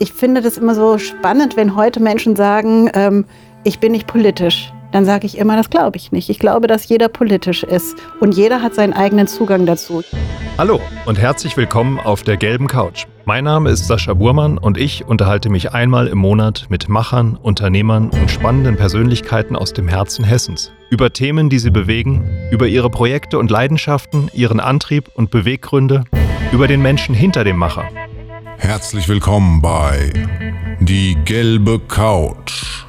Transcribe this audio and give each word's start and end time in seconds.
ich 0.00 0.14
finde 0.14 0.40
das 0.40 0.56
immer 0.56 0.74
so 0.74 0.96
spannend, 0.98 1.56
wenn 1.56 1.76
heute 1.76 2.00
Menschen 2.00 2.34
sagen, 2.34 2.90
ähm, 2.94 3.26
ich 3.64 3.78
bin 3.78 3.92
nicht 3.92 4.06
politisch. 4.06 4.72
Dann 4.92 5.04
sage 5.04 5.26
ich 5.26 5.38
immer, 5.38 5.56
das 5.56 5.70
glaube 5.70 5.98
ich 5.98 6.10
nicht. 6.10 6.30
Ich 6.30 6.40
glaube, 6.40 6.66
dass 6.66 6.88
jeder 6.88 7.08
politisch 7.08 7.62
ist 7.62 7.96
und 8.18 8.34
jeder 8.34 8.62
hat 8.62 8.74
seinen 8.74 8.94
eigenen 8.94 9.28
Zugang 9.28 9.66
dazu. 9.66 10.02
Hallo 10.58 10.80
und 11.04 11.18
herzlich 11.18 11.56
willkommen 11.56 12.00
auf 12.00 12.22
der 12.22 12.38
gelben 12.38 12.66
Couch. 12.66 13.04
Mein 13.26 13.44
Name 13.44 13.70
ist 13.70 13.86
Sascha 13.86 14.14
Burmann 14.14 14.58
und 14.58 14.78
ich 14.78 15.06
unterhalte 15.06 15.50
mich 15.50 15.72
einmal 15.72 16.08
im 16.08 16.18
Monat 16.18 16.66
mit 16.70 16.88
Machern, 16.88 17.36
Unternehmern 17.36 18.08
und 18.08 18.30
spannenden 18.30 18.76
Persönlichkeiten 18.76 19.54
aus 19.54 19.74
dem 19.74 19.86
Herzen 19.86 20.24
Hessens 20.24 20.72
über 20.90 21.12
Themen, 21.12 21.50
die 21.50 21.58
sie 21.58 21.70
bewegen, 21.70 22.28
über 22.50 22.66
ihre 22.66 22.90
Projekte 22.90 23.38
und 23.38 23.50
Leidenschaften, 23.50 24.28
ihren 24.32 24.60
Antrieb 24.60 25.08
und 25.14 25.30
Beweggründe, 25.30 26.04
über 26.52 26.66
den 26.66 26.82
Menschen 26.82 27.14
hinter 27.14 27.44
dem 27.44 27.58
Macher. 27.58 27.84
Herzlich 28.60 29.08
willkommen 29.08 29.62
bei 29.62 30.12
Die 30.80 31.16
gelbe 31.24 31.80
Couch, 31.80 32.84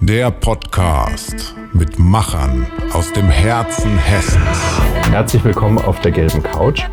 der 0.00 0.30
Podcast 0.30 1.56
mit 1.72 1.98
Machern 1.98 2.64
aus 2.92 3.12
dem 3.12 3.28
Herzen 3.28 3.98
Hessens. 3.98 4.80
Herzlich 5.10 5.44
willkommen 5.44 5.78
auf 5.78 6.00
der 6.00 6.12
gelben 6.12 6.44
Couch. 6.44 6.84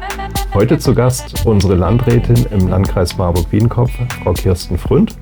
Heute 0.56 0.80
zu 0.80 0.96
Gast 0.96 1.46
unsere 1.46 1.76
Landrätin 1.76 2.48
im 2.52 2.68
Landkreis 2.68 3.16
Marburg-Biedenkopf, 3.18 3.92
Frau 4.24 4.34
Kirsten 4.34 4.80
Fründ. 4.80 5.16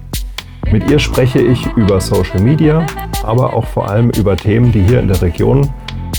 Mit 0.72 0.90
ihr 0.90 0.98
spreche 0.98 1.42
ich 1.42 1.66
über 1.76 2.00
Social 2.00 2.40
Media, 2.40 2.86
aber 3.24 3.54
auch 3.54 3.68
vor 3.68 3.90
allem 3.90 4.10
über 4.12 4.38
Themen, 4.38 4.72
die 4.72 4.82
hier 4.84 5.02
in 5.02 5.10
der 5.10 5.22
Region 5.22 5.70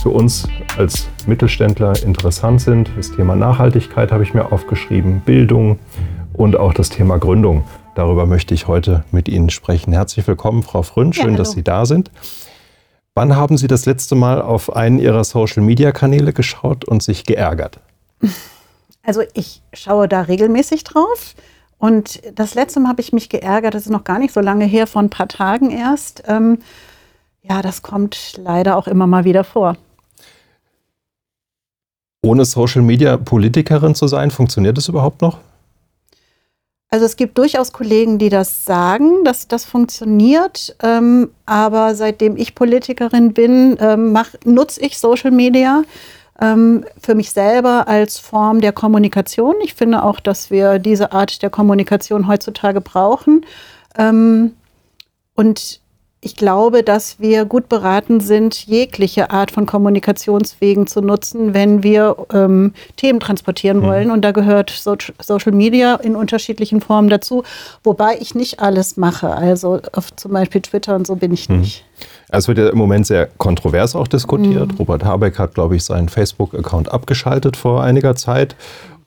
für 0.03 0.11
uns 0.11 0.47
als 0.77 1.09
Mittelständler 1.27 2.01
interessant 2.03 2.61
sind. 2.61 2.91
Das 2.97 3.11
Thema 3.11 3.35
Nachhaltigkeit 3.35 4.13
habe 4.13 4.25
ich 4.25 4.35
mir 4.35 4.53
aufgeschrieben, 4.53 5.23
Bildung, 5.25 5.79
und 6.35 6.57
auch 6.57 6.75
das 6.75 6.89
Thema 6.89 7.19
Gründung. 7.19 7.65
Darüber 7.95 8.27
möchte 8.27 8.55
ich 8.55 8.69
heute 8.69 9.05
mit 9.11 9.29
Ihnen 9.29 9.51
sprechen. 9.51 9.93
Herzlich 9.93 10.27
willkommen, 10.27 10.63
Frau 10.63 10.83
Frünn. 10.83 11.13
Schön, 11.13 11.33
ja, 11.33 11.37
dass 11.37 11.53
Sie 11.53 11.63
da 11.63 11.87
sind. 11.87 12.11
Wann 13.15 13.37
haben 13.37 13.59
Sie 13.59 13.67
das 13.67 13.85
letzte 13.85 14.15
Mal 14.15 14.41
auf 14.41 14.75
einen 14.75 14.99
Ihrer 14.99 15.25
Social-Media-Kanäle 15.25 16.33
geschaut 16.33 16.85
und 16.85 17.03
sich 17.03 17.25
geärgert? 17.25 17.81
Also 19.05 19.23
ich 19.35 19.63
schaue 19.73 20.07
da 20.07 20.21
regelmäßig 20.21 20.85
drauf. 20.85 21.35
Und 21.77 22.23
das 22.37 22.55
letzte 22.55 22.79
Mal 22.79 22.91
habe 22.91 23.01
ich 23.01 23.13
mich 23.13 23.29
geärgert, 23.29 23.75
das 23.75 23.83
ist 23.83 23.91
noch 23.91 24.05
gar 24.05 24.21
nicht 24.21 24.33
so 24.33 24.39
lange 24.39 24.65
her, 24.65 24.87
vor 24.87 25.03
ein 25.03 25.11
paar 25.11 25.27
Tagen 25.27 25.73
erst. 25.73 26.23
Ähm, 26.29 26.59
ja, 27.43 27.63
das 27.63 27.83
kommt 27.83 28.39
leider 28.41 28.77
auch 28.77 28.87
immer 28.87 29.09
mal 29.09 29.25
wieder 29.25 29.43
vor. 29.43 29.77
Ohne 32.25 32.45
Social 32.45 32.83
Media 32.83 33.17
Politikerin 33.17 33.97
zu 33.97 34.07
sein, 34.07 34.31
funktioniert 34.31 34.77
das 34.79 34.87
überhaupt 34.87 35.21
noch? 35.21 35.39
Also 36.93 37.07
es 37.07 37.17
gibt 37.17 37.39
durchaus 37.39 37.73
Kollegen, 37.73 38.19
die 38.19 38.29
das 38.29 38.67
sagen, 38.67 39.25
dass 39.25 39.49
das 39.49 39.65
funktioniert. 39.65 40.77
Ähm, 40.83 41.31
aber 41.47 41.95
seitdem 41.95 42.37
ich 42.37 42.55
Politikerin 42.55 43.33
bin, 43.33 43.79
ähm, 43.81 44.19
nutze 44.45 44.83
ich 44.83 44.99
Social 44.99 45.31
Media 45.31 45.85
ähm, 46.39 46.85
für 47.01 47.15
mich 47.15 47.31
selber 47.31 47.89
als 47.89 48.19
Form 48.19 48.61
der 48.61 48.73
Kommunikation. 48.73 49.55
Ich 49.65 49.73
finde 49.73 50.03
auch, 50.03 50.21
dass 50.21 50.51
wir 50.51 50.79
diese 50.79 51.13
Art 51.13 51.41
der 51.41 51.49
Kommunikation 51.49 52.29
heutzutage 52.29 52.83
brauchen. 52.83 53.47
Ähm, 53.97 54.53
und 55.35 55.81
ich 56.25 56.37
glaube, 56.37 56.85
dass 56.85 57.19
wir 57.19 57.45
gut 57.45 57.69
beraten 57.69 58.21
sind, 58.21 58.55
jegliche 58.67 59.31
Art 59.33 59.51
von 59.51 59.67
Kommunikationswegen 59.67 60.87
zu 60.87 61.01
nutzen, 61.01 61.53
wenn 61.53 61.83
wir 61.83 62.17
ähm, 62.33 62.75
Themen 62.97 63.19
transportieren 63.19 63.79
mhm. 63.81 63.83
wollen. 63.83 64.11
Und 64.13 64.23
da 64.25 64.31
gehört 64.31 64.71
so 64.71 64.97
Social 65.21 65.51
Media 65.51 65.97
in 65.97 66.15
unterschiedlichen 66.15 66.81
Formen 66.81 67.11
dazu, 67.11 67.43
wobei 67.83 68.19
ich 68.21 68.37
nicht 68.37 68.61
alles 68.61 68.97
mache. 68.97 69.31
Also 69.35 69.81
auf 69.93 70.15
zum 70.15 70.33
Beispiel 70.33 70.61
Twitter 70.61 70.95
und 70.95 71.09
so 71.09 71.17
bin 71.17 71.33
ich 71.33 71.49
mhm. 71.49 71.63
nicht. 71.63 71.85
Es 72.29 72.47
wird 72.47 72.59
ja 72.59 72.69
im 72.69 72.79
Moment 72.79 73.07
sehr 73.07 73.27
kontrovers 73.27 73.97
auch 73.97 74.07
diskutiert. 74.07 74.73
Mhm. 74.73 74.79
Robert 74.79 75.05
Habeck 75.05 75.41
hat, 75.41 75.55
glaube 75.55 75.75
ich, 75.75 75.83
seinen 75.85 76.09
Facebook-Account 76.09 76.91
abgeschaltet 76.91 77.57
vor 77.57 77.83
einiger 77.83 78.15
Zeit. 78.15 78.55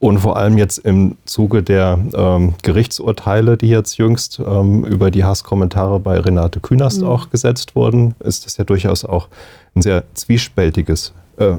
Und 0.06 0.20
vor 0.20 0.38
allem 0.38 0.60
jetzt 0.60 0.78
im 0.78 1.18
Zuge 1.26 1.64
der 1.64 1.98
ähm, 2.14 2.54
Gerichtsurteile, 2.62 3.58
die 3.58 3.70
jetzt 3.70 3.98
jüngst 3.98 4.40
ähm, 4.40 4.86
über 4.86 5.10
die 5.10 5.24
Hasskommentare 5.24 6.00
bei 6.00 6.20
Renate 6.20 6.60
Künast 6.60 7.02
mhm. 7.02 7.08
auch 7.08 7.32
gesetzt 7.32 7.76
wurden, 7.76 8.14
ist 8.20 8.46
das 8.46 8.58
ja 8.58 8.66
durchaus 8.66 9.04
auch 9.04 9.30
ein 9.74 9.82
sehr 9.82 10.04
zwiespältiges 10.14 11.12
äh, 11.38 11.56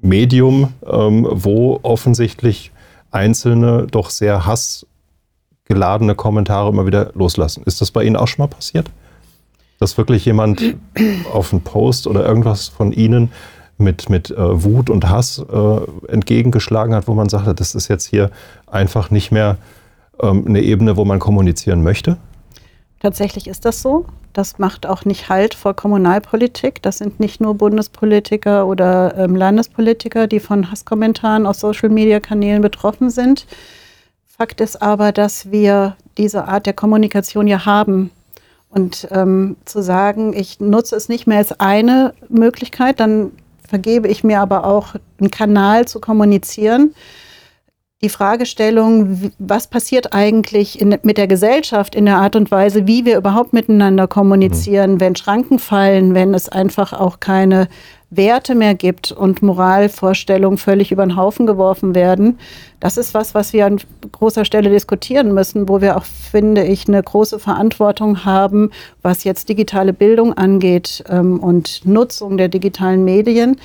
Medium, 0.00 0.74
ähm, 0.86 1.26
wo 1.28 1.80
offensichtlich 1.82 2.70
Einzelne 3.10 3.88
doch 3.90 4.10
sehr 4.10 4.46
hassgeladene 4.46 6.14
Kommentare 6.14 6.68
immer 6.68 6.86
wieder 6.86 7.10
loslassen. 7.14 7.64
Ist 7.66 7.80
das 7.80 7.90
bei 7.90 8.04
Ihnen 8.04 8.14
auch 8.14 8.28
schon 8.28 8.44
mal 8.44 8.54
passiert? 8.54 8.92
Dass 9.80 9.98
wirklich 9.98 10.24
jemand 10.24 10.62
auf 11.32 11.52
einen 11.52 11.62
Post 11.62 12.06
oder 12.06 12.24
irgendwas 12.24 12.68
von 12.68 12.92
Ihnen 12.92 13.32
mit, 13.78 14.08
mit 14.08 14.30
äh, 14.30 14.64
Wut 14.64 14.90
und 14.90 15.08
Hass 15.08 15.38
äh, 15.38 16.10
entgegengeschlagen 16.10 16.94
hat, 16.94 17.08
wo 17.08 17.14
man 17.14 17.28
sagte, 17.28 17.54
das 17.54 17.74
ist 17.74 17.88
jetzt 17.88 18.06
hier 18.06 18.30
einfach 18.66 19.10
nicht 19.10 19.32
mehr 19.32 19.56
ähm, 20.20 20.44
eine 20.46 20.60
Ebene, 20.60 20.96
wo 20.96 21.04
man 21.04 21.18
kommunizieren 21.18 21.82
möchte? 21.82 22.16
Tatsächlich 23.00 23.48
ist 23.48 23.64
das 23.64 23.82
so. 23.82 24.06
Das 24.32 24.58
macht 24.58 24.86
auch 24.86 25.04
nicht 25.04 25.28
Halt 25.28 25.54
vor 25.54 25.74
Kommunalpolitik. 25.74 26.82
Das 26.82 26.98
sind 26.98 27.20
nicht 27.20 27.40
nur 27.40 27.54
Bundespolitiker 27.54 28.66
oder 28.66 29.16
ähm, 29.16 29.36
Landespolitiker, 29.36 30.26
die 30.26 30.40
von 30.40 30.70
Hasskommentaren 30.70 31.46
auf 31.46 31.56
Social-Media-Kanälen 31.56 32.62
betroffen 32.62 33.10
sind. 33.10 33.46
Fakt 34.26 34.60
ist 34.60 34.82
aber, 34.82 35.12
dass 35.12 35.52
wir 35.52 35.96
diese 36.18 36.48
Art 36.48 36.66
der 36.66 36.72
Kommunikation 36.72 37.46
ja 37.46 37.66
haben. 37.66 38.10
Und 38.70 39.06
ähm, 39.12 39.56
zu 39.66 39.82
sagen, 39.82 40.32
ich 40.32 40.58
nutze 40.58 40.96
es 40.96 41.08
nicht 41.08 41.28
mehr 41.28 41.38
als 41.38 41.60
eine 41.60 42.14
Möglichkeit, 42.28 42.98
dann 42.98 43.30
vergebe 43.68 44.08
ich 44.08 44.24
mir 44.24 44.40
aber 44.40 44.66
auch 44.66 44.94
einen 45.18 45.30
Kanal 45.30 45.86
zu 45.86 46.00
kommunizieren. 46.00 46.94
Die 48.02 48.08
Fragestellung, 48.10 49.32
was 49.38 49.68
passiert 49.68 50.12
eigentlich 50.12 50.80
in, 50.80 50.98
mit 51.02 51.16
der 51.16 51.26
Gesellschaft 51.26 51.94
in 51.94 52.04
der 52.04 52.18
Art 52.18 52.36
und 52.36 52.50
Weise, 52.50 52.86
wie 52.86 53.06
wir 53.06 53.16
überhaupt 53.16 53.54
miteinander 53.54 54.06
kommunizieren, 54.06 54.94
mhm. 54.94 55.00
wenn 55.00 55.16
Schranken 55.16 55.58
fallen, 55.58 56.14
wenn 56.14 56.34
es 56.34 56.48
einfach 56.48 56.92
auch 56.92 57.20
keine 57.20 57.68
Werte 58.10 58.54
mehr 58.54 58.74
gibt 58.74 59.12
und 59.12 59.42
Moralvorstellungen 59.42 60.58
völlig 60.58 60.92
über 60.92 61.04
den 61.04 61.16
Haufen 61.16 61.46
geworfen 61.46 61.94
werden. 61.94 62.38
Das 62.80 62.96
ist 62.96 63.14
was, 63.14 63.34
was 63.34 63.52
wir 63.52 63.66
an 63.66 63.80
großer 64.12 64.44
Stelle 64.44 64.70
diskutieren 64.70 65.32
müssen, 65.32 65.68
wo 65.68 65.80
wir 65.80 65.96
auch, 65.96 66.04
finde 66.04 66.64
ich, 66.64 66.86
eine 66.86 67.02
große 67.02 67.38
Verantwortung 67.38 68.24
haben, 68.24 68.70
was 69.02 69.24
jetzt 69.24 69.48
digitale 69.48 69.92
Bildung 69.92 70.32
angeht 70.34 71.04
ähm, 71.08 71.40
und 71.40 71.82
Nutzung 71.84 72.36
der 72.36 72.48
digitalen 72.48 73.04
Medien. 73.04 73.56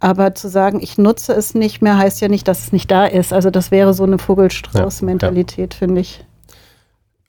Aber 0.00 0.34
zu 0.34 0.48
sagen, 0.48 0.80
ich 0.82 0.98
nutze 0.98 1.32
es 1.32 1.54
nicht 1.54 1.80
mehr, 1.80 1.96
heißt 1.96 2.20
ja 2.20 2.28
nicht, 2.28 2.48
dass 2.48 2.64
es 2.64 2.72
nicht 2.72 2.90
da 2.90 3.06
ist. 3.06 3.32
Also 3.32 3.50
das 3.50 3.70
wäre 3.70 3.94
so 3.94 4.02
eine 4.02 4.18
Vogelstrauß-Mentalität, 4.18 5.74
ja, 5.74 5.76
ja. 5.76 5.78
finde 5.78 6.00
ich. 6.00 6.24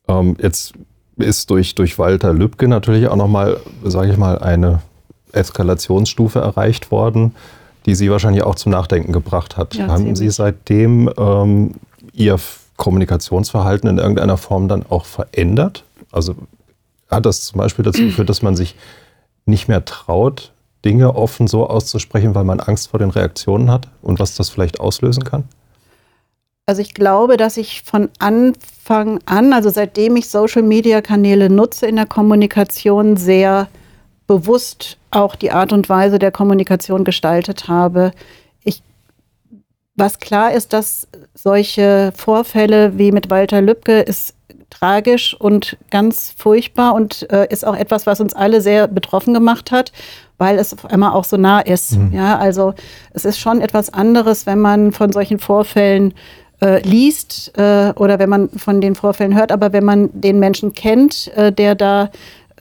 Ähm, 0.07 0.35
jetzt 0.41 0.73
ist 1.17 1.49
durch, 1.49 1.75
durch 1.75 1.99
Walter 1.99 2.33
Lübcke 2.33 2.67
natürlich 2.67 3.07
auch 3.07 3.15
nochmal, 3.15 3.59
sage 3.83 4.11
ich 4.11 4.17
mal, 4.17 4.39
eine 4.39 4.81
Eskalationsstufe 5.33 6.39
erreicht 6.39 6.91
worden, 6.91 7.35
die 7.85 7.95
Sie 7.95 8.09
wahrscheinlich 8.09 8.43
auch 8.43 8.55
zum 8.55 8.71
Nachdenken 8.71 9.11
gebracht 9.11 9.57
hat. 9.57 9.75
Ja, 9.75 9.87
Haben 9.87 10.15
Sie 10.15 10.29
seitdem 10.29 11.09
ähm, 11.17 11.71
Ihr 12.13 12.39
Kommunikationsverhalten 12.77 13.89
in 13.89 13.97
irgendeiner 13.97 14.37
Form 14.37 14.67
dann 14.67 14.85
auch 14.87 15.05
verändert? 15.05 15.83
Also 16.11 16.35
hat 17.09 17.25
das 17.25 17.45
zum 17.45 17.59
Beispiel 17.59 17.85
dazu 17.85 18.01
geführt, 18.03 18.29
dass 18.29 18.41
man 18.41 18.55
sich 18.55 18.75
nicht 19.45 19.67
mehr 19.67 19.85
traut, 19.85 20.51
Dinge 20.85 21.15
offen 21.15 21.47
so 21.47 21.67
auszusprechen, 21.67 22.35
weil 22.35 22.43
man 22.43 22.59
Angst 22.59 22.89
vor 22.89 22.99
den 22.99 23.09
Reaktionen 23.09 23.71
hat 23.71 23.87
und 24.01 24.19
was 24.19 24.35
das 24.35 24.49
vielleicht 24.49 24.79
auslösen 24.79 25.23
kann? 25.23 25.45
Also 26.65 26.81
ich 26.81 26.93
glaube, 26.93 27.35
dass 27.37 27.57
ich 27.57 27.83
von 27.83 28.09
Anfang 28.19 29.19
an, 29.25 29.51
also 29.51 29.69
seitdem 29.69 30.15
ich 30.15 30.29
Social-Media-Kanäle 30.29 31.49
nutze 31.49 31.87
in 31.87 31.97
der 31.97 32.05
Kommunikation, 32.05 33.17
sehr 33.17 33.67
bewusst 34.27 34.97
auch 35.11 35.35
die 35.35 35.51
Art 35.51 35.73
und 35.73 35.89
Weise 35.89 36.19
der 36.19 36.31
Kommunikation 36.31 37.03
gestaltet 37.03 37.67
habe. 37.67 38.11
Ich, 38.63 38.81
was 39.95 40.19
klar 40.19 40.53
ist, 40.53 40.73
dass 40.73 41.07
solche 41.33 42.13
Vorfälle 42.15 42.97
wie 42.97 43.11
mit 43.11 43.29
Walter 43.29 43.61
Lübcke 43.61 44.01
ist 44.01 44.35
tragisch 44.69 45.35
und 45.39 45.77
ganz 45.91 46.33
furchtbar 46.37 46.93
und 46.93 47.29
äh, 47.31 47.47
ist 47.49 47.65
auch 47.65 47.75
etwas, 47.75 48.05
was 48.05 48.19
uns 48.19 48.33
alle 48.33 48.59
sehr 48.59 48.87
betroffen 48.87 49.33
gemacht 49.33 49.71
hat, 49.71 49.91
weil 50.37 50.57
es 50.57 50.73
auf 50.73 50.85
einmal 50.85 51.11
auch 51.11 51.23
so 51.23 51.37
nah 51.37 51.59
ist. 51.59 51.97
Mhm. 51.97 52.11
Ja, 52.13 52.37
also 52.37 52.73
es 53.13 53.23
ist 53.23 53.39
schon 53.39 53.61
etwas 53.61 53.93
anderes, 53.93 54.45
wenn 54.45 54.59
man 54.59 54.91
von 54.91 55.11
solchen 55.11 55.39
Vorfällen 55.39 56.13
äh, 56.61 56.81
liest 56.87 57.57
äh, 57.57 57.93
oder 57.95 58.19
wenn 58.19 58.29
man 58.29 58.49
von 58.49 58.81
den 58.81 58.95
Vorfällen 58.95 59.35
hört, 59.35 59.51
aber 59.51 59.73
wenn 59.73 59.83
man 59.83 60.09
den 60.13 60.39
Menschen 60.39 60.73
kennt, 60.73 61.31
äh, 61.35 61.51
der 61.51 61.75
da 61.75 62.09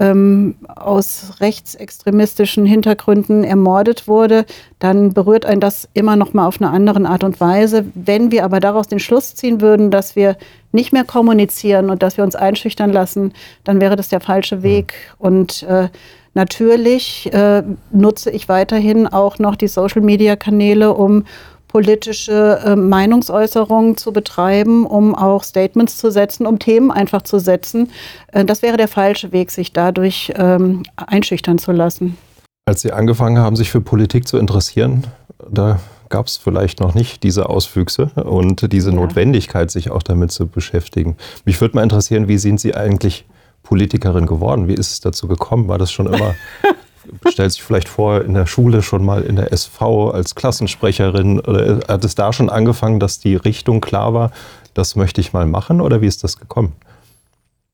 ähm, 0.00 0.56
aus 0.66 1.34
rechtsextremistischen 1.40 2.64
Hintergründen 2.64 3.44
ermordet 3.44 4.08
wurde, 4.08 4.46
dann 4.78 5.12
berührt 5.12 5.46
ein 5.46 5.60
das 5.60 5.88
immer 5.94 6.16
noch 6.16 6.32
mal 6.32 6.46
auf 6.46 6.60
eine 6.60 6.70
andere 6.70 7.06
Art 7.06 7.24
und 7.24 7.40
Weise. 7.40 7.84
Wenn 7.94 8.30
wir 8.30 8.44
aber 8.44 8.60
daraus 8.60 8.88
den 8.88 8.98
Schluss 8.98 9.34
ziehen 9.34 9.60
würden, 9.60 9.90
dass 9.90 10.16
wir 10.16 10.36
nicht 10.72 10.92
mehr 10.92 11.04
kommunizieren 11.04 11.90
und 11.90 12.02
dass 12.02 12.16
wir 12.16 12.24
uns 12.24 12.34
einschüchtern 12.34 12.92
lassen, 12.92 13.32
dann 13.64 13.80
wäre 13.80 13.96
das 13.96 14.08
der 14.08 14.20
falsche 14.20 14.62
Weg. 14.62 14.94
Und 15.18 15.62
äh, 15.64 15.88
natürlich 16.34 17.32
äh, 17.32 17.62
nutze 17.90 18.30
ich 18.30 18.48
weiterhin 18.48 19.06
auch 19.06 19.38
noch 19.38 19.56
die 19.56 19.68
Social-Media-Kanäle, 19.68 20.94
um 20.94 21.24
politische 21.72 22.60
äh, 22.66 22.76
Meinungsäußerungen 22.76 23.96
zu 23.96 24.12
betreiben, 24.12 24.84
um 24.84 25.14
auch 25.14 25.42
Statements 25.42 25.96
zu 25.96 26.10
setzen, 26.10 26.46
um 26.46 26.58
Themen 26.58 26.90
einfach 26.90 27.22
zu 27.22 27.38
setzen. 27.38 27.90
Äh, 28.30 28.44
das 28.44 28.60
wäre 28.60 28.76
der 28.76 28.88
falsche 28.88 29.32
Weg, 29.32 29.50
sich 29.50 29.72
dadurch 29.72 30.30
ähm, 30.36 30.82
einschüchtern 30.96 31.58
zu 31.58 31.72
lassen. 31.72 32.18
Als 32.66 32.82
Sie 32.82 32.92
angefangen 32.92 33.38
haben, 33.38 33.56
sich 33.56 33.70
für 33.70 33.80
Politik 33.80 34.28
zu 34.28 34.36
interessieren, 34.36 35.06
da 35.50 35.80
gab 36.10 36.26
es 36.26 36.36
vielleicht 36.36 36.80
noch 36.80 36.94
nicht 36.94 37.22
diese 37.22 37.48
Auswüchse 37.48 38.10
und 38.16 38.70
diese 38.70 38.90
ja. 38.90 38.96
Notwendigkeit, 38.96 39.70
sich 39.70 39.90
auch 39.90 40.02
damit 40.02 40.30
zu 40.30 40.46
beschäftigen. 40.46 41.16
Mich 41.46 41.58
würde 41.58 41.76
mal 41.76 41.82
interessieren, 41.84 42.28
wie 42.28 42.36
sind 42.36 42.60
Sie 42.60 42.74
eigentlich 42.74 43.24
Politikerin 43.62 44.26
geworden? 44.26 44.68
Wie 44.68 44.74
ist 44.74 44.92
es 44.92 45.00
dazu 45.00 45.26
gekommen? 45.26 45.68
War 45.68 45.78
das 45.78 45.90
schon 45.90 46.06
immer 46.06 46.34
stellt 47.28 47.52
sich 47.52 47.62
vielleicht 47.62 47.88
vor, 47.88 48.22
in 48.22 48.34
der 48.34 48.46
Schule 48.46 48.82
schon 48.82 49.04
mal 49.04 49.22
in 49.22 49.36
der 49.36 49.52
SV 49.52 50.10
als 50.10 50.34
Klassensprecherin. 50.34 51.40
Oder 51.40 51.80
hat 51.88 52.04
es 52.04 52.14
da 52.14 52.32
schon 52.32 52.50
angefangen, 52.50 53.00
dass 53.00 53.18
die 53.18 53.36
Richtung 53.36 53.80
klar 53.80 54.14
war, 54.14 54.30
das 54.74 54.96
möchte 54.96 55.20
ich 55.20 55.32
mal 55.32 55.46
machen? 55.46 55.80
Oder 55.80 56.00
wie 56.00 56.06
ist 56.06 56.24
das 56.24 56.38
gekommen? 56.38 56.72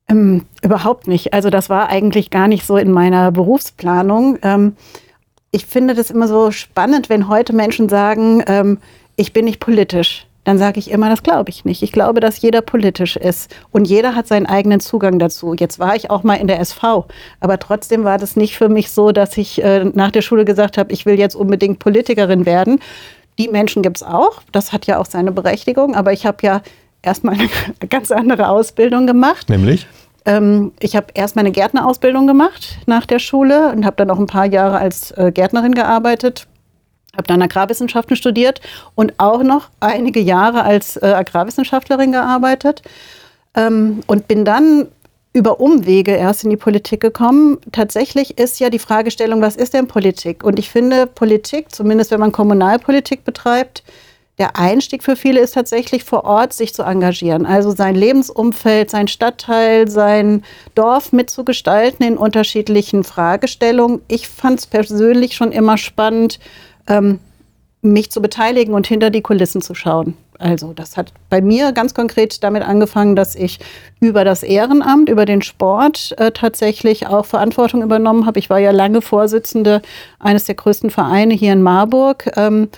Ähm, 0.08 0.46
überhaupt 0.62 1.06
nicht. 1.06 1.34
Also 1.34 1.50
das 1.50 1.68
war 1.68 1.88
eigentlich 1.88 2.30
gar 2.30 2.48
nicht 2.48 2.66
so 2.66 2.76
in 2.76 2.90
meiner 2.90 3.30
Berufsplanung. 3.30 4.38
Ähm, 4.42 4.76
ich 5.50 5.66
finde 5.66 5.94
das 5.94 6.10
immer 6.10 6.28
so 6.28 6.50
spannend, 6.50 7.08
wenn 7.08 7.28
heute 7.28 7.52
Menschen 7.52 7.88
sagen, 7.88 8.42
ähm, 8.46 8.78
ich 9.16 9.32
bin 9.32 9.44
nicht 9.44 9.60
politisch 9.60 10.27
dann 10.48 10.56
sage 10.56 10.78
ich 10.78 10.90
immer, 10.90 11.10
das 11.10 11.22
glaube 11.22 11.50
ich 11.50 11.66
nicht. 11.66 11.82
Ich 11.82 11.92
glaube, 11.92 12.20
dass 12.20 12.40
jeder 12.40 12.62
politisch 12.62 13.16
ist 13.16 13.54
und 13.70 13.86
jeder 13.86 14.14
hat 14.14 14.26
seinen 14.26 14.46
eigenen 14.46 14.80
Zugang 14.80 15.18
dazu. 15.18 15.52
Jetzt 15.52 15.78
war 15.78 15.94
ich 15.94 16.08
auch 16.08 16.22
mal 16.22 16.36
in 16.36 16.46
der 16.46 16.58
SV, 16.58 17.06
aber 17.38 17.58
trotzdem 17.58 18.02
war 18.02 18.16
das 18.16 18.34
nicht 18.34 18.56
für 18.56 18.70
mich 18.70 18.90
so, 18.90 19.12
dass 19.12 19.36
ich 19.36 19.62
äh, 19.62 19.84
nach 19.84 20.10
der 20.10 20.22
Schule 20.22 20.46
gesagt 20.46 20.78
habe, 20.78 20.90
ich 20.90 21.04
will 21.04 21.18
jetzt 21.18 21.34
unbedingt 21.34 21.80
Politikerin 21.80 22.46
werden. 22.46 22.80
Die 23.38 23.48
Menschen 23.48 23.82
gibt 23.82 23.98
es 23.98 24.02
auch, 24.02 24.40
das 24.50 24.72
hat 24.72 24.86
ja 24.86 24.98
auch 24.98 25.04
seine 25.04 25.32
Berechtigung, 25.32 25.94
aber 25.94 26.14
ich 26.14 26.24
habe 26.24 26.38
ja 26.40 26.62
erstmal 27.02 27.34
eine 27.34 27.50
ganz 27.90 28.10
andere 28.10 28.48
Ausbildung 28.48 29.06
gemacht. 29.06 29.50
Nämlich? 29.50 29.86
Ähm, 30.24 30.72
ich 30.80 30.96
habe 30.96 31.08
erst 31.12 31.36
meine 31.36 31.50
Gärtnerausbildung 31.50 32.26
gemacht 32.26 32.78
nach 32.86 33.04
der 33.04 33.18
Schule 33.18 33.70
und 33.70 33.84
habe 33.84 33.96
dann 33.96 34.10
auch 34.10 34.18
ein 34.18 34.26
paar 34.26 34.46
Jahre 34.46 34.78
als 34.78 35.10
äh, 35.10 35.30
Gärtnerin 35.30 35.74
gearbeitet 35.74 36.46
habe 37.18 37.26
dann 37.26 37.42
Agrarwissenschaften 37.42 38.16
studiert 38.16 38.60
und 38.94 39.12
auch 39.18 39.42
noch 39.42 39.68
einige 39.80 40.20
Jahre 40.20 40.62
als 40.62 40.96
äh, 40.96 41.06
Agrarwissenschaftlerin 41.06 42.12
gearbeitet 42.12 42.82
ähm, 43.54 44.00
und 44.06 44.28
bin 44.28 44.46
dann 44.46 44.86
über 45.34 45.60
Umwege 45.60 46.12
erst 46.12 46.44
in 46.44 46.50
die 46.50 46.56
Politik 46.56 47.00
gekommen. 47.00 47.58
Tatsächlich 47.72 48.38
ist 48.38 48.58
ja 48.60 48.70
die 48.70 48.78
Fragestellung, 48.78 49.42
was 49.42 49.56
ist 49.56 49.74
denn 49.74 49.86
Politik? 49.86 50.42
Und 50.42 50.58
ich 50.58 50.70
finde, 50.70 51.06
Politik, 51.06 51.70
zumindest 51.70 52.10
wenn 52.10 52.20
man 52.20 52.32
Kommunalpolitik 52.32 53.24
betreibt, 53.24 53.82
der 54.38 54.56
Einstieg 54.56 55.02
für 55.02 55.16
viele 55.16 55.40
ist 55.40 55.54
tatsächlich 55.54 56.04
vor 56.04 56.24
Ort 56.24 56.52
sich 56.52 56.72
zu 56.72 56.84
engagieren, 56.84 57.44
also 57.44 57.72
sein 57.72 57.96
Lebensumfeld, 57.96 58.88
sein 58.88 59.08
Stadtteil, 59.08 59.88
sein 59.88 60.44
Dorf 60.76 61.12
mitzugestalten 61.12 62.06
in 62.06 62.16
unterschiedlichen 62.16 63.02
Fragestellungen. 63.02 64.00
Ich 64.06 64.28
fand 64.28 64.60
es 64.60 64.66
persönlich 64.68 65.34
schon 65.34 65.50
immer 65.50 65.76
spannend, 65.76 66.38
ähm, 66.88 67.20
mich 67.80 68.10
zu 68.10 68.20
beteiligen 68.20 68.74
und 68.74 68.86
hinter 68.86 69.10
die 69.10 69.22
Kulissen 69.22 69.62
zu 69.62 69.74
schauen. 69.74 70.14
Also 70.38 70.72
das 70.72 70.96
hat 70.96 71.12
bei 71.30 71.40
mir 71.40 71.72
ganz 71.72 71.94
konkret 71.94 72.42
damit 72.44 72.62
angefangen, 72.62 73.16
dass 73.16 73.34
ich 73.34 73.58
über 74.00 74.24
das 74.24 74.42
Ehrenamt, 74.42 75.08
über 75.08 75.24
den 75.24 75.42
Sport 75.42 76.14
äh, 76.18 76.30
tatsächlich 76.30 77.06
auch 77.06 77.26
Verantwortung 77.26 77.82
übernommen 77.82 78.24
habe. 78.26 78.38
Ich 78.38 78.50
war 78.50 78.58
ja 78.58 78.70
lange 78.70 79.00
Vorsitzende 79.02 79.82
eines 80.20 80.44
der 80.44 80.54
größten 80.54 80.90
Vereine 80.90 81.34
hier 81.34 81.52
in 81.52 81.62
Marburg. 81.62 82.30
Ähm, 82.36 82.68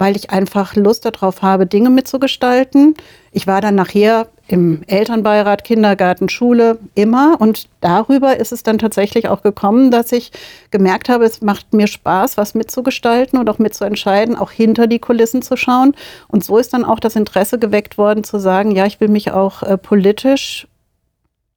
weil 0.00 0.16
ich 0.16 0.30
einfach 0.30 0.74
Lust 0.76 1.04
darauf 1.04 1.42
habe, 1.42 1.66
Dinge 1.66 1.90
mitzugestalten. 1.90 2.94
Ich 3.32 3.46
war 3.46 3.60
dann 3.60 3.74
nachher 3.74 4.28
im 4.50 4.82
Elternbeirat, 4.88 5.62
Kindergarten, 5.62 6.28
Schule, 6.28 6.78
immer. 6.96 7.36
Und 7.38 7.68
darüber 7.80 8.36
ist 8.36 8.50
es 8.50 8.64
dann 8.64 8.78
tatsächlich 8.78 9.28
auch 9.28 9.42
gekommen, 9.42 9.92
dass 9.92 10.10
ich 10.10 10.32
gemerkt 10.72 11.08
habe, 11.08 11.24
es 11.24 11.40
macht 11.40 11.72
mir 11.72 11.86
Spaß, 11.86 12.36
was 12.36 12.54
mitzugestalten 12.54 13.38
und 13.38 13.48
auch 13.48 13.60
mitzuentscheiden, 13.60 14.36
auch 14.36 14.50
hinter 14.50 14.88
die 14.88 14.98
Kulissen 14.98 15.42
zu 15.42 15.56
schauen. 15.56 15.94
Und 16.26 16.44
so 16.44 16.58
ist 16.58 16.74
dann 16.74 16.84
auch 16.84 16.98
das 16.98 17.14
Interesse 17.14 17.60
geweckt 17.60 17.96
worden, 17.96 18.24
zu 18.24 18.38
sagen, 18.38 18.72
ja, 18.72 18.86
ich 18.86 19.00
will 19.00 19.08
mich 19.08 19.30
auch 19.30 19.62
äh, 19.62 19.78
politisch 19.78 20.66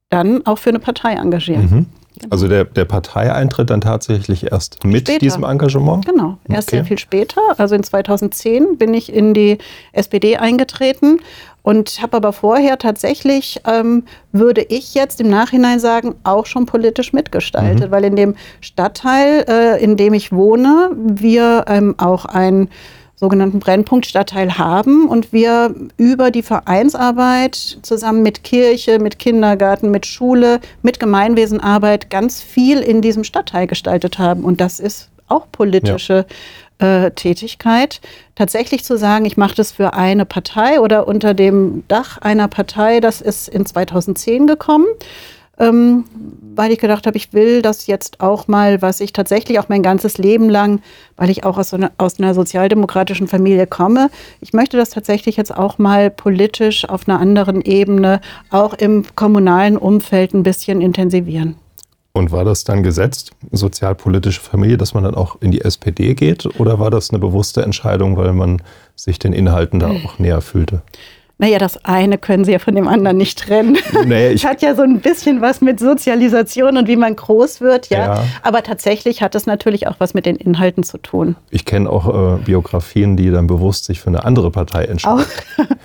dann 0.08 0.46
auch 0.46 0.58
für 0.58 0.70
eine 0.70 0.78
Partei 0.78 1.14
engagieren. 1.14 1.62
Mhm. 1.62 1.86
Genau. 2.16 2.28
Also 2.30 2.46
der, 2.46 2.64
der 2.64 2.84
Parteieintritt 2.84 3.70
dann 3.70 3.80
tatsächlich 3.80 4.52
erst 4.52 4.84
mit 4.84 5.08
später. 5.08 5.18
diesem 5.18 5.42
Engagement? 5.42 6.06
Genau, 6.06 6.38
erst 6.48 6.68
okay. 6.68 6.76
sehr 6.76 6.84
viel 6.84 6.98
später. 6.98 7.40
Also 7.58 7.74
in 7.74 7.82
2010 7.82 8.78
bin 8.78 8.94
ich 8.94 9.12
in 9.12 9.34
die 9.34 9.58
SPD 9.92 10.36
eingetreten 10.36 11.18
und 11.64 12.02
habe 12.02 12.18
aber 12.18 12.32
vorher 12.32 12.78
tatsächlich, 12.78 13.60
ähm, 13.66 14.04
würde 14.30 14.62
ich 14.68 14.94
jetzt 14.94 15.20
im 15.20 15.30
Nachhinein 15.30 15.80
sagen, 15.80 16.14
auch 16.22 16.46
schon 16.46 16.66
politisch 16.66 17.12
mitgestaltet, 17.12 17.88
mhm. 17.88 17.90
weil 17.90 18.04
in 18.04 18.16
dem 18.16 18.34
Stadtteil, 18.60 19.44
äh, 19.48 19.82
in 19.82 19.96
dem 19.96 20.14
ich 20.14 20.30
wohne, 20.30 20.90
wir 20.94 21.64
ähm, 21.66 21.94
auch 21.96 22.26
ein 22.26 22.68
sogenannten 23.16 23.60
Brennpunktstadtteil 23.60 24.58
haben 24.58 25.08
und 25.08 25.32
wir 25.32 25.74
über 25.96 26.30
die 26.30 26.42
Vereinsarbeit 26.42 27.54
zusammen 27.80 28.22
mit 28.22 28.44
Kirche, 28.44 28.98
mit 28.98 29.18
Kindergarten, 29.18 29.90
mit 29.90 30.04
Schule, 30.04 30.60
mit 30.82 31.00
Gemeinwesenarbeit 31.00 32.10
ganz 32.10 32.42
viel 32.42 32.80
in 32.80 33.00
diesem 33.00 33.24
Stadtteil 33.24 33.66
gestaltet 33.66 34.18
haben. 34.18 34.44
Und 34.44 34.60
das 34.60 34.80
ist 34.80 35.08
auch 35.28 35.46
politische 35.50 36.26
ja. 36.28 36.34
Äh, 36.78 37.10
Tätigkeit. 37.10 38.00
Tatsächlich 38.34 38.84
zu 38.84 38.98
sagen, 38.98 39.24
ich 39.24 39.36
mache 39.36 39.54
das 39.54 39.72
für 39.72 39.94
eine 39.94 40.24
Partei 40.24 40.80
oder 40.80 41.06
unter 41.08 41.34
dem 41.34 41.84
Dach 41.88 42.18
einer 42.18 42.48
Partei, 42.48 43.00
das 43.00 43.20
ist 43.20 43.48
in 43.48 43.66
2010 43.66 44.46
gekommen 44.46 44.86
ähm, 45.58 46.04
weil 46.56 46.72
ich 46.72 46.78
gedacht 46.78 47.06
habe, 47.06 47.16
ich 47.16 47.32
will 47.32 47.62
das 47.62 47.86
jetzt 47.86 48.20
auch 48.20 48.48
mal, 48.48 48.82
was 48.82 49.00
ich 49.00 49.12
tatsächlich 49.12 49.58
auch 49.58 49.68
mein 49.68 49.82
ganzes 49.82 50.18
Leben 50.18 50.48
lang, 50.48 50.80
weil 51.16 51.30
ich 51.30 51.44
auch 51.44 51.58
aus, 51.58 51.70
so 51.70 51.76
einer, 51.76 51.92
aus 51.98 52.18
einer 52.18 52.34
sozialdemokratischen 52.34 53.28
Familie 53.28 53.66
komme, 53.66 54.10
ich 54.40 54.52
möchte 54.52 54.76
das 54.76 54.90
tatsächlich 54.90 55.36
jetzt 55.36 55.54
auch 55.54 55.78
mal 55.78 56.10
politisch 56.10 56.88
auf 56.88 57.08
einer 57.08 57.20
anderen 57.20 57.60
Ebene, 57.62 58.20
auch 58.50 58.74
im 58.74 59.04
kommunalen 59.14 59.76
Umfeld 59.76 60.34
ein 60.34 60.42
bisschen 60.42 60.80
intensivieren. 60.80 61.56
Und 62.16 62.30
war 62.30 62.44
das 62.44 62.62
dann 62.62 62.84
gesetzt, 62.84 63.32
sozialpolitische 63.50 64.40
Familie, 64.40 64.76
dass 64.76 64.94
man 64.94 65.02
dann 65.02 65.16
auch 65.16 65.36
in 65.40 65.50
die 65.50 65.62
SPD 65.62 66.14
geht? 66.14 66.46
Oder 66.60 66.78
war 66.78 66.90
das 66.90 67.10
eine 67.10 67.18
bewusste 67.18 67.62
Entscheidung, 67.62 68.16
weil 68.16 68.32
man 68.32 68.62
sich 68.94 69.18
den 69.18 69.32
Inhalten 69.32 69.80
da 69.80 69.90
auch 70.04 70.20
näher 70.20 70.40
fühlte? 70.40 70.82
Naja, 71.36 71.58
das 71.58 71.84
eine 71.84 72.16
können 72.16 72.44
Sie 72.46 72.52
ja 72.52 72.58
von 72.58 72.74
dem 72.74 72.88
anderen 72.88 73.18
nicht 73.18 73.38
trennen. 73.38 73.76
Naja, 74.06 74.30
ich 74.34 74.46
hat 74.46 74.62
ja 74.62 74.74
so 74.74 74.82
ein 74.82 75.00
bisschen 75.00 75.42
was 75.42 75.60
mit 75.60 75.78
Sozialisation 75.78 76.78
und 76.78 76.88
wie 76.88 76.96
man 76.96 77.16
groß 77.16 77.60
wird, 77.60 77.90
ja. 77.90 78.14
ja. 78.14 78.24
Aber 78.42 78.62
tatsächlich 78.62 79.20
hat 79.20 79.34
es 79.34 79.44
natürlich 79.44 79.86
auch 79.86 79.96
was 79.98 80.14
mit 80.14 80.24
den 80.24 80.36
Inhalten 80.36 80.84
zu 80.84 80.96
tun. 80.96 81.36
Ich 81.50 81.66
kenne 81.66 81.90
auch 81.90 82.38
äh, 82.38 82.38
Biografien, 82.38 83.18
die 83.18 83.30
dann 83.30 83.46
bewusst 83.46 83.84
sich 83.84 84.00
für 84.00 84.06
eine 84.06 84.24
andere 84.24 84.50
Partei 84.50 84.84
entscheiden. 84.84 85.26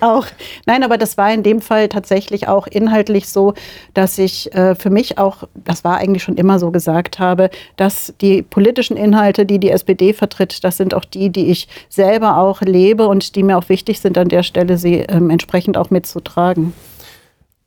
auch. 0.00 0.26
Nein, 0.64 0.82
aber 0.82 0.96
das 0.96 1.18
war 1.18 1.30
in 1.30 1.42
dem 1.42 1.60
Fall 1.60 1.88
tatsächlich 1.88 2.48
auch 2.48 2.66
inhaltlich 2.66 3.28
so, 3.28 3.52
dass 3.92 4.16
ich 4.18 4.54
äh, 4.54 4.74
für 4.76 4.88
mich 4.90 5.18
auch, 5.18 5.44
das 5.54 5.84
war 5.84 5.98
eigentlich 5.98 6.22
schon 6.22 6.36
immer 6.36 6.58
so 6.58 6.70
gesagt 6.70 7.18
habe, 7.18 7.50
dass 7.76 8.14
die 8.22 8.40
politischen 8.40 8.96
Inhalte, 8.96 9.44
die 9.44 9.58
die 9.58 9.70
SPD 9.70 10.14
vertritt, 10.14 10.64
das 10.64 10.78
sind 10.78 10.94
auch 10.94 11.04
die, 11.04 11.28
die 11.28 11.50
ich 11.50 11.68
selber 11.90 12.38
auch 12.38 12.62
lebe 12.62 13.08
und 13.08 13.34
die 13.34 13.42
mir 13.42 13.58
auch 13.58 13.68
wichtig 13.68 14.00
sind, 14.00 14.16
an 14.16 14.28
der 14.28 14.42
Stelle 14.42 14.78
sie 14.78 15.00
ähm, 15.00 15.28
entsprechend 15.28 15.49
auch 15.76 15.90
mitzutragen. 15.90 16.72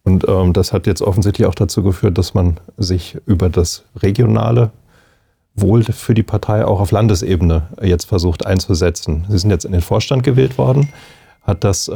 Und 0.04 0.28
ähm, 0.28 0.54
das 0.54 0.74
hat 0.74 0.86
jetzt 0.86 1.02
offensichtlich 1.02 1.48
auch 1.48 1.56
dazu 1.56 1.82
geführt, 1.82 2.18
dass 2.18 2.34
man 2.34 2.60
sich 2.78 3.18
über 3.26 3.50
das 3.50 3.84
regionale 4.02 4.72
Wohl 5.56 5.84
für 5.84 6.14
die 6.14 6.24
Partei 6.24 6.66
auch 6.66 6.80
auf 6.80 6.92
Landesebene 6.92 7.68
jetzt 7.82 8.06
versucht 8.06 8.46
einzusetzen. 8.46 9.26
Sie 9.30 9.38
sind 9.38 9.50
jetzt 9.50 9.66
in 9.66 9.72
den 9.72 9.82
Vorstand 9.82 10.24
gewählt 10.24 10.58
worden. 10.58 10.90
Hat 11.44 11.64
das, 11.64 11.88
äh, 11.88 11.94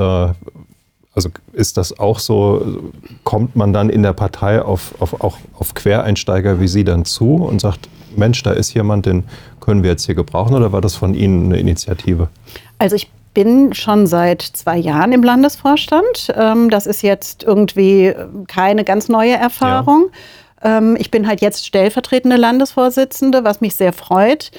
also 1.13 1.29
ist 1.53 1.77
das 1.77 1.99
auch 1.99 2.19
so, 2.19 2.79
kommt 3.23 3.55
man 3.55 3.73
dann 3.73 3.89
in 3.89 4.03
der 4.03 4.13
Partei 4.13 4.61
auf, 4.61 4.93
auf, 4.99 5.21
auch 5.21 5.37
auf 5.57 5.73
Quereinsteiger 5.73 6.59
wie 6.59 6.67
Sie 6.67 6.83
dann 6.83 7.03
zu 7.03 7.35
und 7.35 7.59
sagt, 7.59 7.89
Mensch, 8.15 8.41
da 8.43 8.51
ist 8.51 8.73
jemand, 8.73 9.05
den 9.05 9.23
können 9.59 9.83
wir 9.83 9.89
jetzt 9.91 10.05
hier 10.05 10.15
gebrauchen 10.15 10.55
oder 10.55 10.71
war 10.71 10.81
das 10.81 10.95
von 10.95 11.13
Ihnen 11.13 11.45
eine 11.45 11.59
Initiative? 11.59 12.29
Also 12.77 12.95
ich 12.95 13.09
bin 13.37 13.75
schon 13.75 14.07
seit 14.07 14.41
zwei 14.41 14.77
Jahren 14.77 15.11
im 15.11 15.21
Landesvorstand. 15.21 16.33
Ähm, 16.35 16.71
das 16.71 16.87
ist 16.87 17.03
jetzt 17.03 17.43
irgendwie 17.43 18.11
keine 18.47 18.83
ganz 18.83 19.09
neue 19.09 19.35
Erfahrung. 19.35 20.09
Ähm, 20.63 20.97
ich 20.99 21.11
bin 21.11 21.27
halt 21.27 21.41
jetzt 21.41 21.63
stellvertretende 21.63 22.35
Landesvorsitzende, 22.35 23.43
was 23.43 23.61
mich 23.61 23.75
sehr 23.75 23.93
freut. 23.93 24.49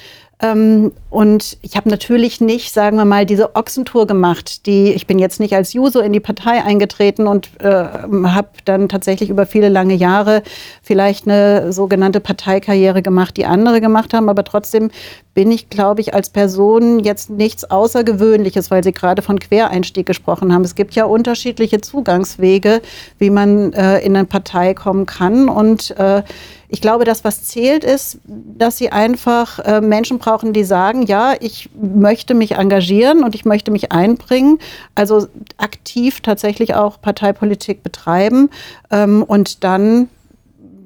Ähm, 0.41 0.93
und 1.09 1.57
ich 1.61 1.75
habe 1.75 1.89
natürlich 1.89 2.39
nicht, 2.39 2.73
sagen 2.73 2.95
wir 2.95 3.03
mal, 3.03 3.25
diese 3.25 3.55
Ochsentour 3.55 4.07
gemacht. 4.07 4.65
Die, 4.67 4.93
ich 4.93 5.05
bin 5.05 5.19
jetzt 5.19 5.41
nicht 5.41 5.53
als 5.53 5.73
Juso 5.73 5.99
in 5.99 6.13
die 6.13 6.21
Partei 6.21 6.63
eingetreten 6.63 7.27
und 7.27 7.49
äh, 7.59 7.67
habe 7.67 8.49
dann 8.63 8.87
tatsächlich 8.87 9.29
über 9.29 9.45
viele 9.45 9.67
lange 9.67 9.95
Jahre 9.95 10.43
vielleicht 10.81 11.27
eine 11.27 11.73
sogenannte 11.73 12.21
Parteikarriere 12.21 13.01
gemacht, 13.01 13.35
die 13.35 13.45
andere 13.45 13.81
gemacht 13.81 14.13
haben. 14.13 14.29
Aber 14.29 14.45
trotzdem 14.45 14.91
bin 15.33 15.51
ich, 15.51 15.69
glaube 15.69 15.99
ich, 15.99 16.13
als 16.13 16.29
Person 16.29 16.99
jetzt 16.99 17.29
nichts 17.29 17.69
Außergewöhnliches, 17.69 18.71
weil 18.71 18.83
Sie 18.83 18.93
gerade 18.93 19.21
von 19.21 19.39
Quereinstieg 19.39 20.05
gesprochen 20.05 20.53
haben. 20.53 20.63
Es 20.63 20.75
gibt 20.75 20.95
ja 20.95 21.03
unterschiedliche 21.03 21.81
Zugangswege, 21.81 22.81
wie 23.17 23.29
man 23.29 23.73
äh, 23.73 23.99
in 23.99 24.15
eine 24.15 24.25
Partei 24.25 24.73
kommen 24.73 25.05
kann. 25.05 25.49
Und 25.49 25.91
äh, 25.97 26.23
ich 26.71 26.81
glaube, 26.81 27.03
das, 27.03 27.23
was 27.23 27.43
zählt, 27.45 27.83
ist, 27.83 28.19
dass 28.25 28.77
sie 28.77 28.91
einfach 28.91 29.57
äh, 29.59 29.81
Menschen 29.81 30.19
brauchen, 30.19 30.53
die 30.53 30.63
sagen, 30.63 31.03
ja, 31.03 31.33
ich 31.39 31.69
möchte 31.73 32.35
mich 32.35 32.51
engagieren 32.51 33.23
und 33.23 33.33
ich 33.33 33.43
möchte 33.43 33.71
mich 33.71 33.91
einbringen, 33.91 34.59
also 34.93 35.27
aktiv 35.57 36.21
tatsächlich 36.21 36.75
auch 36.75 37.01
Parteipolitik 37.01 37.81
betreiben 37.81 38.51
ähm, 38.91 39.23
und 39.23 39.63
dann, 39.63 40.09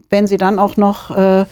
wenn 0.09 0.25
sie 0.25 0.37
dann 0.37 0.57
auch 0.57 0.77
noch 0.77 1.15
äh, 1.15 1.45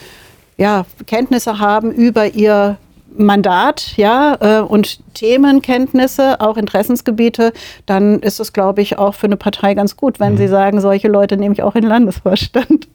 ja, 0.57 0.85
Kenntnisse 1.07 1.59
haben 1.59 1.91
über 1.91 2.27
ihr 2.27 2.77
Mandat, 3.17 3.97
ja, 3.97 4.38
äh, 4.39 4.61
und 4.61 5.00
Themenkenntnisse, 5.13 6.39
auch 6.39 6.55
Interessensgebiete, 6.55 7.51
dann 7.85 8.19
ist 8.19 8.39
es, 8.39 8.53
glaube 8.53 8.81
ich, 8.81 8.97
auch 8.97 9.15
für 9.15 9.27
eine 9.27 9.35
Partei 9.35 9.73
ganz 9.73 9.97
gut, 9.97 10.21
wenn 10.21 10.33
mhm. 10.33 10.38
sie 10.38 10.47
sagen, 10.47 10.79
solche 10.79 11.09
Leute 11.09 11.35
nehme 11.35 11.53
ich 11.53 11.63
auch 11.63 11.75
in 11.75 11.81
den 11.81 11.89
Landesvorstand. 11.89 12.88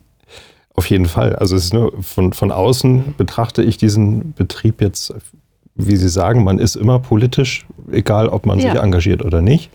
Auf 0.77 0.91
jeden 0.91 1.07
Fall. 1.07 1.35
Also 1.35 1.57
es 1.57 1.65
ist 1.65 1.75
nur 1.75 1.93
von, 2.03 2.35
von 2.35 2.53
außen 2.53 3.15
betrachte 3.17 3.63
ich 3.63 3.79
diesen 3.79 4.35
Betrieb 4.35 4.83
jetzt, 4.83 5.15
wie 5.75 5.97
Sie 5.97 6.09
sagen, 6.09 6.45
man 6.45 6.59
ist 6.59 6.77
immer 6.77 6.99
politisch, 6.99 7.67
egal 7.91 8.29
ob 8.29 8.45
man 8.45 8.61
ja. 8.61 8.73
sich 8.73 8.81
engagiert 8.81 9.25
oder 9.25 9.41
nicht, 9.41 9.71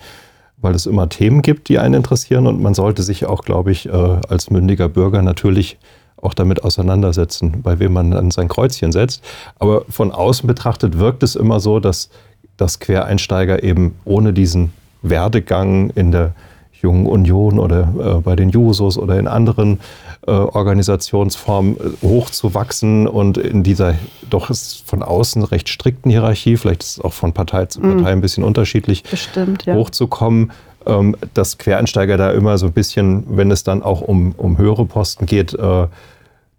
weil 0.58 0.75
es 0.75 0.86
immer 0.86 1.10
Themen 1.10 1.41
gibt, 1.41 1.70
die 1.70 1.79
einen 1.79 1.96
interessieren 1.96 2.46
und 2.46 2.62
man 2.62 2.75
sollte 2.75 3.01
sich 3.01 3.25
auch, 3.25 3.43
glaube 3.43 3.72
ich, 3.72 3.88
äh, 3.88 3.91
als 3.91 4.51
mündiger 4.51 4.89
Bürger 4.89 5.24
natürlich 5.24 5.79
auch 6.22 6.36
damit 6.36 6.63
auseinandersetzen, 6.63 7.63
bei 7.63 7.79
wem 7.79 7.93
man 7.93 8.12
dann 8.12 8.29
sein 8.29 8.48
Kreuzchen 8.48 8.91
setzt. 8.91 9.24
Aber 9.58 9.86
von 9.89 10.12
außen 10.12 10.46
betrachtet 10.46 11.00
wirkt 11.00 11.24
es 11.24 11.36
immer 11.36 11.60
so, 11.60 11.79
dass, 11.79 12.10
dass 12.58 12.79
Quereinsteiger 12.79 13.63
eben 13.63 13.96
ohne 14.05 14.34
diesen 14.34 14.72
Werdegang 15.01 15.89
in 15.91 16.12
der 16.12 16.36
Jungen 16.82 17.06
Union 17.06 17.60
oder 17.60 18.18
äh, 18.18 18.22
bei 18.22 18.36
den 18.36 18.50
Jusos 18.50 18.98
oder 18.98 19.18
in 19.20 19.28
anderen 19.28 19.80
äh, 20.28 20.32
Organisationsformen 20.32 21.78
äh, 21.78 22.06
hochzuwachsen 22.06 23.08
und 23.08 23.38
in 23.38 23.64
dieser 23.64 23.96
doch 24.30 24.50
ist 24.50 24.84
von 24.86 25.04
außen 25.04 25.44
recht 25.44 25.70
strikten 25.70 26.12
Hierarchie, 26.12 26.58
vielleicht 26.58 26.84
ist 26.84 26.98
es 26.98 27.02
auch 27.04 27.14
von 27.14 27.34
Partei 27.34 27.66
zu 27.66 27.80
Partei 27.80 28.02
mm. 28.02 28.06
ein 28.06 28.22
bisschen 28.22 28.44
unterschiedlich, 28.44 29.04
Bestimmt, 29.04 29.66
ja. 29.66 29.76
hochzukommen, 29.76 30.52
ähm, 30.86 31.16
dass 31.34 31.58
Quereinsteiger 31.58 32.18
da 32.18 32.32
immer 32.32 32.58
so 32.58 32.68
ein 32.68 32.74
bisschen, 32.74 33.24
wenn 33.38 33.52
es 33.52 33.64
dann 33.64 33.84
auch 33.84 34.02
um, 34.02 34.34
um 34.38 34.58
höhere 34.58 34.86
Posten 34.86 35.26
geht, 35.26 35.54
äh, 35.54 35.88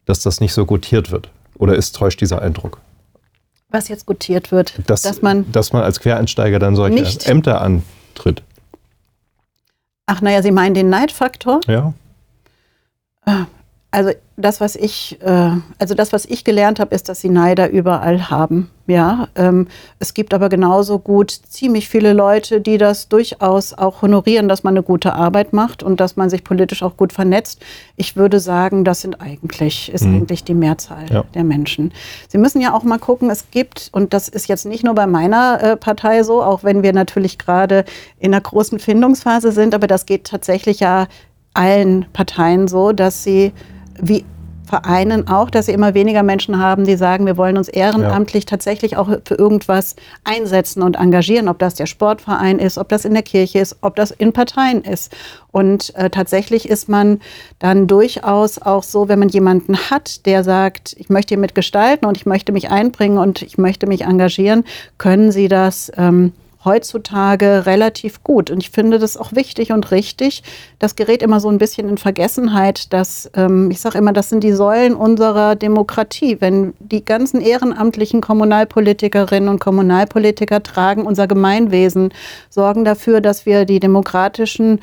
dass 0.07 0.23
das 0.23 0.41
nicht 0.41 0.53
so 0.53 0.67
gutiert 0.67 1.11
wird. 1.11 1.29
Oder 1.59 1.77
ist 1.77 1.95
täuscht 1.97 2.21
dieser 2.21 2.43
Eindruck? 2.43 2.79
Was 3.71 3.89
jetzt 3.89 4.07
gutiert 4.07 4.53
wird, 4.53 4.75
dass, 4.87 5.03
dass 5.03 5.23
man, 5.23 5.51
dass 5.51 5.73
man 5.73 5.83
als 5.83 6.01
Quereinsteiger 6.01 6.59
dann 6.59 6.77
solche 6.77 7.29
Ämter 7.29 7.63
antritt. 7.63 8.43
Ach, 10.07 10.21
naja, 10.21 10.43
Sie 10.43 10.51
meinen 10.51 10.75
den 10.75 10.91
Neidfaktor? 10.91 11.61
Ja. 11.67 11.93
Also 13.95 14.11
das, 14.39 14.63
was 14.63 14.75
ich, 14.75 15.19
äh, 15.21 15.51
also 15.79 15.95
das, 15.95 16.15
was 16.15 16.25
ich 16.25 16.45
gelernt 16.45 16.81
habe, 16.81 16.95
ist, 16.95 17.11
dass 17.11 17.21
sie 17.21 17.29
Neider 17.29 17.69
überall 17.69 18.31
haben. 18.31 18.71
Ja, 18.87 19.29
ähm, 19.35 19.69
es 19.99 20.15
gibt 20.15 20.33
aber 20.33 20.49
genauso 20.49 20.99
gut 20.99 21.31
ziemlich 21.31 21.91
viele 21.91 22.15
Leute, 22.15 22.63
die 22.63 22.79
das 22.79 23.09
durchaus 23.09 23.75
auch 23.75 24.01
honorieren, 24.01 24.49
dass 24.49 24.65
man 24.65 24.73
eine 24.73 24.83
gute 24.83 25.13
Arbeit 25.13 25.53
macht 25.53 25.83
und 25.83 26.01
dass 26.01 26.17
man 26.17 26.31
sich 26.31 26.43
politisch 26.43 26.83
auch 26.83 26.97
gut 26.97 27.13
vernetzt. 27.13 27.63
Ich 27.97 28.17
würde 28.17 28.41
sagen, 28.41 28.85
das 28.85 29.03
sind 29.03 29.21
eigentlich, 29.21 29.93
ist 29.93 30.05
mhm. 30.05 30.17
eigentlich 30.17 30.43
die 30.43 30.55
Mehrzahl 30.55 31.05
ja. 31.11 31.25
der 31.35 31.45
Menschen. 31.45 31.93
Sie 32.29 32.39
müssen 32.39 32.63
ja 32.63 32.73
auch 32.73 32.85
mal 32.85 32.99
gucken, 32.99 33.29
es 33.29 33.51
gibt, 33.51 33.91
und 33.93 34.15
das 34.15 34.27
ist 34.27 34.49
jetzt 34.49 34.65
nicht 34.65 34.85
nur 34.85 34.95
bei 34.95 35.07
meiner 35.07 35.63
äh, 35.63 35.77
Partei 35.77 36.23
so, 36.23 36.43
auch 36.43 36.65
wenn 36.65 36.83
wir 36.83 36.95
natürlich 36.95 37.39
gerade 37.39 37.85
in 38.19 38.33
einer 38.33 38.41
großen 38.41 38.79
Findungsphase 38.79 39.53
sind, 39.53 39.75
aber 39.75 39.87
das 39.87 40.07
geht 40.07 40.25
tatsächlich 40.25 40.81
ja 40.81 41.09
allen 41.55 42.07
Parteien 42.15 42.67
so, 42.69 42.93
dass 42.93 43.23
sie 43.23 43.53
wie 44.03 44.25
Vereinen 44.73 45.29
auch, 45.29 45.51
dass 45.51 45.67
sie 45.67 45.73
immer 45.73 45.93
weniger 45.93 46.23
Menschen 46.23 46.59
haben, 46.59 46.85
die 46.85 46.97
sagen, 46.97 47.27
wir 47.27 47.37
wollen 47.37 47.59
uns 47.59 47.69
ehrenamtlich 47.69 48.45
ja. 48.45 48.49
tatsächlich 48.49 48.97
auch 48.97 49.11
für 49.25 49.35
irgendwas 49.35 49.97
einsetzen 50.25 50.83
und 50.83 50.97
engagieren, 50.97 51.49
ob 51.49 51.59
das 51.59 51.75
der 51.75 51.85
Sportverein 51.85 52.59
ist, 52.59 52.79
ob 52.79 52.89
das 52.89 53.05
in 53.05 53.13
der 53.13 53.23
Kirche 53.23 53.59
ist, 53.59 53.77
ob 53.83 53.97
das 53.97 54.13
in 54.13 54.33
Parteien 54.33 54.83
ist. 54.83 55.15
Und 55.51 55.95
äh, 55.97 56.09
tatsächlich 56.09 56.69
ist 56.69 56.89
man 56.89 57.21
dann 57.59 57.87
durchaus 57.87 58.63
auch 58.63 58.83
so, 58.83 59.09
wenn 59.09 59.19
man 59.19 59.29
jemanden 59.29 59.77
hat, 59.91 60.25
der 60.25 60.43
sagt, 60.43 60.97
ich 60.99 61.11
möchte 61.11 61.35
hier 61.35 61.41
mitgestalten 61.41 62.09
und 62.09 62.17
ich 62.17 62.25
möchte 62.25 62.53
mich 62.53 62.71
einbringen 62.71 63.19
und 63.19 63.43
ich 63.43 63.59
möchte 63.59 63.87
mich 63.87 64.03
engagieren, 64.03 64.65
können 64.97 65.33
sie 65.33 65.49
das 65.49 65.93
ähm, 65.99 66.33
heutzutage 66.65 67.67
relativ 67.67 68.23
gut. 68.23 68.51
Und 68.51 68.63
ich 68.63 68.71
finde 68.71 68.99
das 68.99 69.17
auch 69.17 69.33
wichtig 69.33 69.73
und 69.73 69.91
richtig. 69.91 70.43
Das 70.79 70.97
gerät 70.97 71.23
immer 71.23 71.41
so 71.41 71.49
ein 71.49 71.59
bisschen 71.59 71.89
in 71.89 71.99
Vergessenheit, 71.99 72.93
dass, 72.93 73.31
ähm, 73.35 73.71
ich 73.71 73.81
sage 73.81 73.99
immer, 73.99 74.13
das 74.13 74.29
sind 74.29 74.45
die 74.45 74.53
Säulen 74.53 74.95
unserer 74.95 75.57
Demokratie. 75.57 76.41
Wenn 76.41 76.75
die 76.79 77.05
ganzen 77.05 77.41
ehrenamtlichen 77.41 78.21
Kommunalpolitikerinnen 78.21 79.49
und 79.49 79.59
Kommunalpolitiker 79.59 80.63
tragen 80.63 81.05
unser 81.05 81.27
Gemeinwesen, 81.27 82.13
sorgen 82.49 82.85
dafür, 82.85 83.21
dass 83.21 83.47
wir 83.47 83.65
die 83.65 83.81
demokratischen 83.81 84.81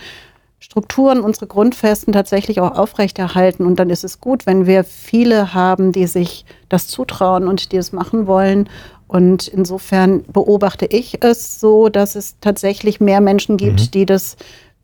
Strukturen, 0.62 1.22
unsere 1.22 1.48
Grundfesten 1.48 2.12
tatsächlich 2.12 2.60
auch 2.60 2.78
aufrechterhalten. 2.78 3.66
Und 3.66 3.80
dann 3.80 3.90
ist 3.90 4.04
es 4.04 4.20
gut, 4.20 4.46
wenn 4.46 4.66
wir 4.66 4.84
viele 4.84 5.54
haben, 5.54 5.94
die 5.94 6.06
sich 6.06 6.44
das 6.68 6.88
zutrauen 6.88 7.48
und 7.48 7.72
die 7.72 7.78
es 7.78 7.94
machen 7.94 8.28
wollen 8.28 8.68
und 9.10 9.48
insofern 9.48 10.24
beobachte 10.32 10.86
ich 10.86 11.24
es 11.24 11.60
so, 11.60 11.90
dass 11.90 12.14
es 12.14 12.36
tatsächlich 12.42 13.02
mehr 13.02 13.22
Menschen 13.22 13.58
gibt, 13.58 13.82
mhm. 13.82 13.92
die 13.92 14.06
das 14.06 14.38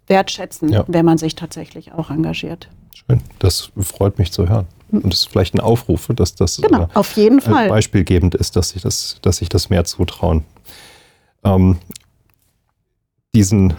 wertschätzen, 0.07 0.69
ja. 0.69 0.83
wenn 0.87 1.05
man 1.05 1.19
sich 1.19 1.35
tatsächlich 1.35 1.93
auch 1.93 2.09
engagiert. 2.09 2.67
Schön, 2.95 3.21
das 3.37 3.71
freut 3.79 4.17
mich 4.17 4.31
zu 4.31 4.49
hören. 4.49 4.65
Mhm. 4.89 5.01
Und 5.01 5.13
es 5.13 5.19
ist 5.21 5.29
vielleicht 5.29 5.53
ein 5.53 5.59
Aufruf, 5.59 6.09
dass 6.15 6.33
das 6.33 6.57
genau, 6.59 6.89
auf 6.95 7.15
jeden 7.17 7.39
Fall. 7.39 7.69
beispielgebend 7.69 8.33
ist, 8.33 8.55
dass 8.55 8.69
sich 8.69 8.81
das, 8.81 9.17
dass 9.21 9.37
sich 9.37 9.49
das 9.49 9.69
mehr 9.69 9.85
zutrauen. 9.85 10.43
Ähm, 11.43 11.77
diesen 13.35 13.75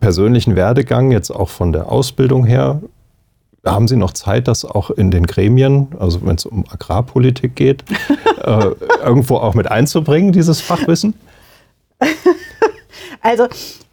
persönlichen 0.00 0.56
Werdegang 0.56 1.10
jetzt 1.10 1.30
auch 1.30 1.48
von 1.48 1.72
der 1.72 1.90
Ausbildung 1.90 2.44
her 2.44 2.82
haben 3.72 3.88
Sie 3.88 3.96
noch 3.96 4.12
Zeit, 4.12 4.48
das 4.48 4.64
auch 4.64 4.90
in 4.90 5.10
den 5.10 5.26
Gremien, 5.26 5.88
also 5.98 6.24
wenn 6.24 6.36
es 6.36 6.46
um 6.46 6.64
Agrarpolitik 6.70 7.56
geht, 7.56 7.84
äh, 8.44 8.70
irgendwo 9.02 9.36
auch 9.36 9.54
mit 9.54 9.70
einzubringen, 9.70 10.32
dieses 10.32 10.60
Fachwissen? 10.60 11.14
Also 13.22 13.48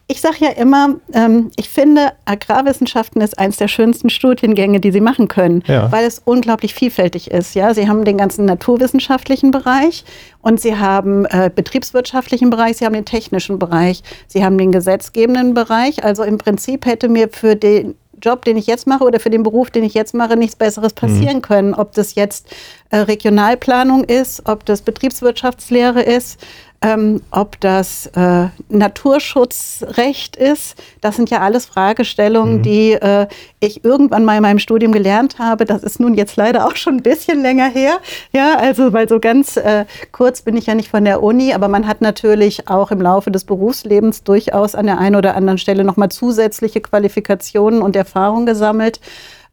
ich 0.08 0.22
sage 0.22 0.36
ja 0.42 0.50
immer, 0.50 0.98
ähm, 1.14 1.50
ich 1.56 1.70
finde, 1.70 2.12
Agrarwissenschaften 2.26 3.22
ist 3.22 3.40
eines 3.40 3.58
der 3.58 3.70
schönsten 3.70 4.10
Studiengänge, 4.10 4.80
die 4.80 4.92
Sie 4.92 5.02
machen 5.02 5.28
können, 5.28 5.64
ja. 5.66 5.92
weil 5.92 6.06
es 6.06 6.22
unglaublich 6.24 6.74
vielfältig 6.74 7.32
ist. 7.32 7.56
Ja? 7.56 7.74
Sie 7.74 7.88
haben 7.88 8.04
den 8.04 8.18
ganzen 8.18 8.46
naturwissenschaftlichen 8.46 9.52
Bereich 9.52 10.04
und 10.42 10.60
Sie 10.60 10.78
haben 10.78 11.26
äh, 11.26 11.50
betriebswirtschaftlichen 11.54 12.50
Bereich, 12.50 12.78
Sie 12.78 12.86
haben 12.86 12.94
den 12.94 13.06
technischen 13.06 13.58
Bereich, 13.58 14.04
Sie 14.28 14.44
haben 14.44 14.58
den 14.58 14.72
gesetzgebenden 14.72 15.54
Bereich. 15.54 16.04
Also 16.04 16.24
im 16.24 16.38
Prinzip 16.38 16.86
hätte 16.86 17.08
mir 17.08 17.30
für 17.30 17.56
den 17.56 17.96
Job, 18.24 18.46
den 18.46 18.58
ich 18.58 18.68
jetzt 18.68 18.88
mache 18.88 19.04
oder 19.04 19.20
für 19.20 19.30
den 19.30 19.44
Beruf, 19.44 19.70
den 19.70 19.84
ich 19.84 19.94
jetzt 19.94 20.14
mache, 20.14 20.38
nichts 20.38 20.56
Besseres 20.56 20.94
passieren 20.94 21.38
mhm. 21.38 21.42
können. 21.42 21.74
Ob 21.74 21.92
das 21.94 22.16
jetzt 22.16 22.48
äh, 22.90 22.98
Regionalplanung 22.98 24.04
ist, 24.06 24.48
ob 24.48 24.66
das 24.66 24.82
Betriebswirtschaftslehre 24.82 26.02
ist, 26.02 26.40
ähm, 26.84 27.22
ob 27.32 27.60
das 27.62 28.08
äh, 28.08 28.48
Naturschutzrecht 28.70 30.36
ist. 30.36 30.76
Das 31.00 31.16
sind 31.16 31.30
ja 31.30 31.40
alles 31.40 31.66
Fragestellungen, 31.66 32.58
mhm. 32.58 32.62
die 32.62 32.92
äh, 32.92 33.28
ich 33.62 33.86
irgendwann 33.86 34.26
mal 34.26 34.36
in 34.36 34.42
meinem 34.42 34.60
Studium 34.60 34.92
gelernt 34.92 35.40
habe. 35.40 35.64
Das 35.66 35.82
ist 35.82 36.02
nun 36.02 36.14
jetzt 36.14 36.36
leider 36.36 36.68
auch 36.68 36.76
schon 36.76 36.96
ein 36.96 37.04
bisschen 37.04 37.42
länger 37.42 37.70
her. 37.70 38.00
Ja, 38.34 38.58
also 38.58 38.92
weil 38.92 39.08
so 39.08 39.22
ganz 39.22 39.56
äh, 39.56 39.86
kurz 40.12 40.42
bin 40.42 40.58
ich 40.58 40.66
ja 40.66 40.76
nicht 40.76 40.90
von 40.90 41.06
der 41.06 41.24
Uni, 41.24 41.54
aber 41.54 41.70
man 41.70 41.88
hat 41.88 42.02
natürlich 42.02 42.68
auch 42.68 42.92
im 42.92 43.02
Laufe 43.02 43.32
des 43.32 43.46
Berufslebens 43.46 44.24
durchaus 44.24 44.76
an 44.76 44.86
der 44.86 45.00
einen 45.00 45.16
oder 45.16 45.36
anderen 45.36 45.58
Stelle 45.58 45.86
nochmal 45.86 46.10
zusätzliche 46.10 46.82
Qualifikationen 46.82 47.82
und 47.82 47.96
Erfahrungen 47.96 48.46
gesammelt. 48.46 49.00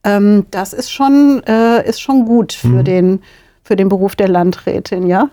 Ähm, 0.02 0.46
das 0.50 0.72
ist 0.72 0.90
schon, 0.90 1.42
äh, 1.46 1.88
ist 1.88 2.00
schon 2.00 2.24
gut 2.24 2.52
für 2.52 2.68
mhm. 2.68 2.84
den 2.84 3.22
für 3.70 3.76
den 3.76 3.88
Beruf 3.88 4.16
der 4.16 4.26
Landrätin, 4.26 5.06
ja. 5.06 5.28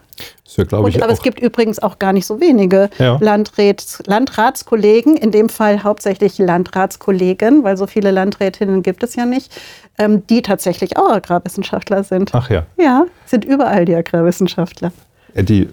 Ja, 0.56 0.77
und, 0.77 0.89
ich, 0.89 1.03
aber 1.03 1.12
es 1.12 1.24
gibt 1.24 1.39
übrigens 1.39 1.79
auch 1.79 1.98
gar 1.98 2.13
nicht 2.13 2.27
so 2.27 2.39
wenige 2.39 2.91
ja. 3.00 3.17
Landräts, 3.20 4.03
Landratskollegen, 4.06 5.17
in 5.17 5.32
dem 5.32 5.50
Fall 5.50 5.84
hauptsächlich 5.84 6.38
Landratskollegen, 6.38 7.63
weil 7.63 7.77
so 7.77 7.88
viele 7.88 8.12
Landrätinnen 8.12 8.84
gibt 8.84 9.01
es 9.01 9.15
ja 9.15 9.25
nicht, 9.25 9.51
ähm, 9.98 10.22
die 10.27 10.44
tatsächlich 10.44 10.98
auch 10.98 11.10
Agrarwissenschaftler 11.10 12.03
sind. 12.03 12.29
Ach 12.36 12.48
ja. 12.51 12.67
Ja, 12.77 13.08
sind 13.25 13.44
überall 13.44 13.86
die 13.86 13.96
Agrarwissenschaftler. 13.96 14.91
Die, 15.34 15.67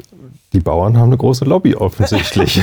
die 0.54 0.60
Bauern 0.60 0.96
haben 0.96 1.08
eine 1.08 1.18
große 1.18 1.44
Lobby 1.44 1.74
offensichtlich. 1.74 2.62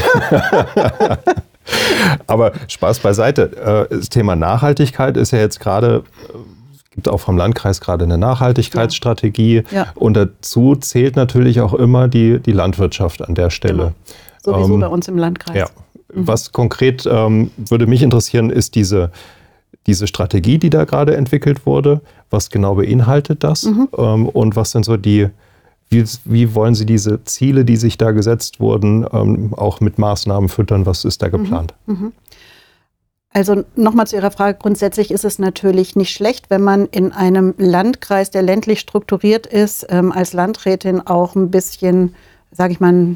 aber 2.26 2.54
Spaß 2.68 3.02
beiseite. 3.02 3.88
Äh, 3.92 3.96
das 3.96 4.10
Thema 4.10 4.36
Nachhaltigkeit 4.36 5.16
ist 5.16 5.30
ja 5.30 5.38
jetzt 5.38 5.60
gerade 5.60 6.04
gibt 6.92 7.08
auch 7.08 7.20
vom 7.20 7.38
Landkreis 7.38 7.82
gerade 7.82 8.04
eine 8.04 8.18
Nachhaltigkeitsstrategie. 8.18 9.64
Ja. 9.72 9.88
Und 9.96 10.16
dazu 10.16 10.76
zählt 10.76 11.16
natürlich 11.16 11.62
auch 11.62 11.74
immer 11.74 12.08
die, 12.08 12.40
die 12.40 12.52
Landwirtschaft 12.52 13.28
an 13.28 13.34
der 13.34 13.50
Stelle. 13.50 13.94
Genau. 14.44 14.58
Sowieso 14.58 14.74
ähm, 14.76 14.80
bei 14.82 14.88
uns 14.88 15.08
im 15.08 15.18
Landkreis. 15.18 15.56
Ja. 15.56 15.66
Mhm. 16.14 16.28
Was 16.28 16.52
konkret 16.52 17.08
ähm, 17.10 17.52
würde 17.58 17.88
mich 17.88 18.04
interessieren, 18.04 18.50
ist 18.50 18.76
diese, 18.76 19.12
diese 19.88 20.06
Strategie, 20.06 20.58
die 20.58 20.70
da 20.70 20.84
gerade 20.84 21.16
entwickelt 21.16 21.66
wurde. 21.66 22.02
Was 22.30 22.50
genau 22.50 22.76
beinhaltet 22.76 23.44
das? 23.44 23.64
Mhm. 23.64 23.88
Ähm, 23.98 24.30
und 24.30 24.56
was 24.56 24.72
sind 24.72 24.84
so 24.84 24.98
die, 24.98 25.30
wie, 25.90 26.04
wie, 26.26 26.54
wollen 26.56 26.76
Sie 26.76 26.86
diese 26.86 27.24
Ziele, 27.24 27.64
die 27.64 27.78
sich 27.78 27.98
da 27.98 28.12
gesetzt 28.12 28.60
wurden, 28.60 29.06
ähm, 29.14 29.54
auch 29.54 29.80
mit 29.80 29.98
Maßnahmen 29.98 30.50
füttern? 30.50 30.86
Was 30.86 31.06
ist 31.06 31.22
da 31.22 31.28
mhm. 31.28 31.32
geplant? 31.32 31.74
Mhm. 31.86 32.12
Also 33.34 33.64
nochmal 33.76 34.08
zu 34.08 34.18
Ihrer 34.18 34.32
Frage. 34.32 34.58
Grundsätzlich 34.58 35.10
ist 35.10 35.24
es 35.24 35.40
natürlich 35.40 35.96
nicht 35.96 36.14
schlecht, 36.14 36.50
wenn 36.50 36.62
man 36.62 36.88
in 36.88 37.14
einem 37.14 37.54
Landkreis, 37.58 38.30
der 38.30 38.42
ländlich 38.42 38.80
strukturiert 38.82 39.48
ist, 39.48 39.88
ähm, 39.90 40.12
als 40.12 40.34
Landrätin 40.34 41.00
auch 41.00 41.36
ein 41.36 41.50
bisschen, 41.50 42.14
sage 42.52 42.74
ich 42.74 42.80
mal, 42.80 43.16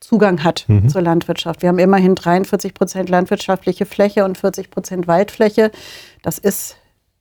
Zugang 0.00 0.42
hat 0.42 0.64
mhm. 0.66 0.88
zur 0.88 1.02
Landwirtschaft. 1.02 1.60
Wir 1.60 1.68
haben 1.68 1.78
immerhin 1.78 2.14
43 2.14 2.72
Prozent 2.72 3.10
landwirtschaftliche 3.10 3.84
Fläche 3.84 4.24
und 4.24 4.38
40 4.38 4.70
Prozent 4.70 5.06
Waldfläche. 5.06 5.70
Das 6.22 6.38
ist 6.38 6.76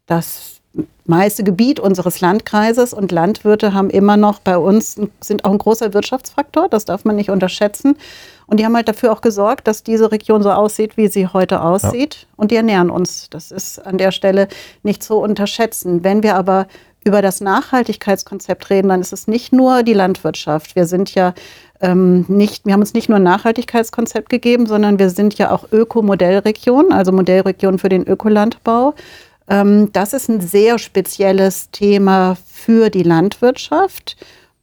das 0.06 0.59
meiste 1.06 1.44
Gebiet 1.44 1.80
unseres 1.80 2.22
Landkreises 2.22 2.94
und 2.94 3.12
Landwirte 3.12 3.74
haben 3.74 3.90
immer 3.90 4.18
noch 4.18 4.40
bei 4.40 4.58
uns, 4.58 5.00
sind 5.22 5.46
auch 5.46 5.52
ein 5.52 5.58
großer 5.58 5.94
Wirtschaftsfaktor, 5.94 6.70
das 6.70 6.86
darf 6.86 7.06
man 7.06 7.16
nicht 7.16 7.30
unterschätzen. 7.30 7.98
Und 8.46 8.60
die 8.60 8.66
haben 8.66 8.76
halt 8.76 8.88
dafür 8.88 9.12
auch 9.12 9.22
gesorgt, 9.22 9.68
dass 9.68 9.84
diese 9.84 10.12
Region 10.12 10.42
so 10.42 10.52
aussieht, 10.52 10.98
wie 10.98 11.08
sie 11.08 11.28
heute 11.28 11.62
aussieht. 11.62 12.16
Ja. 12.16 12.28
Und 12.36 12.50
die 12.52 12.56
ernähren 12.56 12.90
uns. 12.90 13.30
Das 13.30 13.52
ist 13.52 13.78
an 13.86 14.00
der 14.00 14.12
Stelle 14.12 14.48
nicht 14.82 15.04
zu 15.04 15.18
unterschätzen. 15.18 16.04
Wenn 16.04 16.24
wir 16.24 16.36
aber 16.36 16.68
über 17.04 17.22
das 17.22 17.42
Nachhaltigkeitskonzept 17.42 18.70
reden, 18.72 18.90
dann 18.90 19.02
ist 19.02 19.14
es 19.14 19.28
nicht 19.28 19.54
nur 19.54 19.84
die 19.84 19.94
Landwirtschaft. 19.94 20.76
Wir 20.76 20.86
sind 20.86 21.14
ja 21.14 21.34
ähm, 21.82 22.26
nicht, 22.28 22.66
wir 22.66 22.74
haben 22.74 22.82
uns 22.82 22.94
nicht 22.94 23.08
nur 23.08 23.18
ein 23.18 23.24
Nachhaltigkeitskonzept 23.24 24.30
gegeben, 24.30 24.66
sondern 24.66 25.00
wir 25.00 25.10
sind 25.10 25.38
ja 25.38 25.52
auch 25.52 25.72
Ökomodellregion, 25.72 26.92
also 26.92 27.12
Modellregion 27.12 27.80
für 27.80 27.90
den 27.90 28.06
Ökolandbau. 28.06 28.96
Ähm, 29.50 29.92
das 29.92 30.14
ist 30.14 30.30
ein 30.30 30.42
sehr 30.42 30.80
spezielles 30.80 31.72
Thema 31.72 32.38
für 32.46 32.90
die 32.90 33.04
Landwirtschaft 33.04 34.16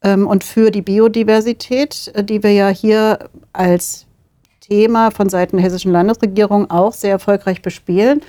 ähm, 0.03 0.27
und 0.27 0.45
für 0.45 0.71
die 0.71 0.83
Biodiversität, 0.83 2.13
äh, 2.15 2.25
die 2.25 2.43
wir 2.43 2.53
ja 2.53 2.69
hier 2.69 3.29
als 3.53 4.07
Thema 4.61 5.11
von 5.11 5.29
Seiten 5.29 5.57
der 5.57 5.65
hessischen 5.65 5.93
Landesregierung 5.93 6.71
auch 6.71 6.93
sehr 6.93 7.13
erfolgreich 7.13 7.63
bespielen. 7.63 8.23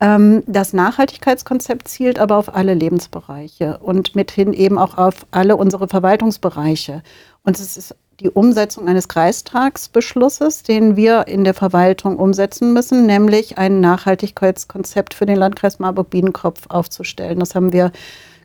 Ähm, 0.00 0.42
das 0.46 0.72
Nachhaltigkeitskonzept 0.72 1.86
zielt 1.86 2.18
aber 2.18 2.36
auf 2.36 2.54
alle 2.54 2.74
Lebensbereiche 2.74 3.78
und 3.78 4.16
mithin 4.16 4.52
eben 4.52 4.78
auch 4.78 4.98
auf 4.98 5.26
alle 5.30 5.56
unsere 5.56 5.86
Verwaltungsbereiche. 5.86 7.02
Und 7.44 7.58
es 7.58 7.76
ist 7.76 7.94
die 8.22 8.30
Umsetzung 8.30 8.88
eines 8.88 9.08
Kreistagsbeschlusses, 9.08 10.62
den 10.62 10.96
wir 10.96 11.26
in 11.26 11.44
der 11.44 11.54
Verwaltung 11.54 12.16
umsetzen 12.16 12.72
müssen, 12.72 13.06
nämlich 13.06 13.58
ein 13.58 13.80
Nachhaltigkeitskonzept 13.80 15.14
für 15.14 15.26
den 15.26 15.36
Landkreis 15.36 15.78
Marburg-Biedenkopf 15.78 16.66
aufzustellen. 16.68 17.40
Das 17.40 17.54
haben 17.54 17.72
wir 17.72 17.90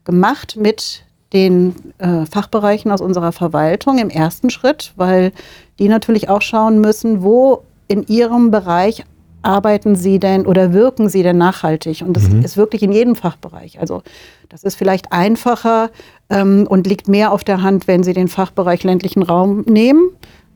gemacht 0.03 0.55
mit 0.55 1.03
den 1.33 1.75
äh, 1.97 2.25
Fachbereichen 2.25 2.91
aus 2.91 3.01
unserer 3.01 3.31
Verwaltung 3.31 3.99
im 3.99 4.09
ersten 4.09 4.49
Schritt, 4.49 4.93
weil 4.95 5.31
die 5.77 5.89
natürlich 5.89 6.29
auch 6.29 6.41
schauen 6.41 6.79
müssen, 6.79 7.21
wo 7.21 7.63
in 7.87 8.07
ihrem 8.07 8.49
Bereich 8.49 9.03
arbeiten 9.41 9.95
Sie 9.95 10.19
denn 10.19 10.45
oder 10.45 10.73
wirken 10.73 11.09
Sie 11.09 11.23
denn 11.23 11.37
nachhaltig? 11.37 12.03
Und 12.05 12.15
das 12.15 12.29
mhm. 12.29 12.43
ist 12.43 12.57
wirklich 12.57 12.83
in 12.83 12.91
jedem 12.91 13.15
Fachbereich. 13.15 13.79
Also 13.79 14.03
das 14.49 14.63
ist 14.63 14.75
vielleicht 14.75 15.11
einfacher 15.11 15.89
ähm, 16.29 16.65
und 16.69 16.87
liegt 16.87 17.07
mehr 17.07 17.31
auf 17.31 17.43
der 17.43 17.61
Hand, 17.61 17.87
wenn 17.87 18.03
Sie 18.03 18.13
den 18.13 18.27
Fachbereich 18.27 18.83
ländlichen 18.83 19.23
Raum 19.23 19.61
nehmen. 19.61 20.09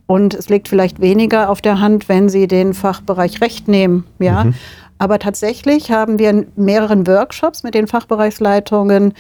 Und 0.08 0.34
es 0.34 0.50
liegt 0.50 0.68
vielleicht 0.68 1.00
weniger 1.00 1.50
auf 1.50 1.62
der 1.62 1.80
Hand, 1.80 2.10
wenn 2.10 2.28
Sie 2.28 2.48
den 2.48 2.74
Fachbereich 2.74 3.42
Recht 3.42 3.68
nehmen. 3.68 4.06
Ja? 4.20 4.46
Mhm. 4.46 4.56
Aber 4.98 5.18
tatsächlich 5.18 5.90
haben 5.90 6.20
wir 6.20 6.30
in 6.30 6.48
mehreren 6.56 7.08
Workshops 7.08 7.64
mit 7.64 7.74
den 7.74 7.88
Fachbereichsleitungen 7.88 9.14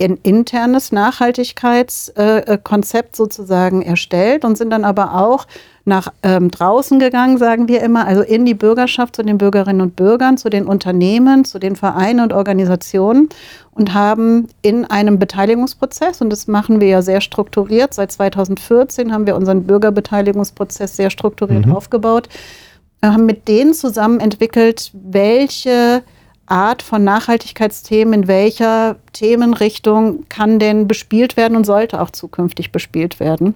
ein 0.00 0.16
internes 0.22 0.92
Nachhaltigkeitskonzept 0.92 3.14
äh, 3.14 3.16
sozusagen 3.16 3.82
erstellt 3.82 4.44
und 4.44 4.56
sind 4.56 4.70
dann 4.70 4.84
aber 4.84 5.14
auch 5.14 5.48
nach 5.84 6.12
ähm, 6.22 6.50
draußen 6.50 7.00
gegangen, 7.00 7.38
sagen 7.38 7.66
wir 7.66 7.82
immer, 7.82 8.06
also 8.06 8.22
in 8.22 8.44
die 8.44 8.54
Bürgerschaft, 8.54 9.16
zu 9.16 9.24
den 9.24 9.38
Bürgerinnen 9.38 9.80
und 9.80 9.96
Bürgern, 9.96 10.36
zu 10.36 10.50
den 10.50 10.66
Unternehmen, 10.66 11.44
zu 11.44 11.58
den 11.58 11.74
Vereinen 11.74 12.20
und 12.20 12.32
Organisationen 12.32 13.28
und 13.72 13.92
haben 13.94 14.46
in 14.62 14.84
einem 14.84 15.18
Beteiligungsprozess, 15.18 16.20
und 16.20 16.30
das 16.30 16.46
machen 16.46 16.80
wir 16.80 16.86
ja 16.88 17.02
sehr 17.02 17.20
strukturiert, 17.20 17.94
seit 17.94 18.12
2014 18.12 19.12
haben 19.12 19.26
wir 19.26 19.34
unseren 19.34 19.64
Bürgerbeteiligungsprozess 19.64 20.94
sehr 20.94 21.10
strukturiert 21.10 21.66
mhm. 21.66 21.74
aufgebaut, 21.74 22.28
haben 23.02 23.26
mit 23.26 23.48
denen 23.48 23.74
zusammen 23.74 24.20
entwickelt, 24.20 24.92
welche 24.92 26.04
Art 26.50 26.82
von 26.82 27.04
Nachhaltigkeitsthemen, 27.04 28.22
in 28.22 28.28
welcher 28.28 28.96
Themenrichtung 29.12 30.24
kann 30.28 30.58
denn 30.58 30.88
bespielt 30.88 31.36
werden 31.36 31.56
und 31.56 31.64
sollte 31.64 32.00
auch 32.00 32.10
zukünftig 32.10 32.72
bespielt 32.72 33.20
werden. 33.20 33.54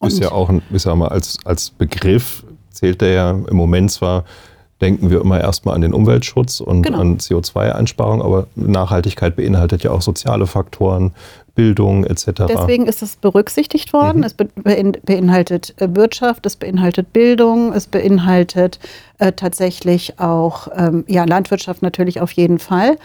Und 0.00 0.12
ist 0.12 0.20
ja 0.20 0.32
auch, 0.32 0.48
ein, 0.48 0.62
ich 0.70 0.82
sag 0.82 0.96
mal, 0.96 1.08
als, 1.08 1.38
als 1.44 1.70
Begriff 1.70 2.44
zählt 2.70 3.00
der 3.00 3.10
ja 3.10 3.30
im 3.30 3.56
Moment 3.56 3.90
zwar, 3.90 4.24
denken 4.80 5.10
wir 5.10 5.20
immer 5.20 5.40
erstmal 5.40 5.74
an 5.74 5.80
den 5.80 5.92
Umweltschutz 5.92 6.60
und 6.60 6.82
genau. 6.82 7.00
an 7.00 7.18
CO2-Einsparung, 7.18 8.22
aber 8.22 8.46
Nachhaltigkeit 8.54 9.36
beinhaltet 9.36 9.82
ja 9.82 9.90
auch 9.90 10.02
soziale 10.02 10.46
Faktoren, 10.46 11.12
Bildung 11.58 12.04
etc. 12.04 12.44
Deswegen 12.48 12.86
ist 12.86 13.02
es 13.02 13.16
berücksichtigt 13.16 13.92
worden. 13.92 14.18
Mhm. 14.18 14.24
Es 14.24 14.34
beinhaltet 14.34 15.74
äh, 15.80 15.88
Wirtschaft, 15.92 16.46
es 16.46 16.54
beinhaltet 16.54 17.12
Bildung, 17.12 17.72
es 17.72 17.88
beinhaltet 17.88 18.78
äh, 19.18 19.32
tatsächlich 19.32 20.20
auch 20.20 20.68
ähm, 20.76 21.04
ja, 21.08 21.24
Landwirtschaft 21.24 21.82
natürlich 21.82 22.20
auf 22.20 22.30
jeden 22.30 22.60
Fall. 22.60 22.96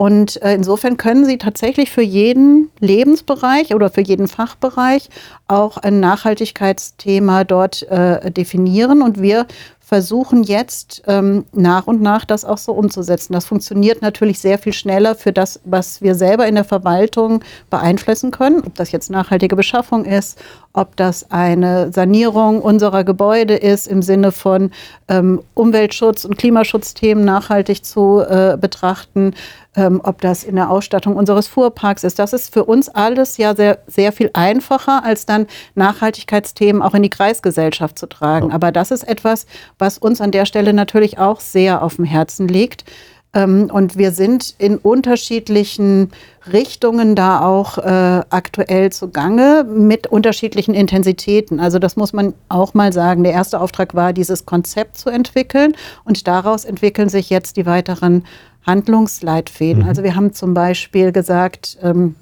Und 0.00 0.42
äh, 0.42 0.54
insofern 0.54 0.96
können 0.96 1.24
Sie 1.24 1.38
tatsächlich 1.38 1.90
für 1.90 2.02
jeden 2.02 2.70
Lebensbereich 2.80 3.74
oder 3.74 3.90
für 3.90 4.00
jeden 4.00 4.26
Fachbereich 4.26 5.08
auch 5.46 5.76
ein 5.76 6.00
Nachhaltigkeitsthema 6.00 7.44
dort 7.44 7.82
äh, 7.82 8.32
definieren. 8.32 9.02
Und 9.02 9.20
wir 9.20 9.46
versuchen 9.90 10.44
jetzt 10.44 11.02
ähm, 11.08 11.46
nach 11.52 11.88
und 11.88 12.00
nach 12.00 12.24
das 12.24 12.44
auch 12.44 12.58
so 12.58 12.70
umzusetzen. 12.70 13.32
Das 13.32 13.44
funktioniert 13.44 14.02
natürlich 14.02 14.38
sehr 14.38 14.56
viel 14.56 14.72
schneller 14.72 15.16
für 15.16 15.32
das, 15.32 15.58
was 15.64 16.00
wir 16.00 16.14
selber 16.14 16.46
in 16.46 16.54
der 16.54 16.62
Verwaltung 16.62 17.42
beeinflussen 17.70 18.30
können, 18.30 18.62
ob 18.64 18.76
das 18.76 18.92
jetzt 18.92 19.10
nachhaltige 19.10 19.56
Beschaffung 19.56 20.04
ist, 20.04 20.38
ob 20.74 20.94
das 20.94 21.32
eine 21.32 21.90
Sanierung 21.92 22.62
unserer 22.62 23.02
Gebäude 23.02 23.56
ist 23.56 23.88
im 23.88 24.00
Sinne 24.00 24.30
von 24.30 24.70
ähm, 25.08 25.42
Umweltschutz 25.54 26.24
und 26.24 26.38
Klimaschutzthemen 26.38 27.24
nachhaltig 27.24 27.84
zu 27.84 28.20
äh, 28.20 28.56
betrachten, 28.60 29.34
ähm, 29.76 30.00
ob 30.02 30.20
das 30.20 30.42
in 30.44 30.56
der 30.56 30.70
Ausstattung 30.70 31.16
unseres 31.16 31.46
Fuhrparks 31.46 32.04
ist. 32.04 32.18
Das 32.18 32.32
ist 32.32 32.52
für 32.52 32.64
uns 32.64 32.88
alles 32.88 33.36
ja 33.36 33.54
sehr, 33.54 33.78
sehr 33.86 34.12
viel 34.12 34.30
einfacher, 34.32 35.04
als 35.04 35.26
dann 35.26 35.46
Nachhaltigkeitsthemen 35.74 36.82
auch 36.82 36.94
in 36.94 37.02
die 37.02 37.10
Kreisgesellschaft 37.10 37.98
zu 37.98 38.06
tragen. 38.06 38.52
Aber 38.52 38.72
das 38.72 38.90
ist 38.90 39.04
etwas, 39.04 39.46
was 39.78 39.98
uns 39.98 40.20
an 40.20 40.32
der 40.32 40.46
Stelle 40.46 40.72
natürlich 40.72 41.18
auch 41.18 41.40
sehr 41.40 41.82
auf 41.82 41.96
dem 41.96 42.04
Herzen 42.04 42.48
liegt. 42.48 42.84
Ähm, 43.32 43.70
und 43.72 43.96
wir 43.96 44.10
sind 44.10 44.54
in 44.58 44.76
unterschiedlichen 44.76 46.10
Richtungen 46.52 47.14
da 47.14 47.46
auch 47.46 47.78
äh, 47.78 48.22
aktuell 48.30 48.90
zugange 48.90 49.64
mit 49.64 50.08
unterschiedlichen 50.08 50.74
Intensitäten. 50.74 51.60
Also 51.60 51.78
das 51.78 51.96
muss 51.96 52.12
man 52.12 52.34
auch 52.48 52.74
mal 52.74 52.92
sagen. 52.92 53.22
Der 53.22 53.32
erste 53.32 53.60
Auftrag 53.60 53.94
war, 53.94 54.12
dieses 54.12 54.46
Konzept 54.46 54.98
zu 54.98 55.10
entwickeln 55.10 55.74
und 56.04 56.26
daraus 56.26 56.64
entwickeln 56.64 57.08
sich 57.08 57.30
jetzt 57.30 57.56
die 57.56 57.66
weiteren 57.66 58.24
Handlungsleitfäden. 58.66 59.82
Mhm. 59.82 59.88
Also 59.88 60.02
wir 60.02 60.14
haben 60.14 60.32
zum 60.32 60.54
Beispiel 60.54 61.12
gesagt, 61.12 61.78
ähm, 61.82 62.14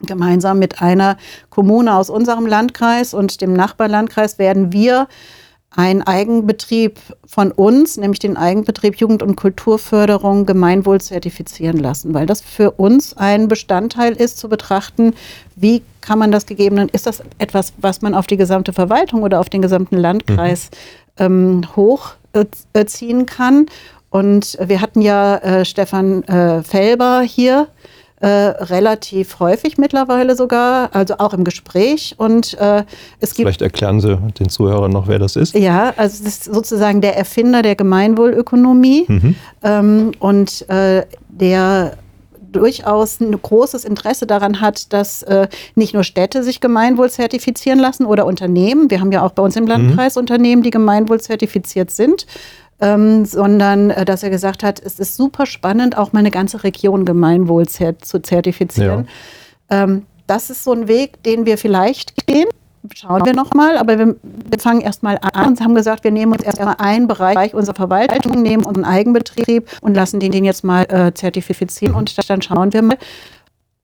gemeinsam 0.00 0.58
mit 0.58 0.80
einer 0.82 1.16
Kommune 1.50 1.94
aus 1.94 2.10
unserem 2.10 2.46
Landkreis 2.46 3.14
und 3.14 3.40
dem 3.40 3.52
Nachbarlandkreis 3.52 4.38
werden 4.38 4.72
wir 4.72 5.08
ein 5.72 6.02
Eigenbetrieb 6.02 6.98
von 7.24 7.52
uns, 7.52 7.96
nämlich 7.96 8.18
den 8.18 8.36
Eigenbetrieb 8.36 8.96
Jugend- 8.96 9.22
und 9.22 9.36
Kulturförderung, 9.36 10.44
Gemeinwohl 10.44 11.00
zertifizieren 11.00 11.78
lassen, 11.78 12.12
weil 12.12 12.26
das 12.26 12.40
für 12.40 12.72
uns 12.72 13.16
ein 13.16 13.46
Bestandteil 13.46 14.14
ist, 14.14 14.38
zu 14.38 14.48
betrachten, 14.48 15.14
wie 15.54 15.82
kann 16.00 16.18
man 16.18 16.32
das 16.32 16.46
gegebenen, 16.46 16.88
ist 16.88 17.06
das 17.06 17.22
etwas, 17.38 17.72
was 17.78 18.02
man 18.02 18.14
auf 18.14 18.26
die 18.26 18.36
gesamte 18.36 18.72
Verwaltung 18.72 19.22
oder 19.22 19.38
auf 19.38 19.48
den 19.48 19.62
gesamten 19.62 19.96
Landkreis 19.96 20.70
mhm. 21.20 21.24
ähm, 21.24 21.76
hochziehen 21.76 23.26
kann. 23.26 23.66
Und 24.10 24.58
wir 24.60 24.80
hatten 24.80 25.00
ja 25.00 25.36
äh, 25.36 25.64
Stefan 25.64 26.24
äh, 26.24 26.62
Felber 26.62 27.22
hier 27.22 27.68
äh, 28.20 28.28
relativ 28.28 29.40
häufig 29.40 29.78
mittlerweile 29.78 30.36
sogar, 30.36 30.94
also 30.94 31.14
auch 31.18 31.32
im 31.32 31.44
Gespräch. 31.44 32.16
Und 32.18 32.54
äh, 32.58 32.84
es 33.20 33.30
gibt. 33.34 33.46
Vielleicht 33.46 33.62
erklären 33.62 34.00
Sie 34.00 34.18
den 34.38 34.48
Zuhörern 34.48 34.90
noch, 34.90 35.08
wer 35.08 35.18
das 35.18 35.36
ist. 35.36 35.54
Ja, 35.54 35.94
also 35.96 36.24
das 36.24 36.34
ist 36.34 36.44
sozusagen 36.44 37.00
der 37.00 37.16
Erfinder 37.16 37.62
der 37.62 37.76
Gemeinwohlökonomie 37.76 39.06
mhm. 39.08 39.34
ähm, 39.62 40.12
und 40.18 40.68
äh, 40.68 41.06
der 41.28 41.96
durchaus 42.52 43.20
ein 43.20 43.40
großes 43.40 43.84
Interesse 43.84 44.26
daran 44.26 44.60
hat, 44.60 44.92
dass 44.92 45.22
äh, 45.22 45.46
nicht 45.76 45.94
nur 45.94 46.02
Städte 46.02 46.42
sich 46.42 46.60
Gemeinwohl 46.60 47.08
zertifizieren 47.08 47.78
lassen 47.78 48.04
oder 48.04 48.26
Unternehmen. 48.26 48.90
Wir 48.90 49.00
haben 49.00 49.12
ja 49.12 49.22
auch 49.22 49.30
bei 49.30 49.42
uns 49.42 49.54
im 49.56 49.62
mhm. 49.62 49.70
Landkreis 49.70 50.16
mhm. 50.16 50.20
Unternehmen, 50.20 50.62
die 50.62 50.70
Gemeinwohl 50.70 51.20
zertifiziert 51.20 51.92
sind 51.92 52.26
ähm, 52.80 53.24
sondern 53.24 53.90
äh, 53.90 54.04
dass 54.04 54.22
er 54.22 54.30
gesagt 54.30 54.62
hat, 54.62 54.80
es 54.80 54.98
ist 54.98 55.16
super 55.16 55.46
spannend, 55.46 55.96
auch 55.96 56.12
mal 56.12 56.20
eine 56.20 56.30
ganze 56.30 56.64
Region 56.64 57.04
Gemeinwohl 57.04 57.68
zu 57.68 58.22
zertifizieren. 58.22 59.08
Ja. 59.70 59.84
Ähm, 59.84 60.06
das 60.26 60.50
ist 60.50 60.64
so 60.64 60.72
ein 60.72 60.88
Weg, 60.88 61.22
den 61.22 61.46
wir 61.46 61.58
vielleicht 61.58 62.26
gehen. 62.26 62.48
Schauen 62.94 63.26
wir 63.26 63.34
nochmal, 63.34 63.76
aber 63.76 63.98
wir, 63.98 64.16
wir 64.22 64.58
fangen 64.58 64.80
erstmal 64.80 65.18
an 65.20 65.48
und 65.48 65.60
haben 65.60 65.74
gesagt, 65.74 66.02
wir 66.02 66.10
nehmen 66.10 66.32
uns 66.32 66.42
erstmal 66.42 66.76
einen 66.78 67.08
Bereich 67.08 67.52
unserer 67.52 67.74
Verwaltung, 67.74 68.40
nehmen 68.40 68.64
unseren 68.64 68.86
Eigenbetrieb 68.86 69.68
und 69.82 69.94
lassen 69.94 70.18
den, 70.18 70.32
den 70.32 70.44
jetzt 70.44 70.64
mal 70.64 70.84
äh, 70.84 71.12
zertifizieren 71.12 71.94
und 71.94 72.30
dann 72.30 72.40
schauen 72.40 72.72
wir 72.72 72.80
mal, 72.80 72.96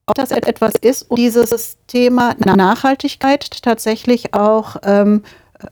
ob 0.07 0.15
das 0.15 0.31
etwas 0.31 0.73
ist, 0.81 1.11
um 1.11 1.17
dieses 1.17 1.77
Thema 1.87 2.33
Nachhaltigkeit 2.39 3.61
tatsächlich 3.61 4.33
auch 4.33 4.77
ähm, 4.83 5.21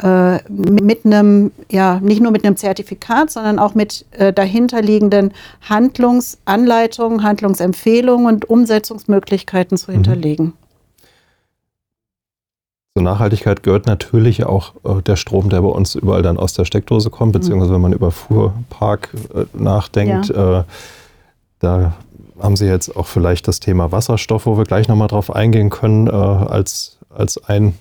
äh, 0.01 0.39
mit 0.49 1.05
einem, 1.05 1.51
ja, 1.69 1.99
nicht 2.01 2.21
nur 2.21 2.31
mit 2.31 2.43
einem 2.43 2.57
Zertifikat, 2.57 3.29
sondern 3.29 3.59
auch 3.59 3.75
mit 3.75 4.05
äh, 4.11 4.33
dahinterliegenden 4.33 5.31
Handlungsanleitungen, 5.61 7.21
Handlungsempfehlungen 7.21 8.25
und 8.25 8.49
Umsetzungsmöglichkeiten 8.49 9.77
zu 9.77 9.91
mhm. 9.91 9.95
hinterlegen. 9.95 10.53
Zur 12.97 13.03
Nachhaltigkeit 13.03 13.61
gehört 13.61 13.85
natürlich 13.85 14.45
auch 14.45 14.73
äh, 14.85 15.01
der 15.03 15.17
Strom, 15.17 15.49
der 15.49 15.61
bei 15.61 15.67
uns 15.67 15.95
überall 15.95 16.23
dann 16.23 16.37
aus 16.37 16.53
der 16.53 16.65
Steckdose 16.65 17.11
kommt, 17.11 17.35
mhm. 17.35 17.39
beziehungsweise 17.39 17.73
wenn 17.73 17.81
man 17.81 17.93
über 17.93 18.09
Fuhrpark 18.09 19.09
äh, 19.35 19.45
nachdenkt, 19.53 20.29
ja. 20.29 20.61
Äh, 20.61 20.63
da 21.59 21.93
haben 22.39 22.55
Sie 22.55 22.65
jetzt 22.65 22.95
auch 22.95 23.05
vielleicht 23.05 23.47
das 23.47 23.59
Thema 23.59 23.91
Wasserstoff, 23.91 24.45
wo 24.45 24.57
wir 24.57 24.65
gleich 24.65 24.87
nochmal 24.87 25.07
drauf 25.07 25.33
eingehen 25.33 25.69
können, 25.69 26.07
äh, 26.07 26.11
als, 26.11 26.97
als 27.09 27.37
ein 27.47 27.75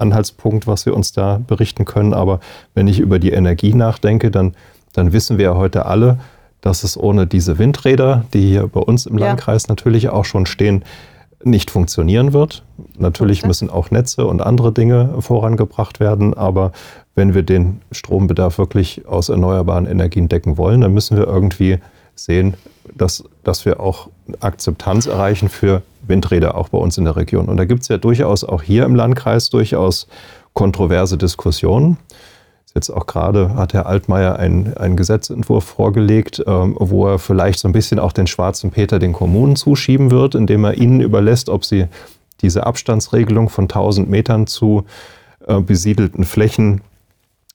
Anhaltspunkt, 0.00 0.66
was 0.66 0.86
wir 0.86 0.94
uns 0.94 1.12
da 1.12 1.40
berichten 1.46 1.84
können. 1.84 2.14
Aber 2.14 2.40
wenn 2.74 2.88
ich 2.88 3.00
über 3.00 3.18
die 3.18 3.32
Energie 3.32 3.74
nachdenke, 3.74 4.30
dann, 4.30 4.54
dann 4.92 5.12
wissen 5.12 5.38
wir 5.38 5.44
ja 5.46 5.54
heute 5.56 5.86
alle, 5.86 6.18
dass 6.60 6.84
es 6.84 6.98
ohne 6.98 7.26
diese 7.26 7.58
Windräder, 7.58 8.24
die 8.34 8.48
hier 8.48 8.66
bei 8.66 8.80
uns 8.80 9.06
im 9.06 9.18
ja. 9.18 9.28
Landkreis 9.28 9.68
natürlich 9.68 10.08
auch 10.10 10.24
schon 10.24 10.46
stehen, 10.46 10.84
nicht 11.42 11.70
funktionieren 11.70 12.32
wird. 12.32 12.62
Natürlich 12.98 13.46
müssen 13.46 13.70
auch 13.70 13.90
Netze 13.90 14.26
und 14.26 14.42
andere 14.42 14.72
Dinge 14.72 15.14
vorangebracht 15.20 15.98
werden, 15.98 16.34
aber 16.34 16.72
wenn 17.14 17.34
wir 17.34 17.42
den 17.42 17.80
Strombedarf 17.92 18.58
wirklich 18.58 19.06
aus 19.06 19.30
erneuerbaren 19.30 19.86
Energien 19.86 20.28
decken 20.28 20.58
wollen, 20.58 20.82
dann 20.82 20.92
müssen 20.92 21.16
wir 21.16 21.26
irgendwie 21.26 21.78
sehen, 22.14 22.54
dass, 22.94 23.24
dass 23.42 23.64
wir 23.64 23.80
auch 23.80 24.08
Akzeptanz 24.40 25.06
erreichen 25.06 25.48
für 25.48 25.82
Windräder 26.10 26.54
auch 26.56 26.68
bei 26.68 26.76
uns 26.76 26.98
in 26.98 27.06
der 27.06 27.16
Region. 27.16 27.48
Und 27.48 27.56
da 27.56 27.64
gibt 27.64 27.82
es 27.82 27.88
ja 27.88 27.96
durchaus 27.96 28.44
auch 28.44 28.62
hier 28.62 28.84
im 28.84 28.94
Landkreis 28.94 29.48
durchaus 29.48 30.06
kontroverse 30.52 31.16
Diskussionen. 31.16 31.96
Jetzt 32.74 32.90
auch 32.90 33.06
gerade 33.06 33.54
hat 33.54 33.72
Herr 33.72 33.86
Altmaier 33.86 34.36
einen, 34.36 34.76
einen 34.76 34.96
Gesetzentwurf 34.96 35.64
vorgelegt, 35.64 36.42
ähm, 36.46 36.76
wo 36.78 37.06
er 37.08 37.18
vielleicht 37.18 37.58
so 37.58 37.66
ein 37.66 37.72
bisschen 37.72 37.98
auch 37.98 38.12
den 38.12 38.26
schwarzen 38.26 38.70
Peter 38.70 38.98
den 38.98 39.12
Kommunen 39.12 39.56
zuschieben 39.56 40.10
wird, 40.10 40.34
indem 40.34 40.64
er 40.64 40.74
ihnen 40.74 41.00
überlässt, 41.00 41.48
ob 41.48 41.64
sie 41.64 41.86
diese 42.42 42.66
Abstandsregelung 42.66 43.48
von 43.48 43.64
1000 43.64 44.08
Metern 44.08 44.46
zu 44.46 44.84
äh, 45.46 45.60
besiedelten 45.60 46.24
Flächen 46.24 46.82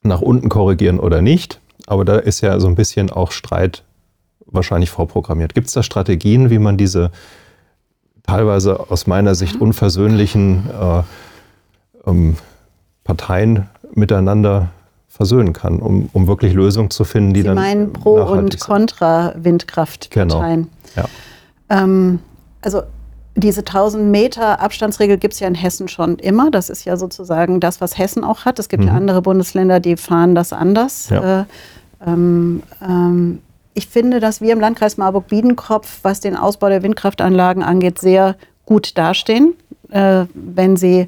nach 0.03 0.21
unten 0.21 0.49
korrigieren 0.49 0.99
oder 0.99 1.21
nicht. 1.21 1.61
Aber 1.87 2.03
da 2.03 2.17
ist 2.17 2.41
ja 2.41 2.59
so 2.59 2.67
ein 2.67 2.75
bisschen 2.75 3.09
auch 3.09 3.31
Streit 3.31 3.83
wahrscheinlich 4.45 4.89
vorprogrammiert. 4.89 5.53
Gibt 5.53 5.67
es 5.67 5.73
da 5.73 5.83
Strategien, 5.83 6.49
wie 6.49 6.59
man 6.59 6.77
diese 6.77 7.11
teilweise 8.25 8.89
aus 8.89 9.07
meiner 9.07 9.35
Sicht 9.35 9.59
unversöhnlichen 9.59 10.69
äh, 10.69 12.09
ähm, 12.09 12.35
Parteien 13.03 13.67
miteinander 13.93 14.69
versöhnen 15.07 15.53
kann, 15.53 15.79
um, 15.79 16.09
um 16.11 16.27
wirklich 16.27 16.53
Lösungen 16.53 16.89
zu 16.89 17.05
finden, 17.05 17.33
die 17.33 17.41
Sie 17.41 17.47
dann. 17.47 17.55
Meinen 17.55 17.93
Pro- 17.93 18.23
und 18.23 18.59
Contra-Windkraftparteien. 18.59 20.67
Genau. 20.95 20.95
Ja. 20.95 21.05
Ähm, 21.69 22.19
also 22.61 22.81
diese 23.35 23.61
1000 23.61 24.11
Meter 24.11 24.61
Abstandsregel 24.61 25.17
gibt 25.17 25.33
es 25.33 25.39
ja 25.39 25.47
in 25.47 25.55
Hessen 25.55 25.87
schon 25.87 26.19
immer. 26.19 26.51
Das 26.51 26.69
ist 26.69 26.85
ja 26.85 26.97
sozusagen 26.97 27.59
das, 27.59 27.81
was 27.81 27.97
Hessen 27.97 28.23
auch 28.23 28.45
hat. 28.45 28.59
Es 28.59 28.69
gibt 28.69 28.83
mhm. 28.83 28.89
ja 28.89 28.95
andere 28.95 29.21
Bundesländer, 29.21 29.79
die 29.79 29.97
fahren 29.97 30.35
das 30.35 30.53
anders. 30.53 31.09
Ja. 31.09 31.41
Äh, 31.41 31.45
ähm, 32.05 32.63
ähm, 32.81 33.39
ich 33.75 33.87
finde, 33.87 34.19
dass 34.19 34.41
wir 34.41 34.53
im 34.53 34.59
Landkreis 34.59 34.97
Marburg-Biedenkopf, 34.97 35.99
was 36.01 36.21
den 36.21 36.35
Ausbau 36.35 36.69
der 36.69 36.81
Windkraftanlagen 36.81 37.61
angeht, 37.61 37.99
sehr 37.99 38.35
gut 38.65 38.97
dastehen. 38.97 39.53
Äh, 39.91 40.25
wenn 40.33 40.75
Sie 40.77 41.07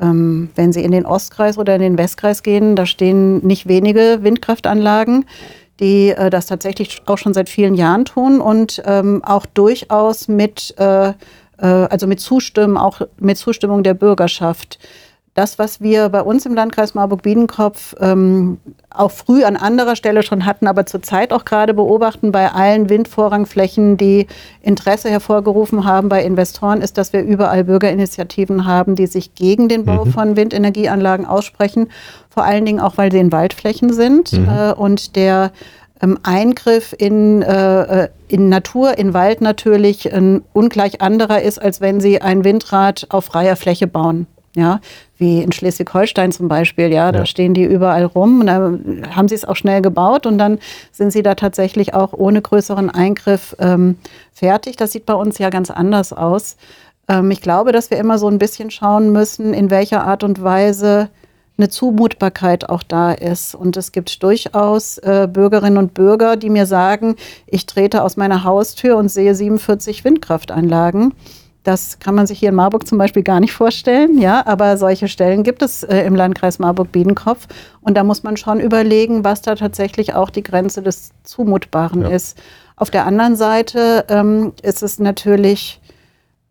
ähm, 0.00 0.50
wenn 0.54 0.72
Sie 0.72 0.82
in 0.82 0.92
den 0.92 1.06
Ostkreis 1.06 1.58
oder 1.58 1.74
in 1.74 1.82
den 1.82 1.98
Westkreis 1.98 2.42
gehen, 2.42 2.76
da 2.76 2.86
stehen 2.86 3.44
nicht 3.46 3.68
wenige 3.68 4.20
Windkraftanlagen, 4.22 5.26
die 5.80 6.10
äh, 6.10 6.30
das 6.30 6.46
tatsächlich 6.46 7.02
auch 7.06 7.18
schon 7.18 7.34
seit 7.34 7.48
vielen 7.48 7.74
Jahren 7.74 8.04
tun 8.04 8.40
und 8.40 8.82
ähm, 8.86 9.22
auch 9.24 9.46
durchaus 9.46 10.28
mit, 10.28 10.74
äh, 10.78 11.08
äh 11.08 11.14
also 11.58 12.06
mit 12.06 12.20
Zustimmung, 12.20 12.78
auch 12.78 13.00
mit 13.18 13.36
Zustimmung 13.36 13.82
der 13.82 13.94
Bürgerschaft 13.94 14.78
das, 15.34 15.58
was 15.58 15.80
wir 15.80 16.10
bei 16.10 16.20
uns 16.20 16.44
im 16.44 16.54
Landkreis 16.54 16.94
Marburg-Biedenkopf 16.94 17.94
ähm, 18.00 18.58
auch 18.90 19.10
früh 19.10 19.44
an 19.44 19.56
anderer 19.56 19.96
Stelle 19.96 20.22
schon 20.22 20.44
hatten, 20.44 20.66
aber 20.66 20.84
zurzeit 20.84 21.32
auch 21.32 21.46
gerade 21.46 21.72
beobachten 21.72 22.32
bei 22.32 22.52
allen 22.52 22.90
Windvorrangflächen, 22.90 23.96
die 23.96 24.26
Interesse 24.60 25.08
hervorgerufen 25.08 25.86
haben 25.86 26.10
bei 26.10 26.22
Investoren, 26.22 26.82
ist, 26.82 26.98
dass 26.98 27.14
wir 27.14 27.22
überall 27.22 27.64
Bürgerinitiativen 27.64 28.66
haben, 28.66 28.94
die 28.94 29.06
sich 29.06 29.34
gegen 29.34 29.70
den 29.70 29.86
Bau 29.86 30.04
mhm. 30.04 30.12
von 30.12 30.36
Windenergieanlagen 30.36 31.24
aussprechen. 31.24 31.88
Vor 32.28 32.44
allen 32.44 32.66
Dingen 32.66 32.80
auch, 32.80 32.98
weil 32.98 33.10
sie 33.10 33.18
in 33.18 33.32
Waldflächen 33.32 33.90
sind 33.90 34.34
mhm. 34.34 34.48
äh, 34.48 34.72
und 34.74 35.16
der 35.16 35.52
ähm, 36.02 36.18
Eingriff 36.24 36.94
in, 36.98 37.40
äh, 37.40 38.02
äh 38.04 38.08
in 38.28 38.48
Natur, 38.48 38.98
in 38.98 39.12
Wald 39.12 39.40
natürlich 39.42 40.12
ein 40.12 40.42
ungleich 40.52 41.00
anderer 41.02 41.42
ist, 41.42 41.60
als 41.60 41.82
wenn 41.82 42.00
Sie 42.00 42.22
ein 42.22 42.44
Windrad 42.44 43.06
auf 43.10 43.26
freier 43.26 43.56
Fläche 43.56 43.86
bauen 43.86 44.26
ja, 44.54 44.80
wie 45.16 45.42
in 45.42 45.52
Schleswig-Holstein 45.52 46.32
zum 46.32 46.48
Beispiel, 46.48 46.92
ja, 46.92 47.10
da 47.10 47.20
ja. 47.20 47.26
stehen 47.26 47.54
die 47.54 47.64
überall 47.64 48.04
rum 48.04 48.40
und 48.40 48.46
da 48.46 48.72
haben 49.14 49.28
sie 49.28 49.34
es 49.34 49.44
auch 49.44 49.56
schnell 49.56 49.80
gebaut 49.80 50.26
und 50.26 50.36
dann 50.36 50.58
sind 50.90 51.10
sie 51.10 51.22
da 51.22 51.34
tatsächlich 51.34 51.94
auch 51.94 52.12
ohne 52.12 52.42
größeren 52.42 52.90
Eingriff 52.90 53.56
ähm, 53.58 53.96
fertig. 54.32 54.76
Das 54.76 54.92
sieht 54.92 55.06
bei 55.06 55.14
uns 55.14 55.38
ja 55.38 55.48
ganz 55.48 55.70
anders 55.70 56.12
aus. 56.12 56.56
Ähm, 57.08 57.30
ich 57.30 57.40
glaube, 57.40 57.72
dass 57.72 57.90
wir 57.90 57.98
immer 57.98 58.18
so 58.18 58.28
ein 58.28 58.38
bisschen 58.38 58.70
schauen 58.70 59.10
müssen, 59.12 59.54
in 59.54 59.70
welcher 59.70 60.04
Art 60.04 60.22
und 60.22 60.42
Weise 60.42 61.08
eine 61.58 61.68
Zumutbarkeit 61.68 62.68
auch 62.68 62.82
da 62.82 63.12
ist. 63.12 63.54
Und 63.54 63.76
es 63.76 63.92
gibt 63.92 64.22
durchaus 64.22 64.98
äh, 64.98 65.28
Bürgerinnen 65.30 65.78
und 65.78 65.94
Bürger, 65.94 66.36
die 66.36 66.50
mir 66.50 66.66
sagen, 66.66 67.16
ich 67.46 67.66
trete 67.66 68.02
aus 68.02 68.16
meiner 68.16 68.44
Haustür 68.44 68.96
und 68.96 69.08
sehe 69.08 69.34
47 69.34 70.04
Windkraftanlagen. 70.04 71.14
Das 71.64 71.98
kann 72.00 72.14
man 72.14 72.26
sich 72.26 72.40
hier 72.40 72.48
in 72.48 72.56
Marburg 72.56 72.88
zum 72.88 72.98
Beispiel 72.98 73.22
gar 73.22 73.38
nicht 73.38 73.52
vorstellen, 73.52 74.18
ja, 74.18 74.44
aber 74.46 74.76
solche 74.76 75.06
Stellen 75.06 75.44
gibt 75.44 75.62
es 75.62 75.84
äh, 75.84 75.98
im 75.98 76.16
Landkreis 76.16 76.58
Marburg-Biedenkopf. 76.58 77.46
Und 77.80 77.96
da 77.96 78.02
muss 78.02 78.24
man 78.24 78.36
schon 78.36 78.58
überlegen, 78.58 79.24
was 79.24 79.42
da 79.42 79.54
tatsächlich 79.54 80.14
auch 80.14 80.30
die 80.30 80.42
Grenze 80.42 80.82
des 80.82 81.12
Zumutbaren 81.22 82.02
ja. 82.02 82.08
ist. 82.08 82.36
Auf 82.76 82.90
der 82.90 83.06
anderen 83.06 83.36
Seite 83.36 84.06
ähm, 84.08 84.54
ist 84.62 84.82
es 84.82 84.98
natürlich 84.98 85.80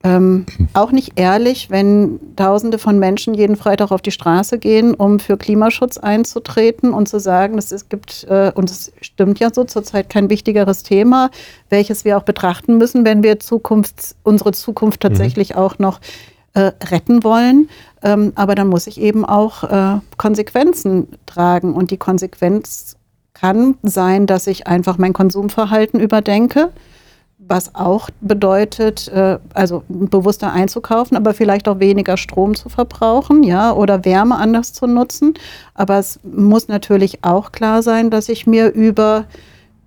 ähm, 0.04 0.46
auch 0.74 0.92
nicht 0.92 1.14
ehrlich, 1.16 1.70
wenn 1.70 2.20
Tausende 2.36 2.80
von 2.80 2.98
Menschen 2.98 3.36
jeden 3.36 3.56
Freitag 3.56 3.92
auf 3.92 4.02
die 4.02 4.12
Straße 4.12 4.58
gehen, 4.58 4.96
um 4.96 5.20
für 5.20 5.38
Klimaschutz 5.38 5.98
einzutreten 5.98 6.92
und 6.94 7.08
zu 7.08 7.20
sagen, 7.20 7.58
es 7.58 7.88
gibt, 7.88 8.26
äh, 8.30 8.52
und 8.56 8.72
es 8.72 8.92
stimmt 9.02 9.40
ja 9.40 9.54
so, 9.54 9.64
zurzeit 9.64 10.10
kein 10.10 10.30
wichtigeres 10.30 10.82
Thema, 10.82 11.30
welches 11.70 12.04
wir 12.04 12.18
auch 12.18 12.24
betrachten 12.24 12.78
müssen, 12.78 13.06
wenn 13.06 13.22
wir 13.22 13.40
Zukunft, 13.40 14.16
unsere 14.24 14.54
Zukunft 14.54 15.04
mhm. 15.04 15.10
tatsächlich 15.10 15.52
mhm. 15.52 15.58
auch 15.58 15.78
noch 15.78 16.00
äh, 16.54 16.72
retten 16.84 17.24
wollen. 17.24 17.70
Ähm, 18.02 18.34
aber 18.34 18.56
dann 18.56 18.70
muss 18.70 18.88
ich 18.88 19.00
eben 19.00 19.24
auch 19.24 19.64
äh, 19.64 20.00
Konsequenzen 20.18 21.10
tragen. 21.28 21.76
Und 21.76 21.92
die 21.92 21.98
Konsequenz 21.98 22.96
kann 23.34 23.76
sein, 23.84 24.26
dass 24.26 24.48
ich 24.48 24.66
einfach 24.66 24.98
mein 24.98 25.14
Konsumverhalten 25.14 26.00
überdenke 26.00 26.70
was 27.52 27.76
auch 27.76 28.10
bedeutet, 28.22 29.10
äh, 29.10 29.38
also 29.54 29.84
bewusster 29.90 30.54
einzukaufen, 30.54 31.18
aber 31.18 31.34
vielleicht 31.34 31.68
auch 31.68 31.80
weniger 31.80 32.16
Strom 32.16 32.56
zu 32.56 32.70
verbrauchen, 32.70 33.44
ja, 33.44 33.74
oder 33.74 34.06
Wärme 34.06 34.38
anders 34.38 34.72
zu 34.72 34.88
nutzen. 34.88 35.34
Aber 35.76 36.00
es 36.00 36.22
muss 36.24 36.70
natürlich 36.70 37.26
auch 37.26 37.52
klar 37.52 37.84
sein, 37.84 38.10
dass 38.10 38.30
ich 38.30 38.48
mir 38.48 38.70
über 38.70 39.26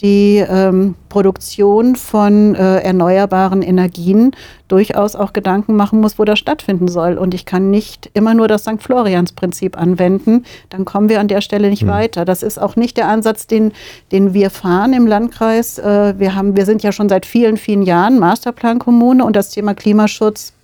die 0.00 0.44
ähm, 0.46 0.96
Produktion 1.08 1.94
von 1.94 2.56
äh, 2.56 2.78
erneuerbaren 2.80 3.62
Energien 3.62 4.32
durchaus 4.66 5.14
auch 5.14 5.32
Gedanken 5.32 5.76
machen 5.76 6.00
muss, 6.00 6.18
wo 6.18 6.24
das 6.24 6.38
stattfinden 6.38 6.88
soll. 6.88 7.16
Und 7.16 7.32
ich 7.32 7.46
kann 7.46 7.70
nicht 7.70 8.10
immer 8.12 8.34
nur 8.34 8.48
das 8.48 8.62
St. 8.62 8.82
Florians-Prinzip 8.82 9.78
anwenden. 9.78 10.44
Dann 10.70 10.84
kommen 10.84 11.08
wir 11.08 11.20
an 11.20 11.28
der 11.28 11.40
Stelle 11.40 11.70
nicht 11.70 11.84
mhm. 11.84 11.88
weiter. 11.88 12.24
Das 12.24 12.42
ist 12.42 12.60
auch 12.60 12.74
nicht 12.74 12.96
der 12.96 13.08
Ansatz, 13.08 13.46
den, 13.46 13.72
den 14.10 14.34
wir 14.34 14.50
fahren 14.50 14.92
im 14.94 15.06
Landkreis. 15.06 15.78
Äh, 15.78 16.18
wir, 16.18 16.34
haben, 16.34 16.56
wir 16.56 16.66
sind 16.66 16.82
ja 16.82 16.90
schon 16.90 17.08
seit 17.08 17.24
vielen, 17.24 17.56
vielen 17.56 17.82
Jahren 17.82 18.18
Masterplan-Kommune 18.18 19.24
und 19.24 19.36
das 19.36 19.50
Thema 19.50 19.74
Klimaschutz 19.74 20.54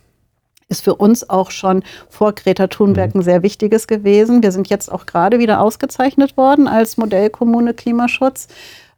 ist 0.70 0.82
für 0.82 0.94
uns 0.94 1.28
auch 1.28 1.50
schon 1.50 1.82
vor 2.08 2.32
Greta 2.32 2.68
Thunberg 2.68 3.14
mhm. 3.14 3.20
ein 3.20 3.24
sehr 3.24 3.42
wichtiges 3.42 3.86
gewesen. 3.86 4.42
Wir 4.42 4.52
sind 4.52 4.70
jetzt 4.70 4.90
auch 4.90 5.04
gerade 5.04 5.38
wieder 5.38 5.60
ausgezeichnet 5.60 6.36
worden 6.36 6.68
als 6.68 6.96
Modellkommune 6.96 7.74
Klimaschutz 7.74 8.48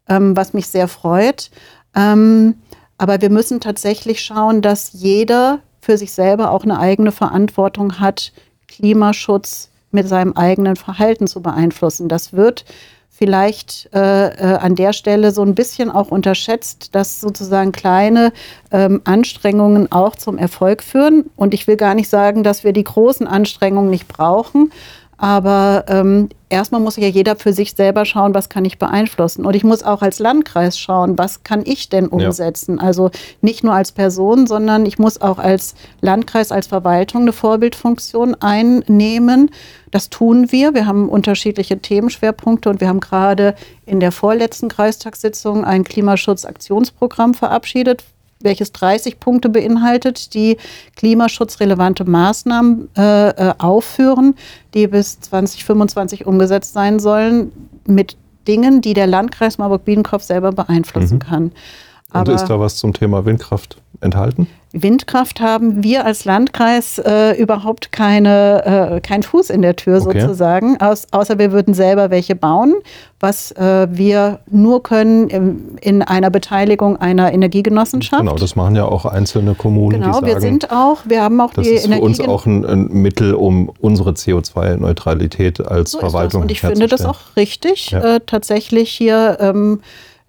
ähm, 0.09 0.37
was 0.37 0.53
mich 0.53 0.69
sehr 0.69 0.89
freut. 0.89 1.51
Ähm, 1.95 2.55
aber 2.99 3.21
wir 3.21 3.31
müssen 3.31 3.61
tatsächlich 3.61 4.21
schauen, 4.21 4.63
dass 4.63 4.93
jeder 4.93 5.61
für 5.81 5.99
sich 5.99 6.13
selber 6.13 6.53
auch 6.53 6.63
eine 6.63 6.79
eigene 6.79 7.13
Verantwortung 7.13 7.99
hat, 7.99 8.33
Klimaschutz 8.69 9.71
mit 9.91 10.09
seinem 10.09 10.35
eigenen 10.35 10.77
Verhalten 10.77 11.27
zu 11.27 11.43
beeinflussen. 11.43 12.09
Das 12.09 12.33
wird 12.33 12.65
vielleicht 13.11 13.89
äh, 13.93 14.29
äh, 14.29 14.57
an 14.57 14.75
der 14.75 14.93
Stelle 14.93 15.33
so 15.33 15.43
ein 15.43 15.55
bisschen 15.55 15.91
auch 15.91 16.09
unterschätzt, 16.09 16.95
dass 16.95 17.21
sozusagen 17.21 17.71
kleine 17.71 18.33
ähm, 18.71 19.03
Anstrengungen 19.05 19.93
auch 19.93 20.17
zum 20.17 20.39
Erfolg 20.39 20.83
führen. 20.83 21.31
Und 21.37 21.55
ich 21.55 21.67
will 21.67 21.77
gar 21.77 21.95
nicht 21.95 22.09
sagen, 22.09 22.43
dass 22.43 22.65
wir 22.65 22.73
die 22.73 22.85
großen 22.85 23.27
Anstrengungen 23.27 23.91
nicht 23.91 24.09
brauchen, 24.09 24.73
aber 25.23 25.85
ähm, 25.87 26.31
erstmal 26.49 26.81
muss 26.81 26.97
ja 26.97 27.07
jeder 27.07 27.37
für 27.37 27.53
sich 27.53 27.75
selber 27.75 28.05
schauen, 28.05 28.35
was 28.35 28.49
kann 28.49 28.65
ich 28.65 28.81
beeinflussen. 28.81 29.47
Und 29.47 29.55
ich 29.55 29.63
muss 29.63 29.85
auch 29.85 30.03
als 30.03 30.19
Landkreis 30.19 30.77
schauen, 30.77 31.17
was 31.17 31.45
kann 31.45 31.63
ich 31.65 31.89
denn 31.89 32.09
umsetzen. 32.09 32.79
Ja. 32.79 32.83
Also 32.83 33.13
nicht 33.41 33.63
nur 33.63 33.73
als 33.73 33.93
Person, 33.93 34.49
sondern 34.49 34.85
ich 34.85 34.99
muss 34.99 35.21
auch 35.21 35.39
als 35.39 35.77
Landkreis, 36.01 36.51
als 36.51 36.67
Verwaltung 36.67 37.23
eine 37.23 37.33
Vorbildfunktion 37.33 38.35
einnehmen. 38.41 39.53
Das 39.93 40.11
tun 40.11 40.51
wir. 40.51 40.75
Wir 40.75 40.87
haben 40.87 41.09
unterschiedliche 41.09 41.79
Themenschwerpunkte 41.79 42.69
und 42.69 42.81
wir 42.81 42.89
haben 42.89 42.99
gerade 42.99 43.55
in 43.87 44.01
der 44.01 44.11
vorletzten 44.11 44.69
Kreistagssitzung 44.69 45.65
ein 45.65 45.85
Klimaschutzaktionsprogramm 45.85 47.35
verabschiedet, 47.35 48.03
welches 48.45 48.73
30 48.73 49.21
Punkte 49.21 49.49
beinhaltet, 49.49 50.35
die 50.35 50.57
klimaschutzrelevante 50.97 52.05
Maßnahmen 52.05 52.89
äh, 52.97 53.29
äh 53.29 53.55
aufführen, 53.59 54.35
die 54.75 54.87
bis 54.87 55.21
2025 55.21 56.27
umgesetzt 56.27 56.73
sein 56.73 56.99
sollen, 56.99 57.53
mit 57.87 58.17
Dingen, 58.49 58.81
die 58.81 58.95
der 58.95 59.07
Landkreis 59.07 59.59
Marburg-Biedenkopf 59.59 60.23
selber 60.23 60.53
beeinflussen 60.53 61.15
mhm. 61.15 61.21
kann. 61.21 61.53
Aber 62.13 62.31
Und 62.31 62.37
ist 62.37 62.47
da 62.47 62.61
was 62.61 62.77
zum 62.77 62.93
Thema 62.93 63.25
Windkraft 63.25 63.79
enthalten? 64.01 64.47
Windkraft 64.73 65.41
haben 65.41 65.85
wir 65.85 66.07
als 66.07 66.25
Landkreis 66.25 66.99
äh, 66.99 67.39
überhaupt 67.39 67.93
keine, 67.93 68.97
äh, 68.97 69.01
keinen 69.01 69.23
Fuß 69.23 69.51
in 69.51 69.61
der 69.61 69.77
Tür 69.77 70.01
okay. 70.03 70.21
sozusagen, 70.21 70.81
aus, 70.81 71.07
außer 71.11 71.39
wir 71.39 71.53
würden 71.53 71.75
selber 71.75 72.11
welche 72.11 72.35
bauen, 72.35 72.75
was 73.21 73.53
äh, 73.53 73.87
wir 73.91 74.41
nur 74.51 74.83
können 74.83 75.29
im, 75.29 75.77
in 75.83 76.01
einer 76.01 76.31
Beteiligung 76.31 76.97
einer 76.97 77.33
Energiegenossenschaft. 77.35 78.23
Genau, 78.23 78.35
das 78.35 78.57
machen 78.57 78.75
ja 78.75 78.87
auch 78.87 79.05
einzelne 79.05 79.55
Kommunen. 79.55 80.01
Genau, 80.01 80.21
die 80.21 80.27
wir 80.27 80.41
sind 80.41 80.71
auch, 80.71 81.01
wir 81.05 81.23
haben 81.23 81.39
auch 81.41 81.53
das 81.53 81.67
die 81.67 81.75
ist 81.75 81.93
für 81.93 82.01
uns 82.01 82.19
auch 82.21 82.47
ein, 82.47 82.65
ein, 82.65 82.89
Mittel, 82.89 83.35
um 83.35 83.71
unsere 83.81 84.13
CO2-Neutralität 84.13 85.61
als 85.67 85.91
so 85.91 85.99
Verwaltung 85.99 86.43
Und 86.43 86.51
ich 86.51 86.63
finde 86.63 86.87
das 86.87 87.05
auch 87.05 87.37
richtig, 87.37 87.91
ja. 87.91 88.17
Äh, 88.17 88.21
tatsächlich 88.25 88.91
hier 88.91 89.37
ähm, 89.41 89.81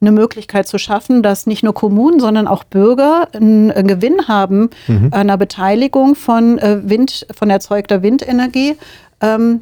eine 0.04 0.12
Möglichkeit 0.12 0.68
zu 0.68 0.78
schaffen, 0.78 1.24
dass 1.24 1.48
nicht 1.48 1.64
nur 1.64 1.74
Kommunen, 1.74 2.20
sondern 2.20 2.48
auch 2.48 2.64
Bürger 2.64 3.28
einen, 3.34 3.88
Gewinn 3.88 4.28
haben 4.28 4.70
mhm. 4.88 5.10
an 5.12 5.28
der 5.28 5.38
Beteiligung 5.38 6.16
von 6.16 6.60
äh, 6.60 6.82
Wind, 6.84 7.26
von 7.36 7.50
erzeugter 7.50 8.04
Windenergie. 8.04 8.76
Ähm, 9.22 9.62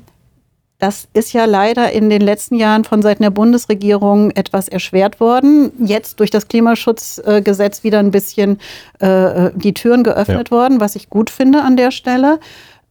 das 0.80 1.08
ist 1.14 1.32
ja 1.34 1.46
leider 1.46 1.92
in 1.92 2.10
den 2.10 2.22
letzten 2.22 2.56
Jahren 2.56 2.84
von 2.84 3.04
Seiten 3.04 3.22
der 3.22 3.30
Bundesregierung 3.30 4.32
etwas 4.32 4.68
erschwert 4.68 5.20
worden. 5.20 5.72
Jetzt 5.78 6.20
durch 6.20 6.32
das 6.32 6.48
Klimaschutzgesetz 6.48 7.84
wieder 7.84 8.00
ein 8.00 8.10
bisschen 8.10 8.60
äh, 8.98 9.52
die 9.54 9.76
Türen 9.76 10.04
geöffnet 10.04 10.50
ja. 10.50 10.58
worden, 10.58 10.80
was 10.80 10.96
ich 10.96 11.12
gut 11.12 11.30
finde 11.30 11.62
an 11.62 11.78
der 11.78 11.92
Stelle. 11.92 12.40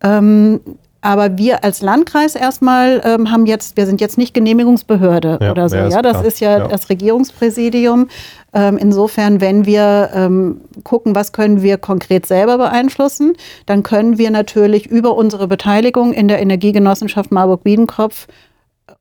Ähm, 0.04 0.60
aber 1.02 1.38
wir 1.38 1.64
als 1.64 1.80
Landkreis 1.80 2.34
erstmal 2.34 3.00
ähm, 3.04 3.30
haben 3.30 3.46
jetzt, 3.46 3.76
wir 3.76 3.86
sind 3.86 4.00
jetzt 4.00 4.18
nicht 4.18 4.34
Genehmigungsbehörde 4.34 5.38
ja, 5.40 5.50
oder 5.50 5.68
so. 5.68 5.76
Ja, 5.76 6.02
das 6.02 6.12
klar. 6.12 6.24
ist 6.24 6.40
ja, 6.40 6.58
ja, 6.58 6.68
das 6.68 6.90
Regierungspräsidium. 6.90 8.08
Ähm, 8.52 8.76
insofern, 8.76 9.40
wenn 9.40 9.64
wir 9.64 10.10
ähm, 10.14 10.60
gucken, 10.84 11.14
was 11.14 11.32
können 11.32 11.62
wir 11.62 11.78
konkret 11.78 12.26
selber 12.26 12.58
beeinflussen, 12.58 13.34
dann 13.64 13.82
können 13.82 14.18
wir 14.18 14.30
natürlich 14.30 14.86
über 14.86 15.14
unsere 15.14 15.48
Beteiligung 15.48 16.12
in 16.12 16.28
der 16.28 16.40
Energiegenossenschaft 16.40 17.32
Marburg-Biedenkopf 17.32 18.26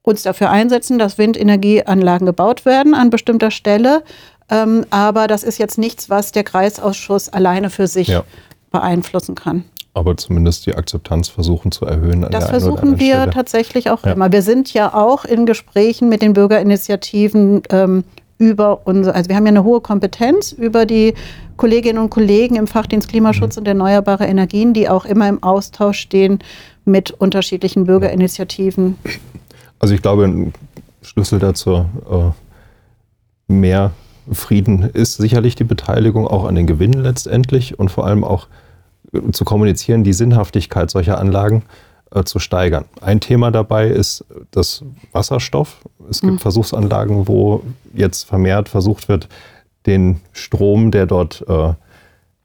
uns 0.01 0.23
dafür 0.23 0.51
einsetzen, 0.51 0.99
dass 0.99 1.17
Windenergieanlagen 1.17 2.25
gebaut 2.25 2.65
werden 2.65 2.93
an 2.93 3.09
bestimmter 3.09 3.51
Stelle. 3.51 4.03
Ähm, 4.49 4.85
aber 4.89 5.27
das 5.27 5.43
ist 5.43 5.57
jetzt 5.57 5.77
nichts, 5.77 6.09
was 6.09 6.31
der 6.31 6.43
Kreisausschuss 6.43 7.27
alleine 7.29 7.69
für 7.69 7.87
sich 7.87 8.15
beeinflussen 8.71 9.35
kann 9.35 9.65
aber 9.93 10.17
zumindest 10.17 10.65
die 10.65 10.75
Akzeptanz 10.75 11.27
versuchen 11.29 11.71
zu 11.71 11.85
erhöhen. 11.85 12.25
das 12.29 12.49
versuchen 12.49 12.99
wir 12.99 13.15
Stelle. 13.15 13.31
tatsächlich 13.31 13.89
auch 13.89 14.03
ja. 14.05 14.13
immer. 14.13 14.31
Wir 14.31 14.41
sind 14.41 14.73
ja 14.73 14.93
auch 14.93 15.25
in 15.25 15.45
Gesprächen 15.45 16.09
mit 16.09 16.21
den 16.21 16.33
Bürgerinitiativen 16.33 17.63
ähm, 17.69 18.03
über 18.37 18.87
unsere, 18.87 19.15
also 19.15 19.29
wir 19.29 19.35
haben 19.35 19.45
ja 19.45 19.51
eine 19.51 19.63
hohe 19.63 19.81
Kompetenz 19.81 20.51
über 20.53 20.85
die 20.85 21.13
Kolleginnen 21.57 21.99
und 21.99 22.09
Kollegen 22.09 22.55
im 22.55 22.67
Fachdienst 22.67 23.09
Klimaschutz 23.09 23.55
mhm. 23.55 23.61
und 23.61 23.67
erneuerbare 23.67 24.25
Energien, 24.25 24.73
die 24.73 24.87
auch 24.87 25.05
immer 25.05 25.27
im 25.27 25.43
Austausch 25.43 25.99
stehen 25.99 26.39
mit 26.85 27.11
unterschiedlichen 27.11 27.85
Bürgerinitiativen. 27.85 28.95
Also 29.79 29.93
ich 29.93 30.01
glaube, 30.01 30.25
ein 30.25 30.53
Schlüssel 31.01 31.39
dazu 31.39 31.85
äh, 32.09 33.51
mehr 33.51 33.91
Frieden 34.31 34.83
ist 34.83 35.17
sicherlich 35.17 35.55
die 35.55 35.63
Beteiligung 35.63 36.27
auch 36.27 36.45
an 36.45 36.55
den 36.55 36.67
Gewinnen 36.67 37.01
letztendlich 37.01 37.79
und 37.79 37.89
vor 37.89 38.05
allem 38.05 38.23
auch 38.23 38.47
zu 39.31 39.45
kommunizieren, 39.45 40.03
die 40.03 40.13
Sinnhaftigkeit 40.13 40.89
solcher 40.89 41.17
Anlagen 41.17 41.63
äh, 42.11 42.23
zu 42.23 42.39
steigern. 42.39 42.85
Ein 43.01 43.19
Thema 43.19 43.51
dabei 43.51 43.87
ist 43.87 44.25
das 44.51 44.83
Wasserstoff. 45.11 45.77
Es 46.09 46.21
gibt 46.21 46.33
mhm. 46.33 46.39
Versuchsanlagen, 46.39 47.27
wo 47.27 47.61
jetzt 47.93 48.23
vermehrt 48.23 48.69
versucht 48.69 49.09
wird, 49.09 49.27
den 49.85 50.19
Strom, 50.33 50.91
der 50.91 51.05
dort 51.05 51.45
äh, 51.47 51.73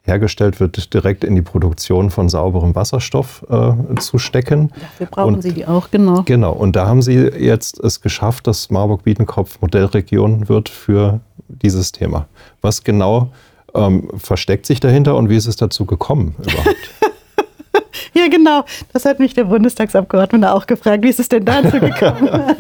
hergestellt 0.03 0.61
wird, 0.61 0.93
direkt 0.93 1.25
in 1.25 1.35
die 1.35 1.43
Produktion 1.43 2.11
von 2.11 2.29
sauberem 2.29 2.75
Wasserstoff 2.75 3.45
äh, 3.49 3.95
zu 3.99 4.19
stecken. 4.19 4.71
Dafür 4.79 5.07
brauchen 5.07 5.35
und, 5.37 5.43
Sie 5.43 5.53
die 5.53 5.67
auch, 5.67 5.91
genau. 5.91 6.23
Genau, 6.25 6.53
und 6.53 6.77
da 6.77 6.87
haben 6.87 7.01
Sie 7.01 7.17
jetzt 7.17 7.81
es 7.81 8.03
geschafft, 8.03 8.47
dass 8.47 8.71
Marburg-Biedenkopf 8.71 9.61
Modellregion 9.63 10.49
wird 10.49 10.69
für 10.69 11.21
dieses 11.49 11.91
Thema. 11.93 12.27
Was 12.61 12.85
genau 12.85 13.31
ähm, 13.75 14.09
versteckt 14.17 14.67
sich 14.67 14.81
dahinter 14.81 15.17
und 15.17 15.29
wie 15.29 15.37
ist 15.37 15.47
es 15.47 15.57
dazu 15.57 15.85
gekommen 15.85 16.35
überhaupt? 16.39 16.91
ja, 18.15 18.29
genau. 18.29 18.65
Das 18.93 19.05
hat 19.05 19.19
mich 19.19 19.35
der 19.35 19.45
Bundestagsabgeordnete 19.45 20.53
auch 20.53 20.67
gefragt. 20.67 21.03
Wie 21.03 21.09
ist 21.09 21.21
es 21.21 21.29
denn 21.29 21.45
dazu 21.45 21.81
gekommen? 21.81 22.29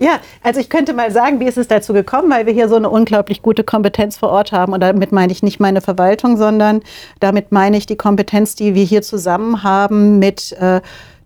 Ja, 0.00 0.20
also 0.44 0.60
ich 0.60 0.70
könnte 0.70 0.94
mal 0.94 1.10
sagen, 1.10 1.40
wie 1.40 1.46
ist 1.46 1.58
es 1.58 1.66
dazu 1.66 1.92
gekommen, 1.92 2.30
weil 2.30 2.46
wir 2.46 2.52
hier 2.52 2.68
so 2.68 2.76
eine 2.76 2.88
unglaublich 2.88 3.42
gute 3.42 3.64
Kompetenz 3.64 4.16
vor 4.16 4.28
Ort 4.28 4.52
haben. 4.52 4.72
Und 4.72 4.80
damit 4.80 5.10
meine 5.10 5.32
ich 5.32 5.42
nicht 5.42 5.58
meine 5.58 5.80
Verwaltung, 5.80 6.36
sondern 6.36 6.82
damit 7.18 7.50
meine 7.50 7.76
ich 7.76 7.86
die 7.86 7.96
Kompetenz, 7.96 8.54
die 8.54 8.76
wir 8.76 8.84
hier 8.84 9.02
zusammen 9.02 9.64
haben 9.64 10.20
mit 10.20 10.52
äh, 10.52 10.80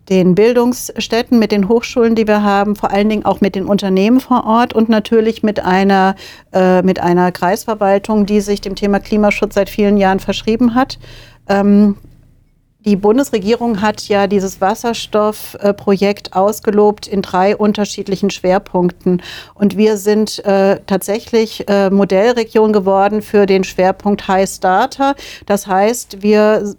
den 0.09 0.35
Bildungsstätten, 0.35 1.39
mit 1.39 1.51
den 1.51 1.69
Hochschulen, 1.69 2.15
die 2.15 2.27
wir 2.27 2.43
haben, 2.43 2.75
vor 2.75 2.91
allen 2.91 3.09
Dingen 3.09 3.25
auch 3.25 3.41
mit 3.41 3.55
den 3.55 3.65
Unternehmen 3.65 4.19
vor 4.19 4.45
Ort 4.45 4.73
und 4.73 4.89
natürlich 4.89 5.43
mit 5.43 5.59
einer, 5.59 6.15
äh, 6.51 6.81
mit 6.81 6.99
einer 6.99 7.31
Kreisverwaltung, 7.31 8.25
die 8.25 8.41
sich 8.41 8.61
dem 8.61 8.75
Thema 8.75 8.99
Klimaschutz 8.99 9.55
seit 9.55 9.69
vielen 9.69 9.97
Jahren 9.97 10.19
verschrieben 10.19 10.75
hat. 10.75 10.99
Ähm, 11.47 11.95
die 12.85 12.97
Bundesregierung 12.97 13.81
hat 13.81 14.09
ja 14.09 14.27
dieses 14.27 14.59
Wasserstoffprojekt 14.59 16.33
ausgelobt 16.33 17.07
in 17.07 17.21
drei 17.21 17.55
unterschiedlichen 17.55 18.29
Schwerpunkten. 18.29 19.21
Und 19.53 19.77
wir 19.77 19.95
sind 19.95 20.43
äh, 20.43 20.81
tatsächlich 20.85 21.69
äh, 21.69 21.89
Modellregion 21.89 22.73
geworden 22.73 23.21
für 23.21 23.45
den 23.45 23.63
Schwerpunkt 23.63 24.27
High 24.27 24.49
Starter. 24.49 25.15
Das 25.45 25.65
heißt, 25.65 26.23
wir 26.23 26.75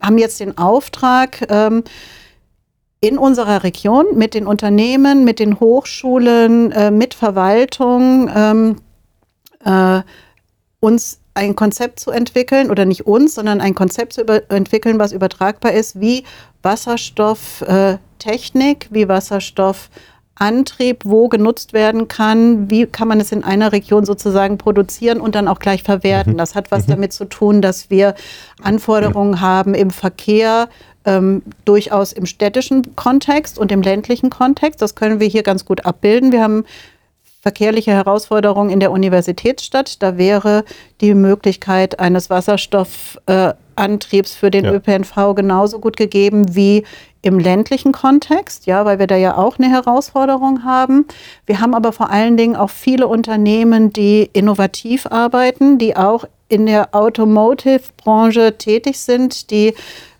haben 0.00 0.16
jetzt 0.16 0.40
den 0.40 0.56
Auftrag, 0.56 1.46
ähm, 1.50 1.84
in 3.00 3.18
unserer 3.18 3.64
Region 3.64 4.16
mit 4.16 4.34
den 4.34 4.46
Unternehmen, 4.46 5.24
mit 5.24 5.38
den 5.38 5.58
Hochschulen, 5.58 6.70
äh, 6.72 6.90
mit 6.90 7.14
Verwaltung 7.14 8.30
ähm, 8.34 8.76
äh, 9.64 10.02
uns 10.80 11.20
ein 11.34 11.56
Konzept 11.56 12.00
zu 12.00 12.10
entwickeln 12.10 12.70
oder 12.70 12.84
nicht 12.84 13.06
uns, 13.06 13.34
sondern 13.34 13.60
ein 13.60 13.74
Konzept 13.74 14.12
zu 14.14 14.22
entwickeln, 14.48 14.98
was 14.98 15.12
übertragbar 15.12 15.72
ist, 15.72 16.00
wie 16.00 16.24
Wasserstofftechnik, 16.62 18.88
wie 18.90 19.08
Wasserstoffantrieb, 20.40 21.04
wo 21.04 21.28
genutzt 21.28 21.72
werden 21.72 22.08
kann, 22.08 22.70
wie 22.70 22.86
kann 22.86 23.08
man 23.08 23.20
es 23.20 23.32
in 23.32 23.44
einer 23.44 23.72
Region 23.72 24.04
sozusagen 24.04 24.58
produzieren 24.58 25.20
und 25.20 25.34
dann 25.34 25.48
auch 25.48 25.58
gleich 25.58 25.82
verwerten. 25.82 26.34
Mhm. 26.34 26.38
Das 26.38 26.54
hat 26.54 26.70
was 26.70 26.86
mhm. 26.86 26.92
damit 26.92 27.12
zu 27.12 27.26
tun, 27.26 27.62
dass 27.62 27.90
wir 27.90 28.14
Anforderungen 28.62 29.32
mhm. 29.32 29.40
haben 29.40 29.74
im 29.74 29.90
Verkehr, 29.90 30.68
ähm, 31.04 31.42
durchaus 31.64 32.12
im 32.12 32.26
städtischen 32.26 32.94
Kontext 32.96 33.58
und 33.58 33.72
im 33.72 33.82
ländlichen 33.82 34.30
Kontext. 34.30 34.82
Das 34.82 34.94
können 34.94 35.20
wir 35.20 35.28
hier 35.28 35.42
ganz 35.42 35.64
gut 35.64 35.86
abbilden. 35.86 36.32
Wir 36.32 36.42
haben 36.42 36.64
verkehrliche 37.40 37.92
Herausforderung 37.92 38.70
in 38.70 38.80
der 38.80 38.90
Universitätsstadt. 38.92 40.02
Da 40.02 40.18
wäre 40.18 40.64
die 41.00 41.14
Möglichkeit 41.14 41.98
eines 41.98 42.30
Wasserstoffantriebs 42.30 44.34
äh, 44.34 44.38
für 44.38 44.50
den 44.50 44.66
ja. 44.66 44.72
ÖPNV 44.72 45.34
genauso 45.34 45.78
gut 45.78 45.96
gegeben 45.96 46.54
wie 46.54 46.84
im 47.22 47.38
ländlichen 47.38 47.92
Kontext, 47.92 48.66
ja, 48.66 48.84
weil 48.84 48.98
wir 48.98 49.06
da 49.06 49.16
ja 49.16 49.36
auch 49.36 49.58
eine 49.58 49.70
Herausforderung 49.70 50.64
haben. 50.64 51.06
Wir 51.46 51.60
haben 51.60 51.74
aber 51.74 51.92
vor 51.92 52.10
allen 52.10 52.36
Dingen 52.36 52.56
auch 52.56 52.70
viele 52.70 53.08
Unternehmen, 53.08 53.92
die 53.92 54.28
innovativ 54.32 55.06
arbeiten, 55.06 55.78
die 55.78 55.96
auch 55.96 56.24
in 56.48 56.66
der 56.66 56.94
Automotive-Branche 56.94 58.58
tätig 58.58 58.98
sind, 58.98 59.50
die 59.50 59.74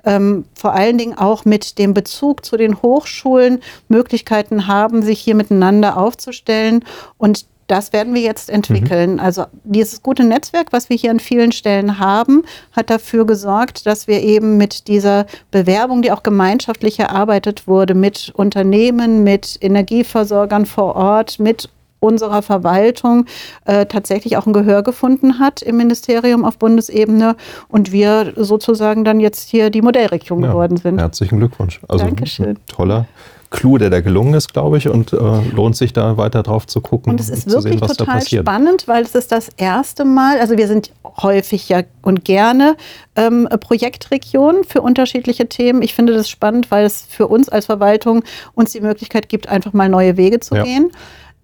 ähm, 0.05 0.45
vor 0.55 0.73
allen 0.75 0.99
Dingen 0.99 1.17
auch 1.17 1.45
mit 1.45 1.79
dem 1.79 1.95
Bezug 1.95 2.45
zu 2.45 2.57
den 2.57 2.83
Hochschulen 2.83 3.61
Möglichkeiten 3.89 4.67
haben, 4.67 5.03
sich 5.03 5.21
hier 5.21 5.35
miteinander 5.35 5.97
aufzustellen. 5.97 6.85
Und 7.19 7.47
das 7.71 7.93
werden 7.93 8.15
wir 8.15 8.21
jetzt 8.21 8.51
entwickeln. 8.51 9.15
Mhm. 9.15 9.21
Also 9.21 9.45
dieses 9.63 10.03
gute 10.03 10.25
Netzwerk, 10.25 10.73
was 10.73 10.91
wir 10.91 10.97
hier 10.97 11.13
an 11.13 11.21
vielen 11.21 11.53
Stellen 11.53 12.01
haben, 12.01 12.43
hat 12.73 12.91
dafür 12.91 13.25
gesorgt, 13.25 13.87
dass 13.87 14.09
wir 14.09 14.23
eben 14.23 14.57
mit 14.57 14.89
dieser 14.89 15.27
Bewerbung, 15.53 16.03
die 16.03 16.11
auch 16.11 16.25
gemeinschaftlich 16.25 16.99
erarbeitet 16.99 17.69
wurde, 17.69 17.95
mit 17.95 18.33
Unternehmen, 18.35 19.23
mit 19.23 19.57
Energieversorgern 19.61 20.67
vor 20.67 20.97
Ort, 20.97 21.39
mit 21.39 21.69
unserer 22.01 22.43
Verwaltung 22.43 23.27
äh, 23.65 23.87
tatsächlich 23.87 24.37
auch 24.37 24.47
ein 24.47 24.53
Gehör 24.53 24.83
gefunden 24.83 25.39
hat 25.39 25.63
im 25.63 25.77
Ministerium 25.77 26.45
auf 26.45 26.59
Bundesebene 26.59 27.37
und 27.69 27.93
wir 27.93 28.33
sozusagen 28.37 29.05
dann 29.05 29.21
jetzt 29.21 29.51
hier 29.51 29.71
die 29.71 29.83
Modellregion 29.83 30.43
ja, 30.43 30.49
geworden 30.49 30.77
sind. 30.77 30.99
Herzlichen 30.99 31.39
Glückwunsch. 31.39 31.81
Also 31.89 32.05
Dankeschön. 32.05 32.59
toller 32.67 33.07
Clou, 33.51 33.79
der 33.79 33.91
da 33.91 34.01
gelungen 34.01 34.35
ist, 34.35 34.53
glaube 34.53 34.79
ich, 34.79 34.89
und 34.89 35.13
äh, 35.13 35.17
lohnt 35.53 35.77
sich 35.77 35.93
da 35.93 36.17
weiter 36.17 36.45
drauf 36.45 36.69
zu 36.69 36.81
gucken. 36.81 37.13
Und 37.13 37.21
es 37.21 37.29
ist 37.29 37.51
wirklich 37.51 37.81
sehen, 37.81 37.89
total 37.89 38.23
spannend, 38.25 38.87
weil 38.87 39.03
es 39.03 39.17
ist 39.17 39.33
das 39.33 39.49
erste 39.57 40.05
Mal, 40.05 40.39
also 40.39 40.57
wir 40.57 40.69
sind 40.69 40.93
häufig 41.05 41.69
ja 41.69 41.83
und 42.03 42.25
gerne 42.25 42.77
ähm, 43.17 43.49
Projektregion 43.61 44.63
für 44.63 44.83
unterschiedliche 44.83 45.49
Themen. 45.49 45.83
Ich 45.83 45.95
finde 45.95 46.15
das 46.15 46.31
spannend, 46.31 46.71
weil 46.71 46.87
es 46.87 47.05
für 47.09 47.27
uns 47.27 47.49
als 47.49 47.67
Verwaltung 47.67 48.23
uns 48.55 48.71
die 48.71 48.81
Möglichkeit 48.81 49.29
gibt, 49.29 49.49
einfach 49.49 49.73
mal 49.73 49.89
neue 49.89 50.17
Wege 50.17 50.39
zu 50.39 50.55
ja. 50.55 50.63
gehen. 50.63 50.93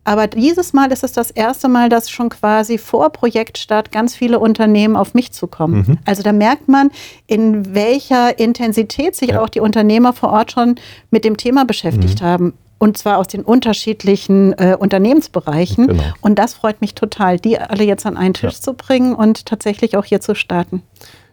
Aber 0.06 0.28
dieses 0.28 0.72
Mal 0.72 0.92
ist 0.92 1.02
es 1.02 1.10
das 1.10 1.32
erste 1.32 1.68
Mal, 1.68 1.88
dass 1.88 2.08
schon 2.08 2.28
quasi 2.28 2.78
vor 2.78 3.10
Projektstart 3.10 3.90
ganz 3.90 4.14
viele 4.14 4.38
Unternehmen 4.38 4.94
auf 4.94 5.14
mich 5.14 5.32
zukommen. 5.32 5.84
Mhm. 5.84 5.98
Also 6.04 6.22
da 6.22 6.32
merkt 6.32 6.68
man, 6.68 6.92
in 7.26 7.74
welcher 7.74 8.38
Intensität 8.38 9.16
sich 9.16 9.30
ja. 9.30 9.42
auch 9.42 9.48
die 9.48 9.58
Unternehmer 9.58 10.12
vor 10.12 10.30
Ort 10.30 10.52
schon 10.52 10.76
mit 11.10 11.24
dem 11.24 11.36
Thema 11.36 11.64
beschäftigt 11.64 12.20
mhm. 12.20 12.24
haben. 12.24 12.54
Und 12.78 12.96
zwar 12.96 13.18
aus 13.18 13.26
den 13.26 13.42
unterschiedlichen 13.42 14.52
äh, 14.52 14.76
Unternehmensbereichen. 14.78 15.88
Genau. 15.88 16.02
Und 16.20 16.38
das 16.38 16.54
freut 16.54 16.80
mich 16.80 16.94
total, 16.94 17.40
die 17.40 17.58
alle 17.58 17.82
jetzt 17.82 18.06
an 18.06 18.16
einen 18.16 18.34
Tisch 18.34 18.54
ja. 18.54 18.60
zu 18.60 18.74
bringen 18.74 19.12
und 19.12 19.46
tatsächlich 19.46 19.96
auch 19.96 20.04
hier 20.04 20.20
zu 20.20 20.36
starten. 20.36 20.82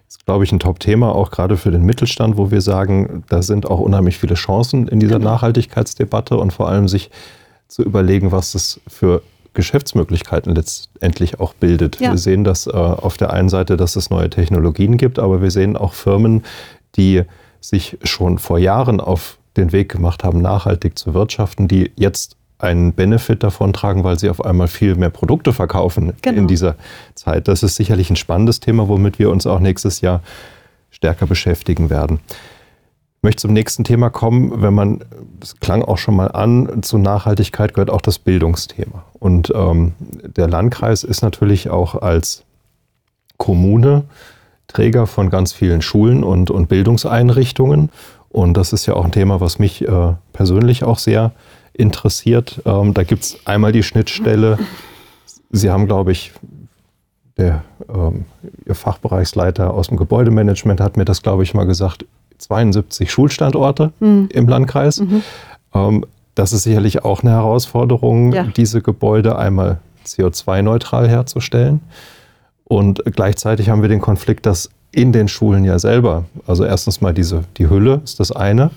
Das 0.08 0.18
ist, 0.18 0.26
glaube 0.26 0.46
ich, 0.46 0.52
ein 0.52 0.60
Top-Thema, 0.60 1.14
auch 1.14 1.30
gerade 1.30 1.58
für 1.58 1.70
den 1.70 1.84
Mittelstand, 1.84 2.38
wo 2.38 2.50
wir 2.50 2.62
sagen, 2.62 3.24
da 3.30 3.44
sind 3.44 3.70
auch 3.70 3.80
unheimlich 3.80 4.18
viele 4.18 4.34
Chancen 4.34 4.88
in 4.88 5.00
dieser 5.00 5.20
genau. 5.20 5.32
Nachhaltigkeitsdebatte 5.32 6.38
und 6.38 6.54
vor 6.54 6.70
allem 6.70 6.88
sich 6.88 7.12
zu 7.68 7.84
überlegen, 7.84 8.32
was 8.32 8.52
das 8.52 8.80
für 8.88 9.22
Geschäftsmöglichkeiten 9.54 10.56
letztendlich 10.56 11.40
auch 11.40 11.54
bildet. 11.54 12.00
Ja. 12.00 12.12
Wir 12.12 12.18
sehen 12.18 12.44
das 12.44 12.68
äh, 12.68 12.72
auf 12.72 13.18
der 13.18 13.32
einen 13.32 13.50
Seite, 13.50 13.78
dass 13.78 13.96
es 13.96 14.10
neue 14.10 14.30
Technologien 14.30 14.98
gibt, 14.98 15.20
aber 15.20 15.42
wir 15.42 15.52
sehen 15.52 15.78
auch 15.78 15.94
Firmen, 15.94 16.44
die 16.96 17.24
sich 17.62 17.98
schon 18.04 18.40
vor 18.40 18.60
Jahren 18.60 19.00
auf 19.00 19.38
den 19.56 19.72
Weg 19.72 19.90
gemacht 19.90 20.24
haben, 20.24 20.42
nachhaltig 20.42 20.98
zu 20.98 21.14
wirtschaften, 21.14 21.68
die 21.68 21.92
jetzt 21.96 22.36
einen 22.58 22.94
Benefit 22.94 23.44
davon 23.44 23.74
tragen, 23.74 24.04
weil 24.04 24.18
sie 24.18 24.30
auf 24.30 24.44
einmal 24.44 24.68
viel 24.68 24.96
mehr 24.96 25.10
Produkte 25.10 25.54
verkaufen 25.54 26.14
genau. 26.22 26.40
in 26.40 26.48
dieser 26.48 26.76
Zeit. 27.14 27.48
Das 27.48 27.62
ist 27.62 27.76
sicherlich 27.76 28.10
ein 28.10 28.16
spannendes 28.16 28.60
Thema, 28.60 28.88
womit 28.88 29.20
wir 29.20 29.30
uns 29.30 29.46
auch 29.46 29.60
nächstes 29.60 30.02
Jahr 30.02 30.22
stärker 30.90 31.28
beschäftigen 31.28 31.90
werden 31.90 32.20
möchte 33.24 33.42
zum 33.42 33.54
nächsten 33.54 33.84
Thema 33.84 34.10
kommen. 34.10 34.62
Wenn 34.62 34.74
man, 34.74 35.04
das 35.40 35.60
klang 35.60 35.82
auch 35.82 35.98
schon 35.98 36.16
mal 36.16 36.28
an, 36.28 36.84
zur 36.84 37.00
Nachhaltigkeit 37.00 37.74
gehört 37.74 37.90
auch 37.90 38.02
das 38.02 38.20
Bildungsthema. 38.20 39.04
Und 39.20 39.52
ähm, 39.56 39.94
der 40.00 40.48
Landkreis 40.48 41.04
ist 41.04 41.22
natürlich 41.22 41.70
auch 41.70 41.96
als 41.96 42.44
Kommune 43.38 44.04
Träger 44.68 45.08
von 45.08 45.30
ganz 45.30 45.54
vielen 45.54 45.82
Schulen 45.82 46.24
und, 46.24 46.50
und 46.50 46.68
Bildungseinrichtungen. 46.68 47.90
Und 48.30 48.58
das 48.58 48.74
ist 48.74 48.86
ja 48.86 48.96
auch 48.96 49.06
ein 49.06 49.12
Thema, 49.12 49.40
was 49.40 49.60
mich 49.60 49.88
äh, 49.88 50.14
persönlich 50.34 50.84
auch 50.84 50.98
sehr 50.98 51.32
interessiert. 51.74 52.62
Ähm, 52.66 52.94
da 52.94 53.04
gibt 53.04 53.24
es 53.24 53.38
einmal 53.46 53.72
die 53.72 53.84
Schnittstelle. 53.84 54.58
Sie 55.52 55.70
haben, 55.70 55.86
glaube 55.86 56.12
ich, 56.12 56.34
der, 57.38 57.64
ähm, 57.88 58.26
Ihr 58.66 58.76
Fachbereichsleiter 58.76 59.74
aus 59.74 59.88
dem 59.88 59.98
Gebäudemanagement 59.98 60.82
hat 60.82 60.98
mir 60.98 61.06
das, 61.06 61.22
glaube 61.22 61.44
ich, 61.44 61.54
mal 61.54 61.66
gesagt, 61.66 62.06
72 62.44 63.12
Schulstandorte 63.12 63.92
mhm. 64.00 64.30
im 64.32 64.48
Landkreis. 64.48 65.00
Mhm. 65.00 65.24
Ähm, 65.74 66.06
das 66.36 66.54
ist 66.54 66.64
sicherlich 66.64 67.04
auch 67.04 67.22
eine 67.22 67.32
Herausforderung, 67.32 68.34
ja. 68.34 68.44
diese 68.44 68.82
Gebäude 68.82 69.38
einmal 69.38 69.80
CO2-neutral 70.06 71.08
herzustellen. 71.08 71.82
Und 72.64 73.04
gleichzeitig 73.06 73.70
haben 73.70 73.82
wir 73.82 73.90
den 73.90 74.02
Konflikt, 74.02 74.46
dass 74.46 74.70
in 74.92 75.12
den 75.12 75.28
Schulen 75.28 75.64
ja 75.64 75.80
selber, 75.80 76.26
also 76.48 76.64
erstens 76.64 77.02
mal 77.02 77.14
diese, 77.14 77.44
die 77.58 77.70
Hülle 77.70 78.02
ist 78.04 78.20
das 78.20 78.32
eine, 78.32 78.72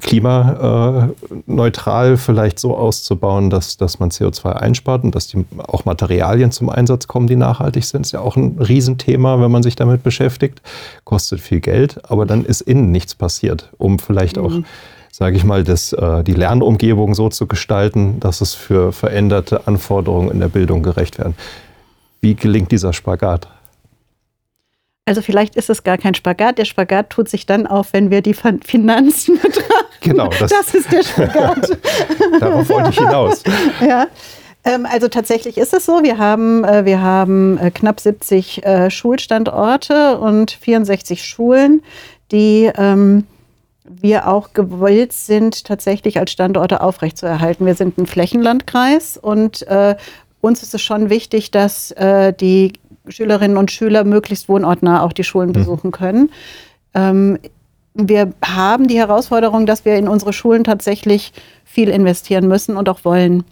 klimaneutral 0.00 2.16
vielleicht 2.16 2.58
so 2.58 2.76
auszubauen, 2.76 3.50
dass, 3.50 3.76
dass 3.76 3.98
man 3.98 4.10
CO2 4.10 4.52
einspart 4.52 5.04
und 5.04 5.14
dass 5.14 5.26
die, 5.26 5.44
auch 5.58 5.84
Materialien 5.84 6.50
zum 6.50 6.68
Einsatz 6.68 7.06
kommen, 7.06 7.26
die 7.26 7.36
nachhaltig 7.36 7.84
sind. 7.84 8.02
Ist 8.02 8.12
ja 8.12 8.20
auch 8.20 8.36
ein 8.36 8.58
Riesenthema, 8.58 9.40
wenn 9.40 9.50
man 9.50 9.62
sich 9.62 9.76
damit 9.76 10.02
beschäftigt. 10.02 10.62
Kostet 11.04 11.40
viel 11.40 11.60
Geld, 11.60 12.00
aber 12.10 12.26
dann 12.26 12.44
ist 12.44 12.62
innen 12.62 12.90
nichts 12.90 13.14
passiert, 13.14 13.70
um 13.78 13.98
vielleicht 13.98 14.38
auch, 14.38 14.50
mhm. 14.50 14.64
sage 15.10 15.36
ich 15.36 15.44
mal, 15.44 15.64
das, 15.64 15.92
äh, 15.92 16.24
die 16.24 16.34
Lernumgebung 16.34 17.14
so 17.14 17.28
zu 17.28 17.46
gestalten, 17.46 18.20
dass 18.20 18.40
es 18.40 18.54
für 18.54 18.92
veränderte 18.92 19.66
Anforderungen 19.66 20.30
in 20.30 20.40
der 20.40 20.48
Bildung 20.48 20.82
gerecht 20.82 21.18
werden. 21.18 21.34
Wie 22.20 22.34
gelingt 22.34 22.72
dieser 22.72 22.92
Spagat? 22.92 23.48
Also 25.04 25.20
vielleicht 25.20 25.56
ist 25.56 25.68
es 25.68 25.82
gar 25.82 25.98
kein 25.98 26.14
Spagat. 26.14 26.58
Der 26.58 26.64
Spagat 26.64 27.10
tut 27.10 27.28
sich 27.28 27.44
dann 27.44 27.66
auf, 27.66 27.92
wenn 27.92 28.10
wir 28.10 28.22
die 28.22 28.34
Finanzen 28.34 29.38
betrachten. 29.42 29.86
Genau, 30.00 30.28
das, 30.28 30.50
das 30.50 30.74
ist 30.74 30.92
der 30.92 31.02
Spagat. 31.02 31.76
Darauf 32.40 32.68
wollte 32.68 32.90
ich 32.90 32.98
hinaus. 32.98 33.42
Ja. 33.84 34.06
Ähm, 34.64 34.86
also 34.86 35.08
tatsächlich 35.08 35.58
ist 35.58 35.74
es 35.74 35.86
so, 35.86 36.02
wir 36.02 36.18
haben, 36.18 36.64
äh, 36.64 36.84
wir 36.84 37.00
haben 37.00 37.58
äh, 37.58 37.70
knapp 37.70 37.98
70 37.98 38.64
äh, 38.64 38.90
Schulstandorte 38.90 40.18
und 40.18 40.52
64 40.52 41.24
Schulen, 41.24 41.82
die 42.30 42.70
ähm, 42.76 43.26
wir 43.84 44.28
auch 44.28 44.52
gewollt 44.52 45.12
sind, 45.12 45.64
tatsächlich 45.64 46.18
als 46.20 46.30
Standorte 46.30 46.80
aufrechtzuerhalten. 46.80 47.66
Wir 47.66 47.74
sind 47.74 47.98
ein 47.98 48.06
Flächenlandkreis 48.06 49.18
und 49.18 49.66
uns 50.40 50.62
ist 50.62 50.72
es 50.72 50.80
schon 50.80 51.10
wichtig, 51.10 51.50
dass 51.50 51.92
die 52.40 52.72
Schülerinnen 53.08 53.56
und 53.56 53.70
Schüler 53.70 54.04
möglichst 54.04 54.48
wohnortnah 54.48 55.02
auch 55.02 55.12
die 55.12 55.24
Schulen 55.24 55.50
mhm. 55.50 55.54
besuchen 55.54 55.90
können. 55.90 56.30
Ähm, 56.94 57.38
wir 57.94 58.32
haben 58.44 58.88
die 58.88 58.98
Herausforderung, 58.98 59.66
dass 59.66 59.84
wir 59.84 59.96
in 59.96 60.08
unsere 60.08 60.32
Schulen 60.32 60.64
tatsächlich 60.64 61.32
viel 61.64 61.88
investieren 61.88 62.48
müssen 62.48 62.76
und 62.76 62.88
auch 62.88 63.04
wollen. 63.04 63.44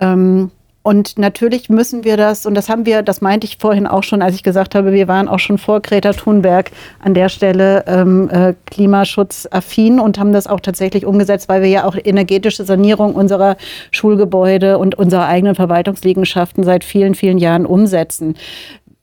Ähm, 0.00 0.50
und 0.82 1.18
natürlich 1.18 1.68
müssen 1.68 2.04
wir 2.04 2.16
das, 2.16 2.46
und 2.46 2.54
das 2.54 2.70
haben 2.70 2.86
wir, 2.86 3.02
das 3.02 3.20
meinte 3.20 3.46
ich 3.46 3.58
vorhin 3.58 3.86
auch 3.86 4.02
schon, 4.02 4.22
als 4.22 4.34
ich 4.34 4.42
gesagt 4.42 4.74
habe, 4.74 4.92
wir 4.92 5.08
waren 5.08 5.28
auch 5.28 5.38
schon 5.38 5.58
vor 5.58 5.80
Greta 5.80 6.14
Thunberg 6.14 6.70
an 7.00 7.12
der 7.12 7.28
Stelle 7.28 7.84
ähm, 7.86 8.30
äh, 8.30 8.54
klimaschutzaffin 8.64 10.00
und 10.00 10.18
haben 10.18 10.32
das 10.32 10.46
auch 10.46 10.60
tatsächlich 10.60 11.04
umgesetzt, 11.04 11.50
weil 11.50 11.60
wir 11.60 11.68
ja 11.68 11.84
auch 11.84 11.96
energetische 12.02 12.64
Sanierung 12.64 13.14
unserer 13.14 13.58
Schulgebäude 13.90 14.78
und 14.78 14.94
unserer 14.94 15.26
eigenen 15.26 15.54
Verwaltungsliegenschaften 15.54 16.64
seit 16.64 16.82
vielen, 16.82 17.14
vielen 17.14 17.36
Jahren 17.36 17.66
umsetzen. 17.66 18.36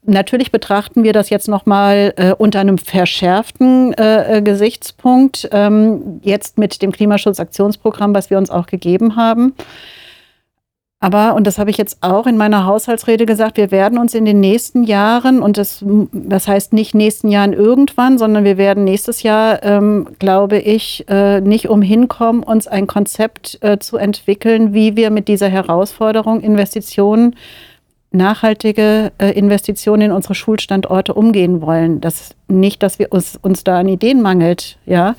Natürlich 0.08 0.50
betrachten 0.50 1.04
wir 1.04 1.12
das 1.12 1.28
jetzt 1.28 1.48
nochmal 1.48 2.14
äh, 2.16 2.32
unter 2.32 2.60
einem 2.60 2.78
verschärften 2.78 3.92
äh, 3.92 4.38
äh, 4.38 4.42
Gesichtspunkt, 4.42 5.46
ähm, 5.52 6.20
jetzt 6.22 6.56
mit 6.56 6.80
dem 6.80 6.92
Klimaschutzaktionsprogramm, 6.92 8.14
was 8.14 8.30
wir 8.30 8.38
uns 8.38 8.48
auch 8.48 8.66
gegeben 8.66 9.16
haben. 9.16 9.52
Aber, 10.98 11.34
und 11.34 11.46
das 11.46 11.58
habe 11.58 11.68
ich 11.68 11.76
jetzt 11.76 11.98
auch 12.00 12.26
in 12.26 12.38
meiner 12.38 12.64
Haushaltsrede 12.64 13.26
gesagt, 13.26 13.58
wir 13.58 13.70
werden 13.70 13.98
uns 13.98 14.14
in 14.14 14.24
den 14.24 14.40
nächsten 14.40 14.82
Jahren, 14.82 15.42
und 15.42 15.58
das, 15.58 15.84
das 16.12 16.48
heißt 16.48 16.72
nicht 16.72 16.94
nächsten 16.94 17.28
Jahren 17.28 17.52
irgendwann, 17.52 18.16
sondern 18.16 18.44
wir 18.44 18.56
werden 18.56 18.84
nächstes 18.84 19.22
Jahr, 19.22 19.62
ähm, 19.62 20.08
glaube 20.18 20.58
ich, 20.58 21.04
äh, 21.08 21.42
nicht 21.42 21.68
umhin 21.68 22.08
kommen, 22.08 22.42
uns 22.42 22.66
ein 22.66 22.86
Konzept 22.86 23.58
äh, 23.60 23.78
zu 23.78 23.98
entwickeln, 23.98 24.72
wie 24.72 24.96
wir 24.96 25.10
mit 25.10 25.28
dieser 25.28 25.48
Herausforderung 25.48 26.40
Investitionen, 26.40 27.36
nachhaltige 28.10 29.12
äh, 29.18 29.30
Investitionen 29.32 30.02
in 30.02 30.12
unsere 30.12 30.34
Schulstandorte 30.34 31.14
umgehen 31.14 31.60
wollen. 31.60 32.00
Das 32.00 32.34
nicht, 32.48 32.82
dass 32.82 32.98
wir 32.98 33.12
uns, 33.12 33.36
uns 33.36 33.64
da 33.64 33.78
an 33.78 33.88
Ideen 33.88 34.22
mangelt, 34.22 34.78
ja. 34.86 35.14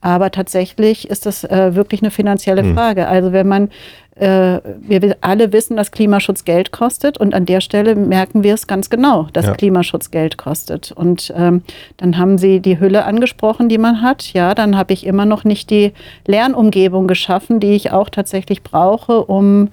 Aber 0.00 0.30
tatsächlich 0.30 1.10
ist 1.10 1.26
das 1.26 1.42
äh, 1.42 1.74
wirklich 1.74 2.02
eine 2.02 2.12
finanzielle 2.12 2.62
hm. 2.62 2.74
Frage. 2.74 3.08
Also 3.08 3.32
wenn 3.32 3.48
man 3.48 3.70
äh, 4.18 4.60
wir 4.80 5.16
alle 5.20 5.52
wissen, 5.52 5.76
dass 5.76 5.90
Klimaschutz 5.90 6.44
Geld 6.44 6.72
kostet 6.72 7.18
und 7.18 7.34
an 7.34 7.46
der 7.46 7.60
Stelle 7.60 7.94
merken 7.94 8.42
wir 8.42 8.54
es 8.54 8.66
ganz 8.66 8.90
genau, 8.90 9.28
dass 9.32 9.46
ja. 9.46 9.54
Klimaschutz 9.54 10.10
Geld 10.10 10.36
kostet. 10.38 10.92
Und 10.92 11.32
ähm, 11.36 11.62
dann 11.98 12.18
haben 12.18 12.38
Sie 12.38 12.60
die 12.60 12.80
Hülle 12.80 13.04
angesprochen, 13.04 13.68
die 13.68 13.78
man 13.78 14.02
hat. 14.02 14.32
Ja, 14.32 14.54
dann 14.54 14.76
habe 14.76 14.92
ich 14.92 15.06
immer 15.06 15.24
noch 15.24 15.44
nicht 15.44 15.70
die 15.70 15.92
Lernumgebung 16.26 17.06
geschaffen, 17.06 17.60
die 17.60 17.74
ich 17.74 17.92
auch 17.92 18.08
tatsächlich 18.08 18.62
brauche, 18.62 19.24
um, 19.24 19.68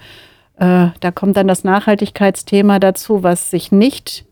äh, 0.57 0.87
da 0.99 1.11
kommt 1.13 1.37
dann 1.37 1.47
das 1.47 1.63
Nachhaltigkeitsthema 1.63 2.79
dazu, 2.79 3.23
was 3.23 3.49
sich 3.51 3.71
nicht 3.71 4.25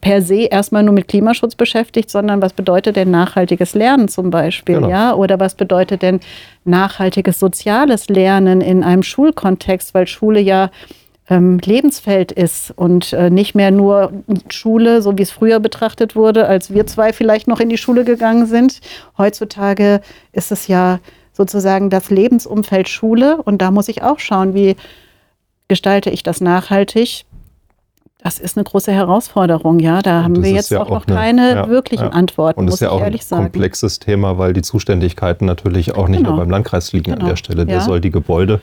per 0.00 0.22
se 0.22 0.44
erstmal 0.44 0.82
nur 0.82 0.94
mit 0.94 1.08
Klimaschutz 1.08 1.54
beschäftigt, 1.54 2.10
sondern 2.10 2.40
was 2.40 2.54
bedeutet 2.54 2.96
denn 2.96 3.10
nachhaltiges 3.10 3.74
Lernen 3.74 4.08
zum 4.08 4.30
Beispiel, 4.30 4.76
genau. 4.76 4.88
ja? 4.88 5.14
Oder 5.14 5.38
was 5.38 5.54
bedeutet 5.54 6.02
denn 6.02 6.20
nachhaltiges 6.64 7.38
soziales 7.38 8.08
Lernen 8.08 8.60
in 8.60 8.82
einem 8.82 9.02
Schulkontext, 9.02 9.92
weil 9.92 10.06
Schule 10.06 10.40
ja 10.40 10.70
ähm, 11.28 11.58
Lebensfeld 11.58 12.32
ist 12.32 12.72
und 12.76 13.12
äh, 13.12 13.30
nicht 13.30 13.54
mehr 13.54 13.70
nur 13.70 14.12
Schule, 14.48 15.02
so 15.02 15.16
wie 15.18 15.22
es 15.22 15.30
früher 15.30 15.60
betrachtet 15.60 16.16
wurde, 16.16 16.46
als 16.46 16.72
wir 16.72 16.86
zwei 16.86 17.12
vielleicht 17.12 17.48
noch 17.48 17.60
in 17.60 17.68
die 17.68 17.78
Schule 17.78 18.04
gegangen 18.04 18.46
sind. 18.46 18.80
Heutzutage 19.18 20.00
ist 20.32 20.52
es 20.52 20.66
ja 20.66 21.00
sozusagen 21.32 21.90
das 21.90 22.10
Lebensumfeld 22.10 22.88
Schule 22.88 23.42
und 23.42 23.60
da 23.60 23.70
muss 23.70 23.88
ich 23.88 24.02
auch 24.02 24.18
schauen, 24.18 24.54
wie 24.54 24.76
gestalte 25.68 26.10
ich 26.10 26.22
das 26.22 26.40
nachhaltig 26.40 27.24
das 28.24 28.38
ist 28.38 28.56
eine 28.56 28.64
große 28.64 28.90
Herausforderung, 28.90 29.80
ja. 29.80 30.00
Da 30.00 30.20
und 30.20 30.24
haben 30.24 30.42
wir 30.42 30.50
jetzt 30.50 30.70
ja 30.70 30.80
auch 30.80 30.88
noch 30.88 31.06
eine, 31.06 31.14
keine 31.14 31.54
ja, 31.54 31.68
wirklichen 31.68 32.06
ja. 32.06 32.10
Antworten, 32.10 32.58
und 32.58 32.64
muss 32.64 32.76
ist 32.76 32.80
ja 32.80 32.88
auch 32.88 33.02
ein 33.02 33.14
sagen. 33.18 33.42
komplexes 33.42 33.98
Thema, 33.98 34.38
weil 34.38 34.54
die 34.54 34.62
Zuständigkeiten 34.62 35.44
natürlich 35.44 35.94
auch 35.94 36.08
nicht 36.08 36.20
genau. 36.20 36.30
nur 36.30 36.38
beim 36.38 36.50
Landkreis 36.50 36.94
liegen 36.94 37.12
genau. 37.12 37.20
an 37.20 37.28
der 37.28 37.36
Stelle. 37.36 37.66
Der 37.66 37.82
soll 37.82 38.00
die 38.00 38.10
Gebäude 38.10 38.62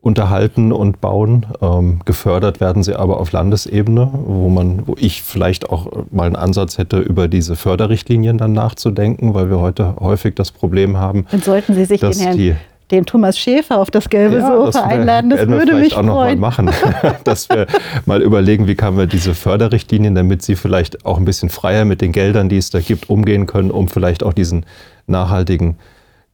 unterhalten 0.00 0.72
und 0.72 1.00
bauen. 1.00 1.46
Ähm, 1.60 2.00
gefördert 2.04 2.58
werden 2.58 2.82
sie 2.82 2.96
aber 2.96 3.20
auf 3.20 3.30
Landesebene, 3.30 4.10
wo 4.12 4.48
man, 4.48 4.88
wo 4.88 4.96
ich 4.98 5.22
vielleicht 5.22 5.70
auch 5.70 6.06
mal 6.10 6.26
einen 6.26 6.36
Ansatz 6.36 6.76
hätte, 6.76 6.98
über 6.98 7.28
diese 7.28 7.54
Förderrichtlinien 7.54 8.38
dann 8.38 8.52
nachzudenken, 8.54 9.34
weil 9.34 9.50
wir 9.50 9.60
heute 9.60 9.94
häufig 10.00 10.34
das 10.34 10.50
Problem 10.50 10.96
haben. 10.96 11.26
Dann 11.30 11.42
sollten 11.42 11.74
Sie 11.74 11.84
sich 11.84 12.00
dass 12.00 12.18
den 12.18 12.26
Herrn 12.26 12.36
die 12.36 12.56
den 12.90 13.06
Thomas 13.06 13.38
Schäfer 13.38 13.78
auf 13.78 13.90
das 13.90 14.08
gelbe 14.08 14.38
ja, 14.38 14.46
Sofa 14.46 14.66
das 14.66 14.76
einladen. 14.76 15.30
Das 15.30 15.46
würde 15.46 15.74
mich 15.74 15.94
auch 15.94 16.04
freuen. 16.04 16.06
noch 16.06 16.14
mal 16.14 16.36
machen, 16.36 16.70
dass 17.24 17.48
wir 17.48 17.66
mal 18.06 18.22
überlegen, 18.22 18.66
wie 18.66 18.74
kann 18.74 18.96
wir 18.96 19.06
diese 19.06 19.34
Förderrichtlinien, 19.34 20.14
damit 20.14 20.42
sie 20.42 20.56
vielleicht 20.56 21.04
auch 21.06 21.18
ein 21.18 21.24
bisschen 21.24 21.48
freier 21.48 21.84
mit 21.84 22.00
den 22.00 22.12
Geldern, 22.12 22.48
die 22.48 22.56
es 22.56 22.70
da 22.70 22.80
gibt, 22.80 23.10
umgehen 23.10 23.46
können, 23.46 23.70
um 23.70 23.88
vielleicht 23.88 24.22
auch 24.22 24.32
diesen 24.32 24.66
nachhaltigen 25.06 25.76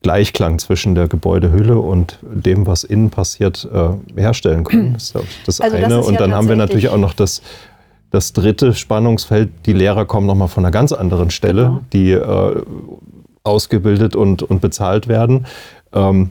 Gleichklang 0.02 0.58
zwischen 0.58 0.94
der 0.94 1.08
Gebäudehülle 1.08 1.78
und 1.78 2.18
dem, 2.22 2.66
was 2.66 2.84
innen 2.84 3.10
passiert, 3.10 3.68
äh, 3.72 4.20
herstellen 4.20 4.64
können. 4.64 4.92
Das 4.92 5.04
ist 5.04 5.16
das 5.46 5.60
also 5.60 5.76
eine. 5.76 5.88
Das 5.88 6.06
und 6.06 6.20
dann 6.20 6.34
haben 6.34 6.48
wir 6.48 6.56
natürlich 6.56 6.88
auch 6.88 6.98
noch 6.98 7.14
das 7.14 7.42
das 8.10 8.32
dritte 8.32 8.72
Spannungsfeld, 8.72 9.50
die 9.66 9.72
Lehrer 9.72 10.06
kommen 10.06 10.26
nochmal 10.26 10.48
von 10.48 10.64
einer 10.64 10.70
ganz 10.70 10.92
anderen 10.92 11.30
Stelle, 11.30 11.64
genau. 11.64 11.80
die 11.92 12.12
äh, 12.12 12.62
ausgebildet 13.42 14.16
und, 14.16 14.42
und 14.42 14.60
bezahlt 14.60 15.08
werden. 15.08 15.46
Ähm, 15.92 16.30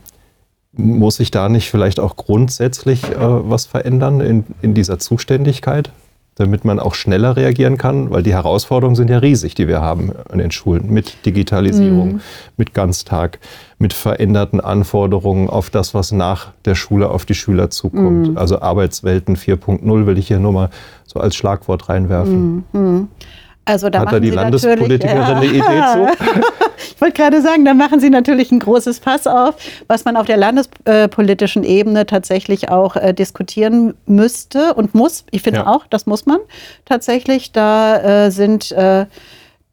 muss 0.78 1.18
sich 1.18 1.32
da 1.32 1.50
nicht 1.50 1.70
vielleicht 1.70 2.00
auch 2.00 2.16
grundsätzlich 2.16 3.04
äh, 3.04 3.18
was 3.18 3.66
verändern 3.66 4.22
in, 4.22 4.46
in 4.62 4.74
dieser 4.74 5.00
Zuständigkeit, 5.00 5.92
damit 6.36 6.66
man 6.66 6.80
auch 6.80 6.96
schneller 6.96 7.38
reagieren 7.38 7.78
kann? 7.78 8.12
Weil 8.12 8.24
die 8.24 8.34
Herausforderungen 8.34 8.96
sind 8.96 9.10
ja 9.10 9.20
riesig, 9.20 9.56
die 9.56 9.68
wir 9.68 9.82
haben 9.82 10.12
an 10.30 10.40
den 10.40 10.52
Schulen 10.52 10.92
mit 10.92 11.26
Digitalisierung, 11.26 12.14
mhm. 12.14 12.22
mit 12.58 12.74
Ganztag, 12.74 13.40
mit 13.78 13.94
veränderten 13.94 14.60
Anforderungen 14.60 15.50
auf 15.50 15.70
das, 15.70 15.94
was 15.94 16.12
nach 16.12 16.52
der 16.66 16.76
Schule 16.76 17.10
auf 17.10 17.26
die 17.26 17.36
Schüler 17.36 17.70
zukommt. 17.70 18.30
Mhm. 18.30 18.38
Also 18.38 18.62
Arbeitswelten 18.62 19.36
4.0 19.38 20.06
will 20.06 20.18
ich 20.18 20.28
hier 20.28 20.40
nur 20.40 20.52
mal 20.52 20.70
so 21.06 21.20
als 21.20 21.36
Schlagwort 21.36 21.90
reinwerfen. 21.90 22.66
Mhm. 22.72 22.80
mhm. 22.80 23.08
Also 23.68 23.90
da 23.90 24.02
Hat 24.02 24.14
da 24.14 24.20
die 24.20 24.30
Sie 24.30 24.36
Landespolitikerin 24.36 25.18
ja. 25.18 25.36
eine 25.36 25.46
Idee 25.48 25.60
zu? 25.60 26.08
ich 26.96 27.02
wollte 27.02 27.22
gerade 27.22 27.42
sagen, 27.42 27.66
da 27.66 27.74
machen 27.74 28.00
Sie 28.00 28.10
natürlich 28.10 28.52
ein 28.52 28.60
großes 28.60 29.00
Fass 29.00 29.28
auf, 29.28 29.56
was 29.88 30.06
man 30.06 30.16
auf 30.16 30.26
der 30.26 30.38
landespolitischen 30.38 31.64
Ebene 31.64 32.06
tatsächlich 32.06 32.70
auch 32.70 32.96
äh, 32.96 33.14
diskutieren 33.14 33.96
müsste 34.06 34.74
und 34.74 34.96
muss. 34.96 35.26
Ich 35.32 35.42
finde 35.42 35.62
ja. 35.62 35.68
auch, 35.68 35.86
das 35.88 36.06
muss 36.06 36.26
man 36.26 36.40
tatsächlich. 36.86 37.52
Da 37.52 38.26
äh, 38.26 38.32
sind 38.32 38.72
äh, 38.72 39.08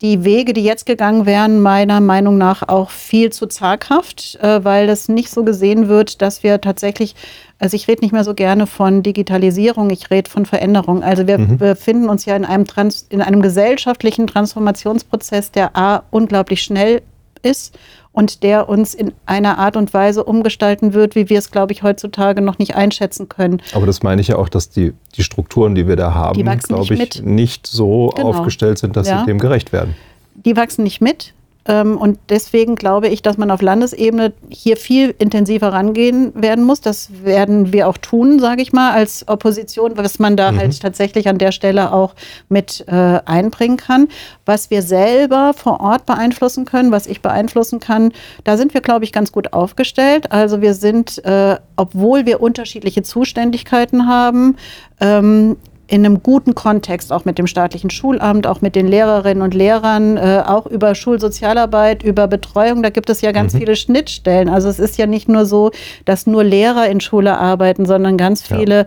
die 0.00 0.24
Wege, 0.24 0.52
die 0.52 0.64
jetzt 0.64 0.84
gegangen 0.84 1.24
wären, 1.24 1.60
meiner 1.60 2.00
Meinung 2.00 2.38
nach 2.38 2.68
auch 2.68 2.90
viel 2.90 3.30
zu 3.30 3.46
zaghaft, 3.46 4.36
äh, 4.42 4.64
weil 4.64 4.88
das 4.88 5.08
nicht 5.08 5.30
so 5.30 5.44
gesehen 5.44 5.88
wird, 5.88 6.22
dass 6.22 6.42
wir 6.42 6.60
tatsächlich 6.60 7.14
also 7.62 7.76
ich 7.76 7.86
rede 7.86 8.00
nicht 8.00 8.10
mehr 8.10 8.24
so 8.24 8.34
gerne 8.34 8.66
von 8.66 9.04
Digitalisierung, 9.04 9.90
ich 9.90 10.10
rede 10.10 10.28
von 10.28 10.46
Veränderung. 10.46 11.04
Also 11.04 11.28
wir 11.28 11.38
mhm. 11.38 11.58
befinden 11.58 12.08
uns 12.08 12.24
ja 12.24 12.34
in 12.34 12.44
einem, 12.44 12.66
Trans 12.66 13.06
in 13.08 13.22
einem 13.22 13.40
gesellschaftlichen 13.40 14.26
Transformationsprozess, 14.26 15.52
der 15.52 15.76
A 15.76 16.02
unglaublich 16.10 16.60
schnell 16.62 17.02
ist 17.42 17.78
und 18.12 18.42
der 18.42 18.68
uns 18.68 18.94
in 18.94 19.12
einer 19.26 19.58
Art 19.58 19.76
und 19.76 19.92
Weise 19.94 20.24
umgestalten 20.24 20.92
wird, 20.92 21.14
wie 21.14 21.28
wir 21.28 21.38
es, 21.38 21.50
glaube 21.50 21.72
ich, 21.72 21.82
heutzutage 21.82 22.42
noch 22.42 22.58
nicht 22.58 22.74
einschätzen 22.76 23.28
können. 23.28 23.62
Aber 23.72 23.86
das 23.86 24.02
meine 24.02 24.20
ich 24.20 24.28
ja 24.28 24.36
auch, 24.36 24.48
dass 24.48 24.70
die, 24.70 24.92
die 25.14 25.22
Strukturen, 25.22 25.74
die 25.74 25.88
wir 25.88 25.96
da 25.96 26.14
haben, 26.14 26.42
glaube 26.42 26.94
ich, 26.94 26.98
mit. 26.98 27.22
nicht 27.24 27.66
so 27.66 28.12
genau. 28.14 28.28
aufgestellt 28.28 28.78
sind, 28.78 28.96
dass 28.96 29.08
ja. 29.08 29.20
sie 29.20 29.26
dem 29.26 29.38
gerecht 29.38 29.72
werden. 29.72 29.94
Die 30.34 30.56
wachsen 30.56 30.84
nicht 30.84 31.00
mit. 31.00 31.32
Ähm, 31.66 31.96
und 31.96 32.18
deswegen 32.28 32.74
glaube 32.74 33.08
ich, 33.08 33.22
dass 33.22 33.38
man 33.38 33.50
auf 33.50 33.62
Landesebene 33.62 34.32
hier 34.48 34.76
viel 34.76 35.14
intensiver 35.18 35.72
rangehen 35.72 36.32
werden 36.34 36.64
muss. 36.64 36.80
Das 36.80 37.10
werden 37.22 37.72
wir 37.72 37.88
auch 37.88 37.98
tun, 37.98 38.40
sage 38.40 38.62
ich 38.62 38.72
mal, 38.72 38.92
als 38.92 39.28
Opposition, 39.28 39.96
was 39.96 40.18
man 40.18 40.36
da 40.36 40.50
mhm. 40.50 40.58
halt 40.58 40.80
tatsächlich 40.80 41.28
an 41.28 41.38
der 41.38 41.52
Stelle 41.52 41.92
auch 41.92 42.14
mit 42.48 42.84
äh, 42.88 43.20
einbringen 43.24 43.76
kann. 43.76 44.08
Was 44.44 44.70
wir 44.70 44.82
selber 44.82 45.52
vor 45.54 45.80
Ort 45.80 46.04
beeinflussen 46.06 46.64
können, 46.64 46.90
was 46.90 47.06
ich 47.06 47.22
beeinflussen 47.22 47.78
kann, 47.78 48.12
da 48.44 48.56
sind 48.56 48.74
wir, 48.74 48.80
glaube 48.80 49.04
ich, 49.04 49.12
ganz 49.12 49.30
gut 49.30 49.52
aufgestellt. 49.52 50.32
Also 50.32 50.60
wir 50.60 50.74
sind, 50.74 51.24
äh, 51.24 51.56
obwohl 51.76 52.26
wir 52.26 52.40
unterschiedliche 52.40 53.02
Zuständigkeiten 53.02 54.08
haben, 54.08 54.56
ähm, 55.00 55.56
in 55.92 56.06
einem 56.06 56.22
guten 56.22 56.54
Kontext, 56.54 57.12
auch 57.12 57.26
mit 57.26 57.36
dem 57.36 57.46
staatlichen 57.46 57.90
Schulamt, 57.90 58.46
auch 58.46 58.62
mit 58.62 58.76
den 58.76 58.88
Lehrerinnen 58.88 59.42
und 59.42 59.52
Lehrern, 59.52 60.16
äh, 60.16 60.42
auch 60.46 60.64
über 60.64 60.94
Schulsozialarbeit, 60.94 62.02
über 62.02 62.28
Betreuung. 62.28 62.82
Da 62.82 62.88
gibt 62.88 63.10
es 63.10 63.20
ja 63.20 63.30
ganz 63.30 63.52
mhm. 63.52 63.58
viele 63.58 63.76
Schnittstellen. 63.76 64.48
Also 64.48 64.70
es 64.70 64.78
ist 64.78 64.96
ja 64.96 65.04
nicht 65.06 65.28
nur 65.28 65.44
so, 65.44 65.70
dass 66.06 66.26
nur 66.26 66.44
Lehrer 66.44 66.88
in 66.88 67.02
Schule 67.02 67.36
arbeiten, 67.36 67.84
sondern 67.84 68.16
ganz 68.16 68.40
viele 68.40 68.78
ja 68.78 68.86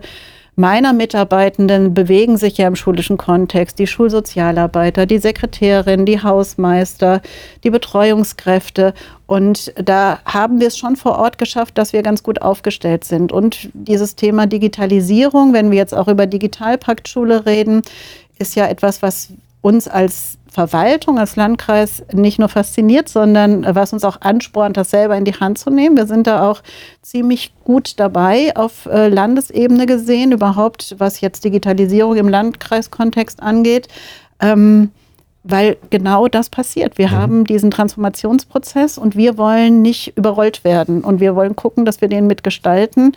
meiner 0.56 0.94
Mitarbeitenden 0.94 1.92
bewegen 1.92 2.38
sich 2.38 2.56
ja 2.56 2.66
im 2.66 2.76
schulischen 2.76 3.18
Kontext. 3.18 3.78
Die 3.78 3.86
Schulsozialarbeiter, 3.86 5.04
die 5.04 5.18
Sekretärin, 5.18 6.06
die 6.06 6.22
Hausmeister, 6.22 7.20
die 7.62 7.70
Betreuungskräfte. 7.70 8.94
Und 9.26 9.72
da 9.76 10.18
haben 10.24 10.58
wir 10.58 10.68
es 10.68 10.78
schon 10.78 10.96
vor 10.96 11.18
Ort 11.18 11.36
geschafft, 11.36 11.76
dass 11.76 11.92
wir 11.92 12.02
ganz 12.02 12.22
gut 12.22 12.40
aufgestellt 12.40 13.04
sind. 13.04 13.32
Und 13.32 13.68
dieses 13.74 14.16
Thema 14.16 14.46
Digitalisierung, 14.46 15.52
wenn 15.52 15.70
wir 15.70 15.78
jetzt 15.78 15.94
auch 15.94 16.08
über 16.08 16.26
Digitalpakt 16.26 17.06
Schule 17.06 17.44
reden, 17.44 17.82
ist 18.38 18.56
ja 18.56 18.66
etwas, 18.66 19.02
was 19.02 19.28
uns 19.60 19.88
als 19.88 20.35
Verwaltung, 20.56 21.18
als 21.18 21.36
Landkreis 21.36 22.02
nicht 22.14 22.38
nur 22.38 22.48
fasziniert, 22.48 23.10
sondern 23.10 23.66
was 23.74 23.92
uns 23.92 24.04
auch 24.04 24.22
anspornt, 24.22 24.78
das 24.78 24.88
selber 24.88 25.14
in 25.14 25.26
die 25.26 25.34
Hand 25.34 25.58
zu 25.58 25.68
nehmen. 25.68 25.98
Wir 25.98 26.06
sind 26.06 26.26
da 26.26 26.48
auch 26.50 26.62
ziemlich 27.02 27.52
gut 27.62 28.00
dabei, 28.00 28.56
auf 28.56 28.86
äh, 28.86 29.08
Landesebene 29.08 29.84
gesehen, 29.84 30.32
überhaupt 30.32 30.94
was 30.96 31.20
jetzt 31.20 31.44
Digitalisierung 31.44 32.16
im 32.16 32.30
Landkreiskontext 32.30 33.42
angeht. 33.42 33.88
Ähm, 34.40 34.92
weil 35.44 35.76
genau 35.90 36.26
das 36.26 36.48
passiert. 36.48 36.96
Wir 36.96 37.08
mhm. 37.08 37.12
haben 37.12 37.44
diesen 37.44 37.70
Transformationsprozess 37.70 38.96
und 38.96 39.14
wir 39.14 39.36
wollen 39.36 39.82
nicht 39.82 40.16
überrollt 40.16 40.64
werden 40.64 41.04
und 41.04 41.20
wir 41.20 41.36
wollen 41.36 41.54
gucken, 41.54 41.84
dass 41.84 42.00
wir 42.00 42.08
den 42.08 42.26
mitgestalten. 42.26 43.14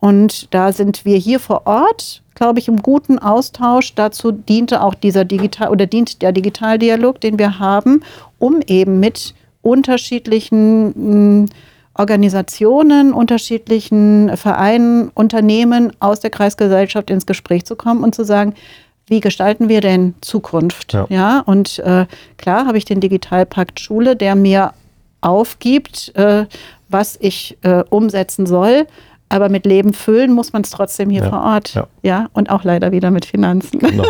Und 0.00 0.52
da 0.54 0.72
sind 0.72 1.04
wir 1.04 1.18
hier 1.18 1.38
vor 1.38 1.66
Ort, 1.66 2.22
glaube 2.34 2.58
ich, 2.58 2.68
im 2.68 2.82
guten 2.82 3.18
Austausch. 3.18 3.94
Dazu 3.94 4.32
diente 4.32 4.82
auch 4.82 4.94
dieser 4.94 5.24
Digital 5.24 5.68
oder 5.68 5.86
dient 5.86 6.22
der 6.22 6.32
Digitaldialog, 6.32 7.20
den 7.20 7.38
wir 7.38 7.58
haben, 7.58 8.02
um 8.38 8.60
eben 8.66 8.98
mit 8.98 9.34
unterschiedlichen 9.62 10.86
mh, 10.86 10.94
hm, 10.94 11.48
Organisationen, 11.94 13.12
unterschiedlichen 13.12 14.34
Vereinen, 14.36 15.10
Unternehmen 15.10 15.92
aus 16.00 16.20
der 16.20 16.30
Kreisgesellschaft 16.30 17.10
ins 17.10 17.26
Gespräch 17.26 17.66
zu 17.66 17.76
kommen 17.76 18.02
und 18.02 18.14
zu 18.14 18.24
sagen, 18.24 18.54
wie 19.06 19.20
gestalten 19.20 19.68
wir 19.68 19.80
denn 19.82 20.14
Zukunft? 20.22 20.92
Ja, 20.94 21.06
ja 21.10 21.40
und 21.40 21.80
äh, 21.80 22.06
klar 22.38 22.66
habe 22.66 22.78
ich 22.78 22.86
den 22.86 23.00
Digitalpakt 23.00 23.80
Schule, 23.80 24.16
der 24.16 24.34
mir 24.34 24.72
aufgibt, 25.20 26.14
äh, 26.14 26.46
was 26.88 27.18
ich 27.20 27.58
äh, 27.62 27.84
umsetzen 27.90 28.46
soll. 28.46 28.86
Aber 29.30 29.48
mit 29.48 29.64
Leben 29.64 29.94
füllen 29.94 30.32
muss 30.32 30.52
man 30.52 30.62
es 30.62 30.70
trotzdem 30.70 31.08
hier 31.08 31.22
ja, 31.22 31.30
vor 31.30 31.42
Ort. 31.42 31.74
Ja. 31.74 31.86
ja. 32.02 32.28
und 32.34 32.50
auch 32.50 32.64
leider 32.64 32.92
wieder 32.92 33.10
mit 33.10 33.24
Finanzen. 33.24 33.78
Genau. 33.78 34.04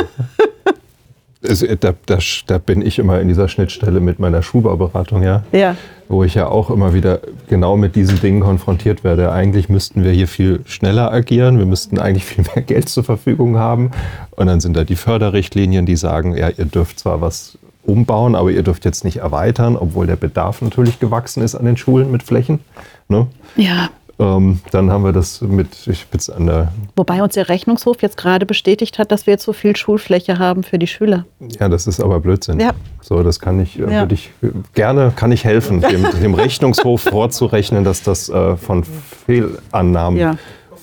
es, 1.43 1.65
da, 1.81 1.95
da, 2.07 2.19
da, 2.47 2.59
bin 2.59 2.85
ich 2.85 2.99
immer 2.99 3.21
in 3.21 3.29
dieser 3.29 3.47
Schnittstelle 3.47 4.01
mit 4.01 4.19
meiner 4.19 4.43
Schulbauberatung, 4.43 5.23
ja. 5.23 5.43
Ja. 5.53 5.77
Wo 6.09 6.25
ich 6.25 6.35
ja 6.35 6.49
auch 6.49 6.71
immer 6.71 6.95
wieder 6.95 7.21
genau 7.49 7.77
mit 7.77 7.97
diesen 7.97 8.19
Dingen 8.21 8.41
konfrontiert 8.41 9.05
werde. 9.05 9.31
Eigentlich 9.31 9.69
müssten 9.69 10.05
wir 10.05 10.11
hier 10.11 10.27
viel 10.27 10.61
schneller 10.65 11.13
agieren, 11.13 11.59
wir 11.59 11.67
müssten 11.67 11.99
eigentlich 11.99 12.25
viel 12.25 12.45
mehr 12.55 12.65
Geld 12.65 12.89
zur 12.89 13.05
Verfügung 13.05 13.59
haben. 13.59 13.91
Und 14.31 14.47
dann 14.47 14.61
sind 14.61 14.75
da 14.75 14.85
die 14.85 14.97
Förderrichtlinien, 14.97 15.87
die 15.87 15.97
sagen, 15.97 16.37
ja, 16.37 16.49
ihr 16.49 16.65
dürft 16.65 16.99
zwar 16.99 17.21
was 17.21 17.59
umbauen, 17.83 18.35
aber 18.35 18.51
ihr 18.51 18.63
dürft 18.63 18.85
jetzt 18.85 19.05
nicht 19.05 19.19
erweitern, 19.19 19.77
obwohl 19.77 20.07
der 20.07 20.17
Bedarf 20.17 20.63
natürlich 20.63 20.99
gewachsen 20.99 21.43
ist 21.43 21.55
an 21.55 21.65
den 21.65 21.77
Schulen 21.77 22.11
mit 22.11 22.23
Flächen. 22.23 22.61
Ne? 23.09 23.27
Ja. 23.57 23.91
Ähm, 24.21 24.61
dann 24.71 24.91
haben 24.91 25.03
wir 25.03 25.13
das 25.13 25.41
mit, 25.41 25.87
ich 25.87 26.07
bin 26.09 26.21
an 26.37 26.47
der. 26.47 26.73
Wobei 26.95 27.23
uns 27.23 27.35
der 27.35 27.49
Rechnungshof 27.49 28.03
jetzt 28.03 28.19
gerade 28.19 28.45
bestätigt 28.45 28.99
hat, 28.99 29.11
dass 29.11 29.27
wir 29.27 29.33
jetzt 29.33 29.45
so 29.45 29.55
viel 29.55 29.75
Schulfläche 29.77 30.39
haben 30.39 30.63
für 30.63 30.79
die 30.79 30.87
Schüler. 30.87 31.25
Ja, 31.59 31.71
das 31.71 31.87
ist 31.87 32.01
aber 32.01 32.21
Blödsinn. 32.21 32.61
Ja. 32.61 32.73
So, 33.01 33.23
das 33.23 33.41
kann 33.41 33.59
ich, 33.61 33.79
äh, 33.79 33.83
ja. 33.83 34.01
würde 34.01 34.13
ich 34.13 34.31
gerne, 34.75 35.11
kann 35.17 35.33
ich 35.33 35.45
helfen, 35.45 35.81
dem, 35.81 36.07
dem 36.23 36.35
Rechnungshof 36.35 37.01
vorzurechnen, 37.01 37.83
dass 37.83 38.03
das 38.03 38.29
äh, 38.29 38.59
von 38.59 38.85
Fehlannahmen 38.85 40.19
ja. 40.21 40.37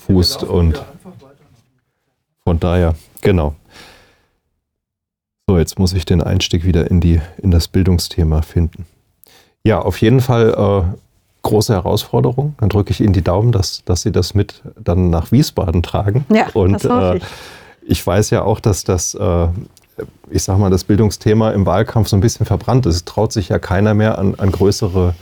fußt 0.07 0.43
und 0.43 0.83
von 2.43 2.59
daher, 2.59 2.95
genau. 3.21 3.53
So, 5.47 5.59
jetzt 5.59 5.77
muss 5.77 5.93
ich 5.93 6.05
den 6.05 6.23
Einstieg 6.23 6.65
wieder 6.65 6.89
in, 6.89 7.01
die, 7.01 7.21
in 7.37 7.51
das 7.51 7.67
Bildungsthema 7.67 8.41
finden. 8.41 8.87
Ja, 9.63 9.79
auf 9.79 10.01
jeden 10.01 10.21
Fall 10.21 10.55
äh, 10.95 10.97
große 11.47 11.73
Herausforderung. 11.73 12.55
Dann 12.59 12.69
drücke 12.69 12.91
ich 12.91 13.01
Ihnen 13.01 13.13
die 13.13 13.23
Daumen, 13.23 13.51
dass, 13.51 13.83
dass 13.85 14.01
Sie 14.01 14.11
das 14.11 14.33
mit 14.33 14.61
dann 14.79 15.09
nach 15.09 15.31
Wiesbaden 15.31 15.83
tragen. 15.83 16.25
Ja, 16.33 16.47
und 16.53 16.83
das 16.83 16.85
äh, 16.85 17.17
ich. 17.17 17.23
ich 17.83 18.07
weiß 18.07 18.29
ja 18.29 18.43
auch, 18.43 18.59
dass 18.59 18.83
das, 18.83 19.15
äh, 19.15 19.47
ich 20.29 20.43
sag 20.43 20.57
mal, 20.59 20.69
das 20.69 20.83
Bildungsthema 20.83 21.51
im 21.51 21.65
Wahlkampf 21.65 22.07
so 22.07 22.17
ein 22.17 22.21
bisschen 22.21 22.45
verbrannt 22.45 22.85
ist. 22.85 22.95
Es 22.95 23.05
traut 23.05 23.33
sich 23.33 23.49
ja 23.49 23.59
keiner 23.59 23.93
mehr 23.93 24.17
an, 24.17 24.35
an 24.35 24.51
größere 24.51 25.13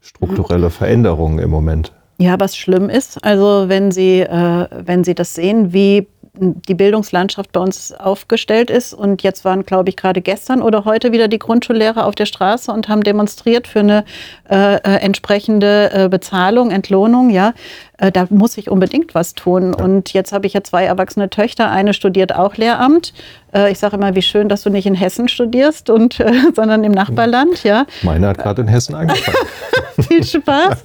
strukturelle 0.00 0.70
Veränderungen 0.70 1.38
im 1.38 1.50
Moment. 1.50 1.92
Ja, 2.18 2.38
was 2.38 2.54
schlimm 2.54 2.90
ist, 2.90 3.24
also 3.24 3.64
wenn 3.68 3.90
Sie, 3.90 4.20
äh, 4.20 4.66
wenn 4.84 5.04
Sie 5.04 5.14
das 5.14 5.34
sehen, 5.34 5.72
wie 5.72 6.06
die 6.40 6.74
Bildungslandschaft 6.74 7.52
bei 7.52 7.60
uns 7.60 7.92
aufgestellt 7.92 8.70
ist. 8.70 8.94
Und 8.94 9.22
jetzt 9.22 9.44
waren, 9.44 9.64
glaube 9.64 9.90
ich, 9.90 9.96
gerade 9.96 10.20
gestern 10.20 10.62
oder 10.62 10.84
heute 10.84 11.12
wieder 11.12 11.28
die 11.28 11.38
Grundschullehrer 11.38 12.06
auf 12.06 12.14
der 12.14 12.26
Straße 12.26 12.72
und 12.72 12.88
haben 12.88 13.02
demonstriert 13.02 13.68
für 13.68 13.80
eine 13.80 14.04
äh, 14.48 14.76
äh 14.76 15.00
entsprechende 15.00 15.90
äh, 15.92 16.08
Bezahlung, 16.08 16.70
Entlohnung. 16.70 17.30
Ja, 17.30 17.54
äh, 17.98 18.10
da 18.10 18.26
muss 18.30 18.58
ich 18.58 18.70
unbedingt 18.70 19.14
was 19.14 19.34
tun. 19.34 19.74
Und 19.74 20.12
jetzt 20.12 20.32
habe 20.32 20.46
ich 20.46 20.54
ja 20.54 20.62
zwei 20.64 20.84
erwachsene 20.84 21.30
Töchter. 21.30 21.70
Eine 21.70 21.94
studiert 21.94 22.34
auch 22.34 22.56
Lehramt. 22.56 23.12
Äh, 23.54 23.72
ich 23.72 23.78
sage 23.78 23.96
immer, 23.96 24.14
wie 24.14 24.22
schön, 24.22 24.48
dass 24.48 24.62
du 24.62 24.70
nicht 24.70 24.86
in 24.86 24.94
Hessen 24.94 25.28
studierst, 25.28 25.90
und, 25.90 26.20
äh, 26.20 26.32
sondern 26.54 26.84
im 26.84 26.92
Nachbarland. 26.92 27.64
Ja. 27.64 27.86
Meine 28.02 28.28
hat 28.28 28.38
gerade 28.38 28.62
in 28.62 28.68
Hessen 28.68 28.94
angefangen. 28.94 29.36
Viel 30.08 30.24
Spaß. 30.24 30.78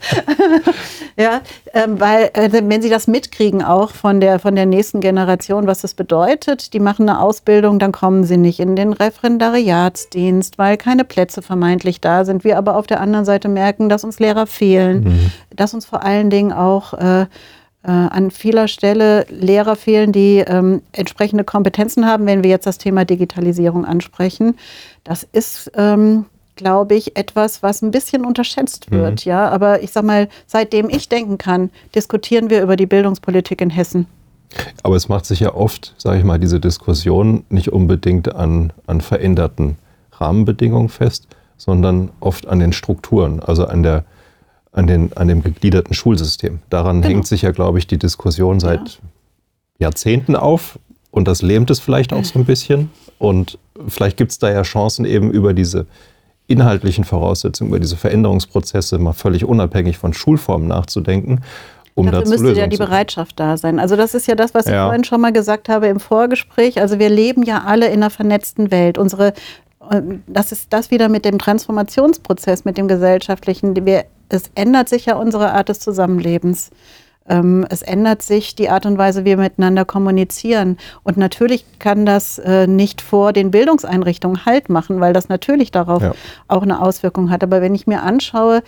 ja, 1.17 1.41
ähm, 1.73 1.99
weil 1.99 2.31
wenn 2.33 2.81
sie 2.81 2.89
das 2.89 3.07
mitkriegen 3.07 3.63
auch 3.63 3.91
von 3.91 4.19
der, 4.19 4.39
von 4.39 4.55
der 4.55 4.65
nächsten 4.65 4.99
Generation, 4.99 5.67
was 5.67 5.81
das 5.81 5.93
bedeutet, 5.93 6.73
die 6.73 6.79
machen 6.79 7.07
eine 7.07 7.21
Ausbildung, 7.21 7.79
dann 7.79 7.93
kommen 7.93 8.25
sie 8.25 8.37
nicht 8.37 8.59
in 8.59 8.75
den 8.75 8.91
Referendariatsdienst, 8.91 10.57
weil 10.57 10.75
keine 10.75 11.05
Plätze 11.05 11.41
vermeintlich 11.41 12.01
da 12.01 12.25
sind. 12.25 12.43
Wir 12.43 12.57
aber 12.57 12.75
auf 12.75 12.87
der 12.87 12.99
anderen 12.99 13.25
Seite 13.25 13.47
merken, 13.47 13.87
dass 13.87 14.03
uns 14.03 14.19
Lehrer 14.19 14.47
fehlen, 14.47 15.03
mhm. 15.03 15.31
dass 15.55 15.73
uns 15.73 15.85
vor 15.85 16.03
allen 16.03 16.29
Dingen 16.29 16.51
auch 16.51 16.93
äh, 16.93 17.21
äh, 17.21 17.27
an 17.91 18.31
vieler 18.31 18.67
Stelle 18.67 19.25
Lehrer 19.29 19.75
fehlen, 19.75 20.11
die 20.11 20.37
ähm, 20.37 20.81
entsprechende 20.91 21.43
Kompetenzen 21.43 22.05
haben, 22.05 22.25
wenn 22.25 22.43
wir 22.43 22.49
jetzt 22.49 22.65
das 22.65 22.77
Thema 22.77 23.05
Digitalisierung 23.05 23.85
ansprechen. 23.85 24.57
Das 25.03 25.23
ist, 25.23 25.71
ähm, 25.75 26.25
glaube 26.55 26.95
ich, 26.95 27.15
etwas, 27.15 27.61
was 27.61 27.81
ein 27.81 27.91
bisschen 27.91 28.25
unterschätzt 28.25 28.89
mhm. 28.89 28.95
wird. 28.95 29.25
Mhm. 29.25 29.29
Ja, 29.29 29.49
aber 29.49 29.83
ich 29.83 29.91
sage 29.91 30.07
mal, 30.07 30.29
seitdem 30.47 30.89
ich 30.89 31.09
denken 31.09 31.37
kann, 31.37 31.69
diskutieren 31.93 32.49
wir 32.49 32.63
über 32.63 32.75
die 32.75 32.85
Bildungspolitik 32.87 33.61
in 33.61 33.69
Hessen. 33.69 34.07
Aber 34.83 34.95
es 34.95 35.09
macht 35.09 35.25
sich 35.25 35.41
ja 35.41 35.53
oft, 35.53 35.93
sage 35.97 36.17
ich 36.17 36.23
mal, 36.23 36.39
diese 36.39 36.59
Diskussion 36.59 37.43
nicht 37.49 37.69
unbedingt 37.69 38.33
an, 38.35 38.71
an 38.87 39.01
veränderten 39.01 39.77
Rahmenbedingungen 40.13 40.89
fest, 40.89 41.27
sondern 41.57 42.11
oft 42.19 42.47
an 42.47 42.59
den 42.59 42.73
Strukturen, 42.73 43.39
also 43.39 43.65
an 43.65 43.83
der 43.83 44.05
an, 44.75 44.87
den, 44.87 45.15
an 45.15 45.27
dem 45.27 45.41
gegliederten 45.41 45.93
Schulsystem. 45.93 46.59
Daran 46.69 47.01
genau. 47.01 47.15
hängt 47.15 47.27
sich 47.27 47.43
ja, 47.43 47.51
glaube 47.51 47.79
ich, 47.79 47.87
die 47.87 47.97
Diskussion 47.97 48.59
seit 48.59 48.89
ja. 48.89 48.99
Jahrzehnten 49.79 50.35
auf 50.35 50.77
und 51.11 51.27
das 51.27 51.41
lähmt 51.41 51.69
es 51.69 51.79
vielleicht 51.79 52.11
auch 52.11 52.25
so 52.25 52.37
ein 52.37 52.45
bisschen. 52.45 52.91
Und 53.17 53.57
vielleicht 53.87 54.17
gibt 54.17 54.31
es 54.31 54.39
da 54.39 54.51
ja 54.51 54.63
Chancen, 54.63 55.05
eben 55.05 55.31
über 55.31 55.53
diese 55.53 55.85
inhaltlichen 56.47 57.05
Voraussetzungen, 57.05 57.69
über 57.69 57.79
diese 57.79 57.95
Veränderungsprozesse 57.95 58.99
mal 58.99 59.13
völlig 59.13 59.45
unabhängig 59.45 59.97
von 59.97 60.13
Schulformen 60.13 60.67
nachzudenken. 60.67 61.41
Um 61.93 62.07
Dafür 62.07 62.19
müsste 62.19 62.35
Lösungen 62.43 62.57
ja 62.57 62.67
die 62.67 62.77
Bereitschaft 62.77 63.39
da 63.39 63.55
sein. 63.55 63.79
Also 63.79 63.95
das 63.95 64.13
ist 64.13 64.27
ja 64.27 64.35
das, 64.35 64.53
was 64.53 64.65
ja. 64.65 64.73
ich 64.73 64.87
vorhin 64.87 65.05
schon 65.05 65.21
mal 65.21 65.31
gesagt 65.31 65.69
habe 65.69 65.87
im 65.87 66.01
Vorgespräch. 66.01 66.81
Also 66.81 66.99
wir 66.99 67.09
leben 67.09 67.43
ja 67.43 67.63
alle 67.65 67.87
in 67.87 68.03
einer 68.03 68.09
vernetzten 68.09 68.69
Welt. 68.69 68.97
Unsere 68.97 69.33
das 70.27 70.51
ist 70.51 70.73
das 70.73 70.91
wieder 70.91 71.09
mit 71.09 71.25
dem 71.25 71.37
Transformationsprozess, 71.37 72.65
mit 72.65 72.77
dem 72.77 72.87
gesellschaftlichen. 72.87 73.85
Wir, 73.85 74.05
es 74.29 74.51
ändert 74.55 74.89
sich 74.89 75.05
ja 75.05 75.15
unsere 75.15 75.53
Art 75.53 75.69
des 75.69 75.79
Zusammenlebens. 75.79 76.71
Ähm, 77.27 77.65
es 77.69 77.81
ändert 77.81 78.21
sich 78.21 78.53
die 78.55 78.69
Art 78.69 78.85
und 78.85 78.97
Weise, 78.97 79.21
wie 79.21 79.29
wir 79.29 79.37
miteinander 79.37 79.83
kommunizieren. 79.83 80.77
Und 81.03 81.17
natürlich 81.17 81.65
kann 81.79 82.05
das 82.05 82.37
äh, 82.37 82.67
nicht 82.67 83.01
vor 83.01 83.33
den 83.33 83.49
Bildungseinrichtungen 83.49 84.45
Halt 84.45 84.69
machen, 84.69 84.99
weil 84.99 85.13
das 85.13 85.27
natürlich 85.27 85.71
darauf 85.71 86.03
ja. 86.03 86.13
auch 86.47 86.61
eine 86.61 86.81
Auswirkung 86.81 87.31
hat. 87.31 87.43
Aber 87.43 87.61
wenn 87.61 87.73
ich 87.73 87.87
mir 87.87 88.03
anschaue, 88.03 88.61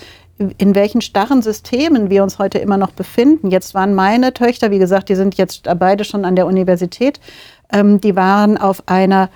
in 0.58 0.76
welchen 0.76 1.02
starren 1.02 1.42
Systemen 1.42 2.10
wir 2.10 2.24
uns 2.24 2.38
heute 2.38 2.60
immer 2.60 2.78
noch 2.78 2.92
befinden. 2.92 3.50
Jetzt 3.50 3.74
waren 3.74 3.96
meine 3.96 4.34
Töchter, 4.34 4.70
wie 4.70 4.80
gesagt, 4.80 5.10
die 5.10 5.16
sind 5.16 5.36
jetzt 5.36 5.68
beide 5.80 6.04
schon 6.04 6.26
an 6.26 6.36
der 6.36 6.46
Universität, 6.46 7.20
ähm, 7.72 8.00
die 8.00 8.16
waren 8.16 8.58
auf 8.58 8.84
einer 8.86 9.30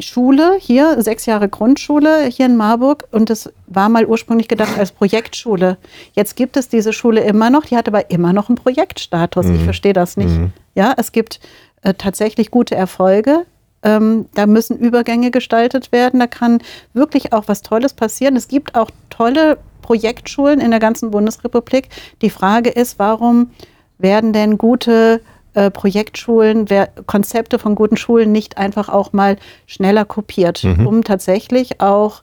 Schule 0.00 0.56
hier, 0.58 1.02
sechs 1.02 1.26
Jahre 1.26 1.48
Grundschule 1.48 2.24
hier 2.26 2.46
in 2.46 2.56
Marburg 2.56 3.04
und 3.12 3.28
es 3.30 3.52
war 3.66 3.88
mal 3.88 4.06
ursprünglich 4.06 4.48
gedacht 4.48 4.78
als 4.78 4.92
Projektschule. 4.92 5.76
Jetzt 6.14 6.36
gibt 6.36 6.56
es 6.56 6.68
diese 6.68 6.92
Schule 6.92 7.20
immer 7.20 7.50
noch, 7.50 7.66
die 7.66 7.76
hat 7.76 7.88
aber 7.88 8.10
immer 8.10 8.32
noch 8.32 8.48
einen 8.48 8.56
Projektstatus. 8.56 9.46
Mhm. 9.46 9.56
Ich 9.56 9.64
verstehe 9.64 9.92
das 9.92 10.16
nicht. 10.16 10.30
Mhm. 10.30 10.52
Ja, 10.74 10.94
es 10.96 11.12
gibt 11.12 11.40
äh, 11.82 11.94
tatsächlich 11.94 12.50
gute 12.50 12.74
Erfolge. 12.74 13.44
Ähm, 13.82 14.26
da 14.34 14.46
müssen 14.46 14.78
Übergänge 14.78 15.30
gestaltet 15.30 15.92
werden. 15.92 16.20
Da 16.20 16.26
kann 16.26 16.60
wirklich 16.94 17.32
auch 17.32 17.44
was 17.46 17.62
Tolles 17.62 17.92
passieren. 17.92 18.36
Es 18.36 18.48
gibt 18.48 18.74
auch 18.74 18.90
tolle 19.10 19.58
Projektschulen 19.82 20.60
in 20.60 20.70
der 20.70 20.80
ganzen 20.80 21.10
Bundesrepublik. 21.10 21.90
Die 22.22 22.30
Frage 22.30 22.70
ist, 22.70 22.98
warum 22.98 23.50
werden 23.98 24.32
denn 24.32 24.58
gute 24.58 25.20
äh, 25.20 25.35
Projektschulen, 25.70 26.68
wer, 26.70 26.88
Konzepte 27.06 27.58
von 27.58 27.74
guten 27.74 27.96
Schulen 27.96 28.32
nicht 28.32 28.58
einfach 28.58 28.88
auch 28.88 29.12
mal 29.12 29.36
schneller 29.66 30.04
kopiert, 30.04 30.64
mhm. 30.64 30.86
um 30.86 31.04
tatsächlich 31.04 31.80
auch 31.80 32.22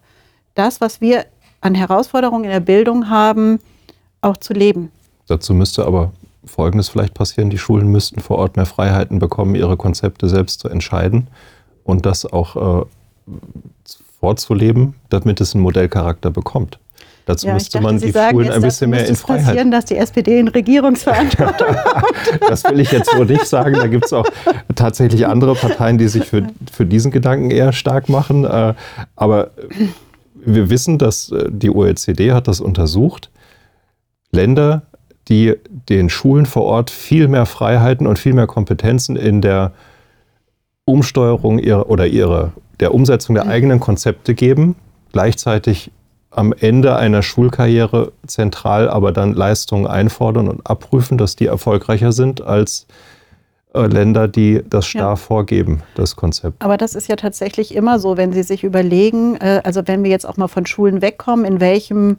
das, 0.55 0.81
was 0.81 1.01
wir 1.01 1.25
an 1.61 1.75
Herausforderungen 1.75 2.45
in 2.45 2.51
der 2.51 2.59
Bildung 2.59 3.09
haben, 3.09 3.59
auch 4.21 4.37
zu 4.37 4.53
leben. 4.53 4.91
Dazu 5.27 5.53
müsste 5.53 5.85
aber 5.85 6.11
Folgendes 6.45 6.89
vielleicht 6.89 7.13
passieren. 7.13 7.49
Die 7.49 7.57
Schulen 7.57 7.87
müssten 7.87 8.19
vor 8.19 8.37
Ort 8.37 8.57
mehr 8.57 8.65
Freiheiten 8.65 9.19
bekommen, 9.19 9.55
ihre 9.55 9.77
Konzepte 9.77 10.27
selbst 10.27 10.59
zu 10.59 10.69
entscheiden 10.69 11.27
und 11.83 12.05
das 12.05 12.25
auch 12.25 12.81
äh, 12.81 12.85
vorzuleben, 14.19 14.95
damit 15.09 15.41
es 15.41 15.53
einen 15.53 15.63
Modellcharakter 15.63 16.31
bekommt. 16.31 16.79
Dazu 17.25 17.47
ja, 17.47 17.53
müsste 17.53 17.77
dachte, 17.77 17.83
man 17.83 17.99
Sie 17.99 18.07
die 18.07 18.11
sagen, 18.11 18.37
Schulen 18.37 18.51
ein 18.51 18.61
bisschen 18.61 18.89
mehr 18.89 19.07
in 19.07 19.15
Freiheit. 19.15 19.45
passieren, 19.45 19.71
dass 19.71 19.85
die 19.85 19.95
SPD 19.95 20.39
in 20.39 20.49
Regierungsverantwortung 20.49 21.67
hat. 21.75 22.05
das 22.49 22.63
will 22.65 22.79
ich 22.81 22.91
jetzt 22.91 23.11
so 23.11 23.23
nicht 23.23 23.45
sagen. 23.45 23.75
Da 23.75 23.87
gibt 23.87 24.05
es 24.05 24.13
auch 24.13 24.25
tatsächlich 24.75 25.25
andere 25.25 25.55
Parteien, 25.55 25.97
die 25.97 26.09
sich 26.09 26.25
für, 26.25 26.47
für 26.71 26.85
diesen 26.85 27.11
Gedanken 27.11 27.49
eher 27.49 27.71
stark 27.71 28.09
machen. 28.09 28.43
Äh, 28.43 28.73
aber 29.15 29.51
wir 30.35 30.69
wissen, 30.69 30.97
dass 30.97 31.31
äh, 31.31 31.49
die 31.49 31.69
OECD 31.69 32.33
hat 32.33 32.49
das 32.49 32.59
untersucht. 32.59 33.29
Länder, 34.31 34.83
die 35.29 35.55
den 35.89 36.09
Schulen 36.09 36.45
vor 36.45 36.63
Ort 36.63 36.89
viel 36.89 37.29
mehr 37.29 37.45
Freiheiten 37.45 38.05
und 38.05 38.19
viel 38.19 38.33
mehr 38.33 38.47
Kompetenzen 38.47 39.15
in 39.15 39.41
der 39.41 39.71
Umsteuerung 40.85 41.59
ihrer, 41.59 41.89
oder 41.89 42.07
ihrer, 42.07 42.51
der 42.81 42.93
Umsetzung 42.93 43.35
der 43.35 43.47
eigenen 43.47 43.79
Konzepte 43.79 44.33
geben, 44.33 44.75
gleichzeitig 45.13 45.91
am 46.35 46.53
Ende 46.53 46.95
einer 46.95 47.21
Schulkarriere 47.21 48.11
zentral 48.25 48.89
aber 48.89 49.11
dann 49.11 49.33
Leistungen 49.33 49.87
einfordern 49.87 50.47
und 50.47 50.67
abprüfen, 50.67 51.17
dass 51.17 51.35
die 51.35 51.45
erfolgreicher 51.45 52.11
sind 52.11 52.41
als 52.41 52.87
äh, 53.73 53.87
Länder, 53.87 54.27
die 54.27 54.61
das 54.69 54.85
starr 54.85 55.11
ja. 55.11 55.15
vorgeben, 55.15 55.81
das 55.95 56.15
Konzept. 56.15 56.63
Aber 56.63 56.77
das 56.77 56.95
ist 56.95 57.07
ja 57.07 57.15
tatsächlich 57.15 57.73
immer 57.75 57.99
so, 57.99 58.17
wenn 58.17 58.31
Sie 58.31 58.43
sich 58.43 58.63
überlegen, 58.63 59.35
äh, 59.37 59.61
also 59.63 59.81
wenn 59.85 60.03
wir 60.03 60.11
jetzt 60.11 60.25
auch 60.25 60.37
mal 60.37 60.47
von 60.47 60.65
Schulen 60.65 61.01
wegkommen, 61.01 61.45
in 61.45 61.59
welchem 61.59 62.17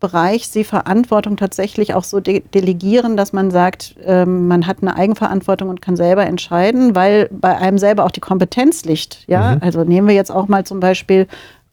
Bereich 0.00 0.46
sie 0.46 0.62
Verantwortung 0.62 1.36
tatsächlich 1.36 1.92
auch 1.92 2.04
so 2.04 2.20
de 2.20 2.40
delegieren, 2.54 3.16
dass 3.16 3.32
man 3.32 3.50
sagt, 3.50 3.96
ähm, 4.04 4.46
man 4.46 4.68
hat 4.68 4.76
eine 4.80 4.94
Eigenverantwortung 4.94 5.68
und 5.68 5.82
kann 5.82 5.96
selber 5.96 6.24
entscheiden, 6.24 6.94
weil 6.94 7.28
bei 7.32 7.58
einem 7.58 7.78
selber 7.78 8.04
auch 8.04 8.12
die 8.12 8.20
Kompetenz 8.20 8.84
liegt. 8.84 9.26
Ja, 9.26 9.56
mhm. 9.56 9.62
also 9.62 9.82
nehmen 9.82 10.06
wir 10.06 10.14
jetzt 10.14 10.30
auch 10.30 10.46
mal 10.46 10.62
zum 10.64 10.78
Beispiel 10.78 11.26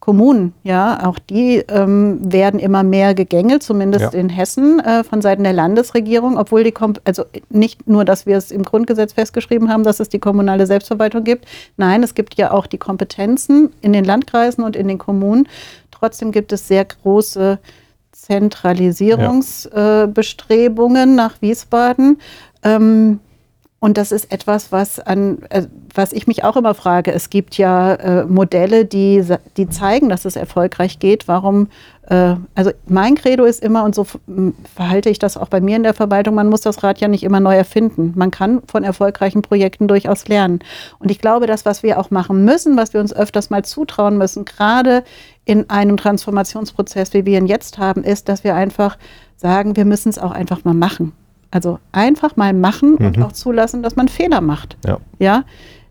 Kommunen, 0.06 0.54
ja, 0.62 1.04
auch 1.04 1.18
die 1.18 1.64
ähm, 1.68 2.20
werden 2.32 2.60
immer 2.60 2.84
mehr 2.84 3.16
gegängelt, 3.16 3.64
zumindest 3.64 4.14
ja. 4.14 4.20
in 4.20 4.30
Hessen 4.30 4.80
äh, 4.80 5.04
von 5.04 5.24
Seiten 5.24 5.44
der 5.44 5.54
Landesregierung, 5.54 6.38
obwohl 6.38 6.64
die, 6.64 6.72
Kom 6.72 6.94
also 7.06 7.24
nicht 7.50 7.88
nur, 7.88 8.06
dass 8.06 8.28
wir 8.28 8.38
es 8.38 8.52
im 8.52 8.62
Grundgesetz 8.62 9.14
festgeschrieben 9.14 9.68
haben, 9.68 9.84
dass 9.84 10.00
es 10.00 10.08
die 10.08 10.20
kommunale 10.20 10.68
Selbstverwaltung 10.68 11.24
gibt, 11.24 11.46
nein, 11.78 12.04
es 12.04 12.14
gibt 12.14 12.36
ja 12.36 12.52
auch 12.52 12.68
die 12.68 12.78
Kompetenzen 12.78 13.72
in 13.82 13.94
den 13.94 14.06
Landkreisen 14.06 14.64
und 14.64 14.76
in 14.76 14.88
den 14.88 15.00
Kommunen. 15.00 15.48
Trotzdem 15.90 16.32
gibt 16.32 16.54
es 16.54 16.68
sehr 16.68 16.86
große 16.86 17.58
Zentralisierungsbestrebungen 18.12 21.08
ja. 21.08 21.14
äh, 21.14 21.16
nach 21.16 21.42
Wiesbaden. 21.42 22.20
Ähm, 22.62 23.22
und 23.86 24.00
das 24.00 24.12
ist 24.12 24.32
etwas, 24.32 24.72
was, 24.72 25.00
an, 25.00 25.44
äh, 25.52 25.68
was 25.94 26.12
ich 26.12 26.26
mich 26.26 26.44
auch 26.44 26.58
immer 26.58 26.74
frage. 26.74 27.14
Es 27.14 27.30
gibt 27.30 27.56
ja 27.60 27.94
äh, 27.94 28.26
Modelle, 28.26 28.84
die, 28.84 29.24
die 29.58 29.70
zeigen, 29.70 30.10
dass 30.10 30.26
es 30.26 30.36
erfolgreich 30.36 30.98
geht. 30.98 31.28
Warum? 31.28 31.68
Äh, 32.10 32.34
also 32.56 32.72
mein 32.88 33.14
Credo 33.14 33.46
ist 33.46 33.62
immer, 33.62 33.84
und 33.84 33.94
so 33.94 34.08
verhalte 34.74 35.12
ich 35.12 35.20
das 35.20 35.38
auch 35.38 35.50
bei 35.50 35.62
mir 35.62 35.76
in 35.76 35.84
der 35.84 35.94
Verwaltung, 35.94 36.34
man 36.34 36.50
muss 36.50 36.62
das 36.62 36.82
Rad 36.82 37.00
ja 37.00 37.08
nicht 37.08 37.22
immer 37.22 37.40
neu 37.40 37.56
erfinden. 37.56 38.14
Man 38.16 38.32
kann 38.32 38.64
von 38.66 38.84
erfolgreichen 38.84 39.44
Projekten 39.44 39.88
durchaus 39.88 40.28
lernen. 40.28 40.62
Und 40.98 41.12
ich 41.12 41.20
glaube, 41.20 41.46
das, 41.46 41.64
was 41.64 41.84
wir 41.84 42.00
auch 42.00 42.10
machen 42.10 42.44
müssen, 42.44 42.78
was 42.78 42.92
wir 42.92 43.02
uns 43.02 43.14
öfters 43.14 43.52
mal 43.52 43.64
zutrauen 43.64 44.18
müssen, 44.18 44.46
gerade 44.46 45.04
in 45.46 45.70
einem 45.70 45.98
Transformationsprozess, 45.98 47.14
wie 47.14 47.28
wir 47.28 47.38
ihn 47.38 47.46
jetzt 47.46 47.78
haben, 47.78 48.04
ist, 48.04 48.30
dass 48.30 48.44
wir 48.44 48.56
einfach 48.56 48.98
sagen, 49.36 49.76
wir 49.76 49.86
müssen 49.86 50.10
es 50.10 50.18
auch 50.18 50.32
einfach 50.32 50.64
mal 50.64 50.74
machen. 50.74 51.14
Also 51.56 51.80
einfach 51.94 52.36
mal 52.36 52.52
machen 52.52 52.98
mhm. 53.00 53.06
und 53.06 53.22
auch 53.22 53.32
zulassen, 53.32 53.82
dass 53.82 53.96
man 53.96 54.10
Fehler 54.10 54.42
macht. 54.42 54.76
Ja. 54.86 54.98
ja? 55.20 55.44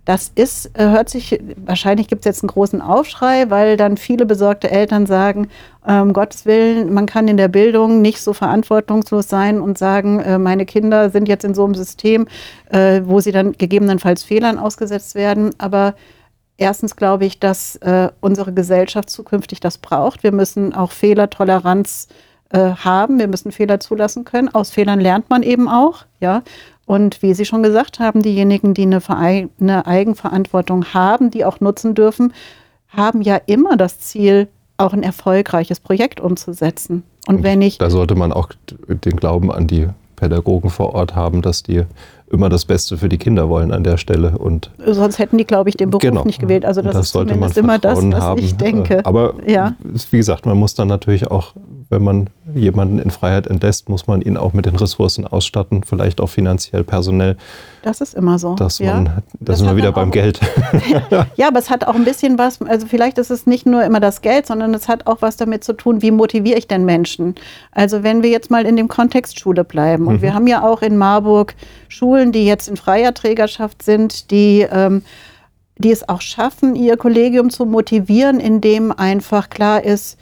Das 0.05 0.31
ist, 0.35 0.79
äh, 0.79 0.91
hört 0.91 1.09
sich, 1.09 1.41
wahrscheinlich 1.57 2.09
gibt 2.09 2.21
es 2.21 2.27
jetzt 2.27 2.43
einen 2.43 2.51
großen 2.51 2.83
Aufschrei, 2.83 3.49
weil 3.49 3.79
dann 3.79 3.97
viele 3.97 4.27
besorgte 4.27 4.71
Eltern 4.71 5.07
sagen, 5.07 5.49
um 5.87 6.13
Gottes 6.13 6.45
Willen, 6.45 6.93
man 6.93 7.07
kann 7.07 7.29
in 7.29 7.39
der 7.39 7.49
Bildung 7.49 8.03
nicht 8.03 8.21
so 8.21 8.35
verantwortungslos 8.35 9.27
sein 9.27 9.59
und 9.59 9.79
sagen, 9.79 10.21
äh, 10.21 10.39
meine 10.39 10.67
Kinder 10.67 11.09
sind 11.09 11.29
jetzt 11.29 11.45
in 11.45 11.55
so 11.55 11.65
einem 11.65 11.75
System, 11.75 12.27
äh, 12.69 13.01
wo 13.07 13.21
sie 13.21 13.33
dann 13.33 13.53
gegebenenfalls 13.53 14.23
Fehlern 14.23 14.59
ausgesetzt 14.59 15.15
werden. 15.15 15.55
Aber 15.57 15.95
erstens 16.59 16.95
glaube 16.95 17.25
ich, 17.25 17.41
dass 17.41 17.81
unsere 18.21 18.53
Gesellschaft 18.53 19.09
zukünftig 19.09 19.61
das 19.61 19.79
braucht. 19.79 20.23
Wir 20.23 20.33
müssen 20.33 20.75
auch 20.75 20.93
Fehlertoleranz 20.93 22.09
äh, 22.11 22.15
haben. 22.53 23.19
Wir 23.19 23.29
müssen 23.29 23.53
Fehler 23.53 23.81
zulassen 23.81 24.25
können. 24.25 24.49
Aus 24.49 24.71
Fehlern 24.71 25.01
lernt 25.01 25.31
man 25.31 25.43
eben 25.43 25.69
auch, 25.69 26.05
ja. 26.21 26.43
Und 26.87 27.23
wie 27.23 27.33
Sie 27.35 27.47
schon 27.47 27.63
gesagt 27.63 27.99
haben, 27.99 28.23
diejenigen, 28.23 28.75
die 28.75 28.85
eine, 28.85 29.49
eine 29.59 29.87
Eigenverantwortung 29.87 30.85
haben, 30.93 31.31
die 31.31 31.45
auch 31.45 31.61
nutzen 31.61 31.95
dürfen, 31.95 32.35
haben 32.89 33.23
ja 33.23 33.37
immer 33.47 33.77
das 33.77 34.01
Ziel, 34.01 34.49
auch 34.77 34.93
ein 34.93 35.03
erfolgreiches 35.03 35.81
Projekt 35.81 36.21
umzusetzen. 36.21 37.05
Und, 37.27 37.37
Und 37.37 37.43
wenn 37.43 37.63
ich. 37.63 37.79
Da 37.79 37.91
sollte 37.91 38.17
man 38.17 38.33
auch 38.33 38.51
den 38.89 39.17
Glauben 39.17 39.51
an 39.51 39.67
die 39.67 39.89
Pädagogen 40.17 40.71
vor 40.71 40.95
Ort 40.95 41.15
haben, 41.15 41.43
dass 41.43 41.63
die 41.63 41.85
immer 42.35 42.49
das 42.49 42.65
Beste 42.65 42.99
für 42.99 43.09
die 43.09 43.19
Kinder 43.19 43.49
wollen 43.49 43.73
an 43.73 43.85
der 43.85 43.97
Stelle. 43.97 44.37
Und 44.39 44.71
Sonst 44.87 45.19
hätten 45.19 45.39
die, 45.39 45.45
glaube 45.45 45.71
ich, 45.71 45.77
den 45.77 45.91
Beruf 45.91 46.03
genau. 46.03 46.25
nicht 46.25 46.41
gewählt. 46.41 46.65
Also 46.65 46.83
das, 46.83 46.95
das 46.95 47.07
ist 47.07 47.13
sollte 47.13 47.35
man 47.37 47.51
immer 47.53 47.79
das, 47.79 47.99
was 47.99 48.21
haben. 48.21 48.41
ich 48.41 48.57
denke. 48.57 49.05
Aber 49.07 49.35
ja. 49.47 49.75
wie 50.11 50.17
gesagt, 50.19 50.45
man 50.47 50.59
muss 50.59 50.75
dann 50.75 50.89
natürlich 50.89 51.31
auch 51.31 51.55
wenn 51.95 52.03
man 52.03 52.31
jemanden 52.55 52.99
in 52.99 53.11
Freiheit 53.11 53.47
entlässt, 53.47 53.89
muss 53.89 54.07
man 54.07 54.21
ihn 54.21 54.37
auch 54.37 54.53
mit 54.53 54.67
den 54.67 54.77
Ressourcen 54.77 55.27
ausstatten, 55.27 55.85
vielleicht 55.85 56.21
auch 56.21 56.29
finanziell, 56.29 56.85
personell. 56.85 57.37
Das 57.83 58.01
ist 58.01 58.15
immer 58.15 58.39
so. 58.39 58.55
Dass 58.55 58.79
ja. 58.79 58.95
man, 58.95 59.23
da 59.41 59.55
sind 59.55 59.67
wir 59.67 59.77
wieder 59.77 59.93
beim 59.93 60.11
Geld. 60.11 60.41
ja, 61.37 61.49
aber 61.49 61.59
es 61.59 61.71
hat 61.71 61.87
auch 61.87 61.95
ein 61.95 62.05
bisschen 62.05 62.39
was, 62.39 62.61
also 62.63 62.87
vielleicht 62.87 63.19
ist 63.19 63.31
es 63.31 63.47
nicht 63.47 63.67
nur 63.67 63.85
immer 63.85 64.01
das 64.01 64.23
Geld, 64.23 64.47
sondern 64.47 64.75
es 64.75 64.89
hat 64.89 65.07
auch 65.07 65.19
was 65.21 65.37
damit 65.37 65.65
zu 65.65 65.75
tun, 65.75 66.03
wie 66.03 66.11
motiviere 66.11 66.59
ich 66.59 66.67
denn 66.67 66.85
Menschen? 66.85 67.35
Also 67.73 68.03
wenn 68.03 68.23
wir 68.23 68.31
jetzt 68.31 68.51
mal 68.51 68.67
in 68.67 68.77
dem 68.77 68.89
Kontext 68.89 69.39
Schule 69.39 69.65
bleiben 69.65 70.07
und 70.07 70.17
mhm. 70.17 70.23
wir 70.23 70.35
haben 70.35 70.47
ja 70.47 70.67
auch 70.67 70.83
in 70.83 70.97
Marburg 70.97 71.55
Schulen, 71.89 72.24
die 72.33 72.45
jetzt 72.45 72.69
in 72.69 72.77
freier 72.77 73.15
Trägerschaft 73.15 73.83
sind, 73.83 74.31
die 74.31 74.67
ähm, 74.71 75.03
die 75.77 75.91
es 75.91 76.09
auch 76.09 76.21
schaffen, 76.21 76.77
ihr 76.77 76.97
Kollegium 76.97 77.51
zu 77.51 77.67
motivieren, 77.67 78.39
indem 78.39 78.93
einfach 78.93 79.51
klar 79.51 79.83
ist, 79.83 80.19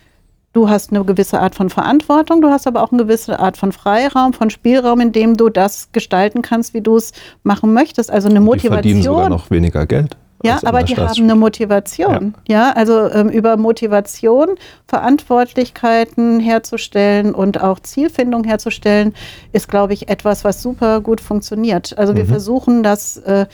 Du 0.55 0.68
hast 0.68 0.90
eine 0.90 1.03
gewisse 1.03 1.40
Art 1.40 1.55
von 1.55 1.70
Verantwortung, 1.70 2.42
du 2.42 2.48
hast 2.48 2.66
aber 2.66 2.82
auch 2.82 2.92
eine 2.92 3.05
gewisse 3.05 3.40
Art 3.40 3.57
von 3.57 3.72
Freiraum, 3.72 4.34
von 4.34 4.50
Spielraum, 4.50 5.00
in 5.00 5.11
dem 5.11 5.34
du 5.34 5.48
das 5.48 5.90
gestalten 5.92 6.42
kannst, 6.42 6.74
wie 6.74 6.82
du 6.82 6.96
es 6.96 7.12
machen 7.42 7.72
möchtest. 7.72 8.11
Also 8.11 8.28
eine 8.28 8.40
Motivation. 8.40 8.82
Die 8.82 8.88
verdienen 8.88 9.03
sogar 9.03 9.28
noch 9.30 9.50
weniger 9.50 9.86
Geld. 9.86 10.14
Ja, 10.43 10.61
aber 10.64 10.82
die 10.82 10.97
haben 10.97 11.22
eine 11.22 11.34
Motivation. 11.34 12.34
Ja, 12.47 12.68
ja 12.68 12.72
also 12.72 13.09
ähm, 13.11 13.28
über 13.28 13.57
Motivation, 13.57 14.57
Verantwortlichkeiten 14.86 16.40
herzustellen 16.40 17.34
und 17.34 17.61
auch 17.61 17.80
Zielfindung 17.80 18.45
herzustellen, 18.45 19.14
ist, 19.53 19.68
glaube 19.68 19.93
ich, 19.93 20.09
etwas, 20.09 20.45
was 20.45 20.62
super 20.62 21.01
gut 21.01 21.20
funktioniert. 21.20 21.97
Also 21.97 22.16
wir 22.16 22.24
mhm. 22.24 22.28
versuchen 22.28 22.82
das. 22.82 23.16
Äh, 23.18 23.47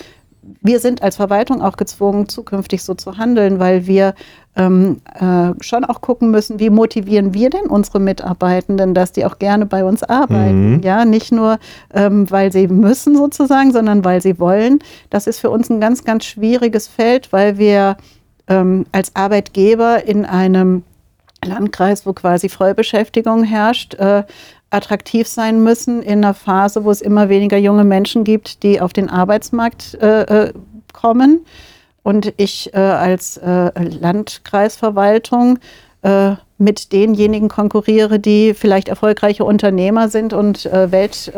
wir 0.60 0.80
sind 0.80 1.02
als 1.02 1.16
Verwaltung 1.16 1.62
auch 1.62 1.76
gezwungen, 1.76 2.28
zukünftig 2.28 2.82
so 2.82 2.94
zu 2.94 3.16
handeln, 3.16 3.58
weil 3.58 3.86
wir 3.86 4.14
ähm, 4.56 5.00
äh, 5.14 5.52
schon 5.62 5.84
auch 5.84 6.00
gucken 6.00 6.30
müssen, 6.30 6.58
wie 6.58 6.70
motivieren 6.70 7.32
wir 7.32 7.50
denn 7.50 7.66
unsere 7.66 8.00
Mitarbeitenden, 8.00 8.92
dass 8.92 9.12
die 9.12 9.24
auch 9.24 9.38
gerne 9.38 9.66
bei 9.66 9.84
uns 9.84 10.02
arbeiten. 10.02 10.76
Mhm. 10.76 10.80
Ja, 10.82 11.04
nicht 11.04 11.32
nur, 11.32 11.58
ähm, 11.94 12.30
weil 12.30 12.52
sie 12.52 12.66
müssen 12.66 13.16
sozusagen, 13.16 13.72
sondern 13.72 14.04
weil 14.04 14.20
sie 14.20 14.38
wollen. 14.38 14.80
Das 15.10 15.26
ist 15.26 15.38
für 15.38 15.50
uns 15.50 15.70
ein 15.70 15.80
ganz, 15.80 16.04
ganz 16.04 16.24
schwieriges 16.24 16.88
Feld, 16.88 17.32
weil 17.32 17.58
wir 17.58 17.96
ähm, 18.48 18.86
als 18.92 19.14
Arbeitgeber 19.14 20.04
in 20.04 20.24
einem 20.24 20.82
Landkreis, 21.44 22.04
wo 22.04 22.12
quasi 22.12 22.48
Vollbeschäftigung 22.48 23.44
herrscht, 23.44 23.94
äh, 23.94 24.24
attraktiv 24.70 25.26
sein 25.26 25.62
müssen 25.62 26.02
in 26.02 26.24
einer 26.24 26.34
Phase, 26.34 26.84
wo 26.84 26.90
es 26.90 27.00
immer 27.00 27.28
weniger 27.28 27.56
junge 27.56 27.84
Menschen 27.84 28.24
gibt, 28.24 28.62
die 28.62 28.80
auf 28.80 28.92
den 28.92 29.08
Arbeitsmarkt 29.08 29.94
äh, 29.94 30.46
äh 30.46 30.52
kommen. 30.92 31.44
Und 32.02 32.32
ich 32.38 32.72
äh, 32.74 32.78
als 32.78 33.36
äh, 33.36 33.70
Landkreisverwaltung 33.78 35.58
äh, 36.02 36.32
mit 36.56 36.92
denjenigen 36.92 37.48
konkurriere, 37.48 38.18
die 38.18 38.54
vielleicht 38.54 38.88
erfolgreiche 38.88 39.44
Unternehmer 39.44 40.08
sind 40.08 40.32
und 40.32 40.66
äh, 40.66 40.90
Welt, 40.90 41.32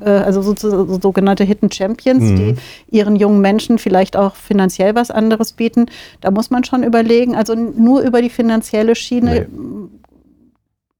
also 0.00 0.40
so, 0.40 0.54
so, 0.56 0.98
sogenannte 0.98 1.44
Hidden 1.44 1.70
Champions, 1.70 2.22
mhm. 2.22 2.36
die 2.36 2.54
ihren 2.96 3.16
jungen 3.16 3.42
Menschen 3.42 3.76
vielleicht 3.76 4.16
auch 4.16 4.34
finanziell 4.34 4.94
was 4.94 5.10
anderes 5.10 5.52
bieten. 5.52 5.86
Da 6.22 6.30
muss 6.30 6.48
man 6.50 6.64
schon 6.64 6.84
überlegen, 6.84 7.34
also 7.34 7.54
nur 7.54 8.00
über 8.00 8.22
die 8.22 8.30
finanzielle 8.30 8.94
Schiene 8.94 9.46
nee 9.50 9.88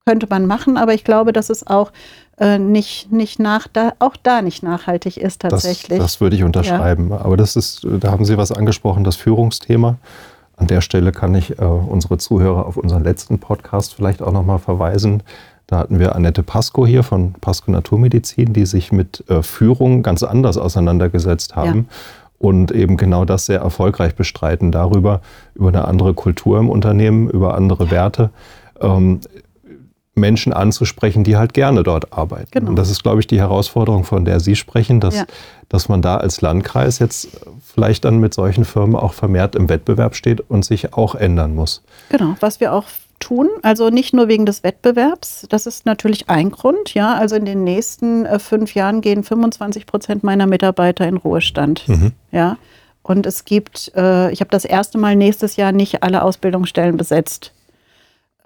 könnte 0.07 0.29
man 0.31 0.47
machen, 0.47 0.77
aber 0.77 0.95
ich 0.95 1.03
glaube, 1.03 1.33
dass 1.33 1.51
es 1.51 1.67
auch 1.67 1.91
äh, 2.39 2.59
nicht, 2.59 3.11
nicht 3.11 3.41
nach, 3.41 3.67
da, 3.67 3.93
auch 3.99 4.15
da 4.23 4.41
nicht 4.41 4.63
nachhaltig 4.63 5.17
ist 5.17 5.43
tatsächlich. 5.43 5.99
Das, 5.99 6.13
das 6.13 6.21
würde 6.21 6.37
ich 6.37 6.45
unterschreiben. 6.45 7.11
Ja. 7.11 7.23
Aber 7.23 7.37
das 7.37 7.57
ist, 7.57 7.85
da 7.85 8.13
haben 8.13 8.25
Sie 8.25 8.37
was 8.37 8.53
angesprochen, 8.53 9.03
das 9.03 9.17
Führungsthema. 9.17 9.97
An 10.57 10.69
der 10.69 10.81
Stelle 10.81 11.11
kann 11.11 11.35
ich 11.35 11.59
äh, 11.59 11.65
unsere 11.65 12.19
Zuhörer 12.19 12.67
auf 12.67 12.77
unseren 12.77 13.03
letzten 13.03 13.41
Podcast 13.41 13.95
vielleicht 13.95 14.23
auch 14.23 14.31
nochmal 14.31 14.61
verweisen. 14.61 15.25
Da 15.67 15.79
hatten 15.79 15.99
wir 15.99 16.15
Annette 16.15 16.45
Pasco 16.45 16.87
hier 16.87 17.03
von 17.03 17.33
Pasco 17.33 17.73
Naturmedizin, 17.73 18.53
die 18.53 18.65
sich 18.65 18.93
mit 18.93 19.29
äh, 19.29 19.43
Führung 19.43 20.05
ganz 20.05 20.23
anders 20.23 20.57
auseinandergesetzt 20.57 21.57
haben. 21.57 21.89
Ja 21.91 21.97
und 22.39 22.71
eben 22.71 22.99
genau 22.99 23.25
das 23.25 23.47
sehr 23.47 23.61
erfolgreich 23.61 24.15
bestreiten, 24.15 24.71
darüber, 24.71 25.23
über 25.55 25.69
eine 25.69 25.87
andere 25.87 26.13
Kultur 26.13 26.59
im 26.59 26.69
Unternehmen, 26.69 27.31
über 27.31 27.55
andere 27.55 27.91
Werte. 27.91 28.29
Ähm, 28.79 29.21
Menschen 30.17 30.53
anzusprechen, 30.53 31.25
die 31.25 31.37
halt 31.37 31.55
gerne 31.55 31.83
dort 31.83 32.13
arbeiten. 32.13 32.49
Genau. 32.51 32.71
Und 32.71 32.77
das 32.77 32.91
ist, 32.91 33.03
glaube 33.03 33.21
ich, 33.21 33.27
die 33.27 33.39
Herausforderung, 33.39 34.05
von 34.05 34.25
der 34.25 34.41
Sie 34.41 34.57
sprechen, 34.57 34.99
dass, 34.99 35.17
ja. 35.17 35.25
dass 35.69 35.89
man 35.89 36.03
da 36.03 36.17
als 36.17 36.41
Landkreis 36.41 36.99
jetzt 36.99 37.29
vielleicht 37.63 38.05
dann 38.05 38.19
mit 38.19 38.35
solchen 38.35 38.65
Firmen 38.65 38.97
auch 38.97 39.13
vermehrt 39.13 39.55
im 39.55 39.69
Wettbewerb 39.69 40.17
steht 40.17 40.41
und 40.41 40.65
sich 40.65 40.95
auch 40.95 41.15
ändern 41.15 41.55
muss. 41.55 41.83
Genau, 42.09 42.35
was 42.41 42.61
wir 42.61 42.73
auch 42.73 42.87
tun, 43.19 43.49
also 43.63 43.91
nicht 43.91 44.15
nur 44.15 44.29
wegen 44.29 44.47
des 44.47 44.63
Wettbewerbs, 44.63 45.47
das 45.49 45.67
ist 45.67 45.87
natürlich 45.87 46.29
ein 46.29 46.51
Grund, 46.51 46.95
ja, 46.95 47.15
also 47.15 47.37
in 47.37 47.45
den 47.45 47.65
nächsten 47.65 48.27
äh, 48.27 48.39
fünf 48.39 48.75
Jahren 48.75 49.01
gehen 49.01 49.23
25 49.23 49.87
Prozent 49.87 50.23
meiner 50.23 50.47
Mitarbeiter 50.47 51.07
in 51.09 51.17
Ruhestand, 51.17 51.89
mhm. 51.89 52.13
ja, 52.31 52.59
und 53.03 53.25
es 53.25 53.45
gibt, 53.45 53.93
äh, 53.95 54.33
ich 54.33 54.41
habe 54.41 54.51
das 54.51 54.65
erste 54.65 54.99
Mal 54.99 55.15
nächstes 55.15 55.57
Jahr 55.57 55.73
nicht 55.73 56.03
alle 56.03 56.23
Ausbildungsstellen 56.23 56.97
besetzt. 56.97 57.53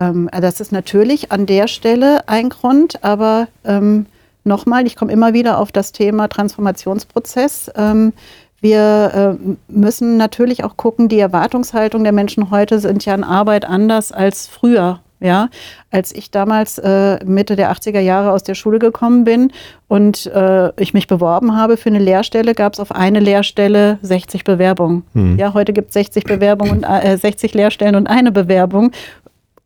Ähm, 0.00 0.28
das 0.40 0.60
ist 0.60 0.72
natürlich 0.72 1.30
an 1.30 1.46
der 1.46 1.68
Stelle 1.68 2.26
ein 2.28 2.48
Grund, 2.48 3.04
aber 3.04 3.48
ähm, 3.64 4.06
nochmal, 4.44 4.86
ich 4.86 4.96
komme 4.96 5.12
immer 5.12 5.32
wieder 5.32 5.58
auf 5.58 5.70
das 5.70 5.92
Thema 5.92 6.28
Transformationsprozess. 6.28 7.70
Ähm, 7.76 8.12
wir 8.60 9.38
äh, 9.38 9.54
müssen 9.68 10.16
natürlich 10.16 10.64
auch 10.64 10.76
gucken, 10.76 11.08
die 11.08 11.18
Erwartungshaltung 11.18 12.02
der 12.04 12.12
Menschen 12.12 12.50
heute 12.50 12.78
sind 12.78 13.04
ja 13.04 13.14
an 13.14 13.24
Arbeit 13.24 13.64
anders 13.64 14.12
als 14.12 14.46
früher. 14.46 15.00
Ja, 15.22 15.50
als 15.90 16.14
ich 16.14 16.30
damals 16.30 16.78
äh, 16.78 17.22
Mitte 17.26 17.54
der 17.54 17.70
80er 17.70 18.00
Jahre 18.00 18.32
aus 18.32 18.42
der 18.42 18.54
Schule 18.54 18.78
gekommen 18.78 19.24
bin 19.24 19.52
und 19.86 20.24
äh, 20.24 20.72
ich 20.80 20.94
mich 20.94 21.08
beworben 21.08 21.54
habe 21.54 21.76
für 21.76 21.90
eine 21.90 21.98
Lehrstelle, 21.98 22.54
gab 22.54 22.72
es 22.72 22.80
auf 22.80 22.90
eine 22.90 23.20
Lehrstelle 23.20 23.98
60 24.00 24.44
Bewerbungen. 24.44 25.02
Hm. 25.12 25.36
Ja, 25.36 25.52
heute 25.52 25.74
gibt 25.74 25.88
es 25.88 25.94
60 25.94 26.24
Bewerbungen 26.24 26.78
und 26.78 26.84
äh, 26.84 27.18
60 27.18 27.52
Lehrstellen 27.52 27.96
und 27.96 28.06
eine 28.06 28.32
Bewerbung 28.32 28.92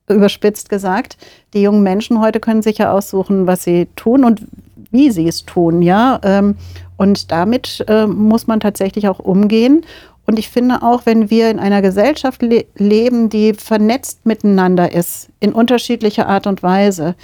überspitzt 0.08 0.68
gesagt. 0.68 1.16
Die 1.54 1.62
jungen 1.62 1.82
Menschen 1.82 2.20
heute 2.20 2.40
können 2.40 2.62
sich 2.62 2.78
ja 2.78 2.92
aussuchen, 2.92 3.46
was 3.46 3.64
sie 3.64 3.88
tun 3.96 4.24
und 4.24 4.42
wie 4.90 5.10
sie 5.10 5.26
es 5.28 5.44
tun, 5.44 5.82
ja. 5.82 6.20
Ähm, 6.22 6.56
und 6.96 7.32
damit 7.32 7.84
äh, 7.88 8.06
muss 8.06 8.46
man 8.46 8.60
tatsächlich 8.60 9.08
auch 9.08 9.18
umgehen. 9.18 9.84
Und 10.26 10.38
ich 10.38 10.48
finde 10.48 10.82
auch, 10.82 11.04
wenn 11.04 11.28
wir 11.30 11.50
in 11.50 11.58
einer 11.58 11.82
Gesellschaft 11.82 12.42
le 12.42 12.64
leben, 12.76 13.28
die 13.28 13.54
vernetzt 13.54 14.24
miteinander 14.24 14.92
ist, 14.92 15.28
in 15.40 15.52
unterschiedlicher 15.52 16.28
Art 16.28 16.46
und 16.46 16.62
Weise, 16.62 17.14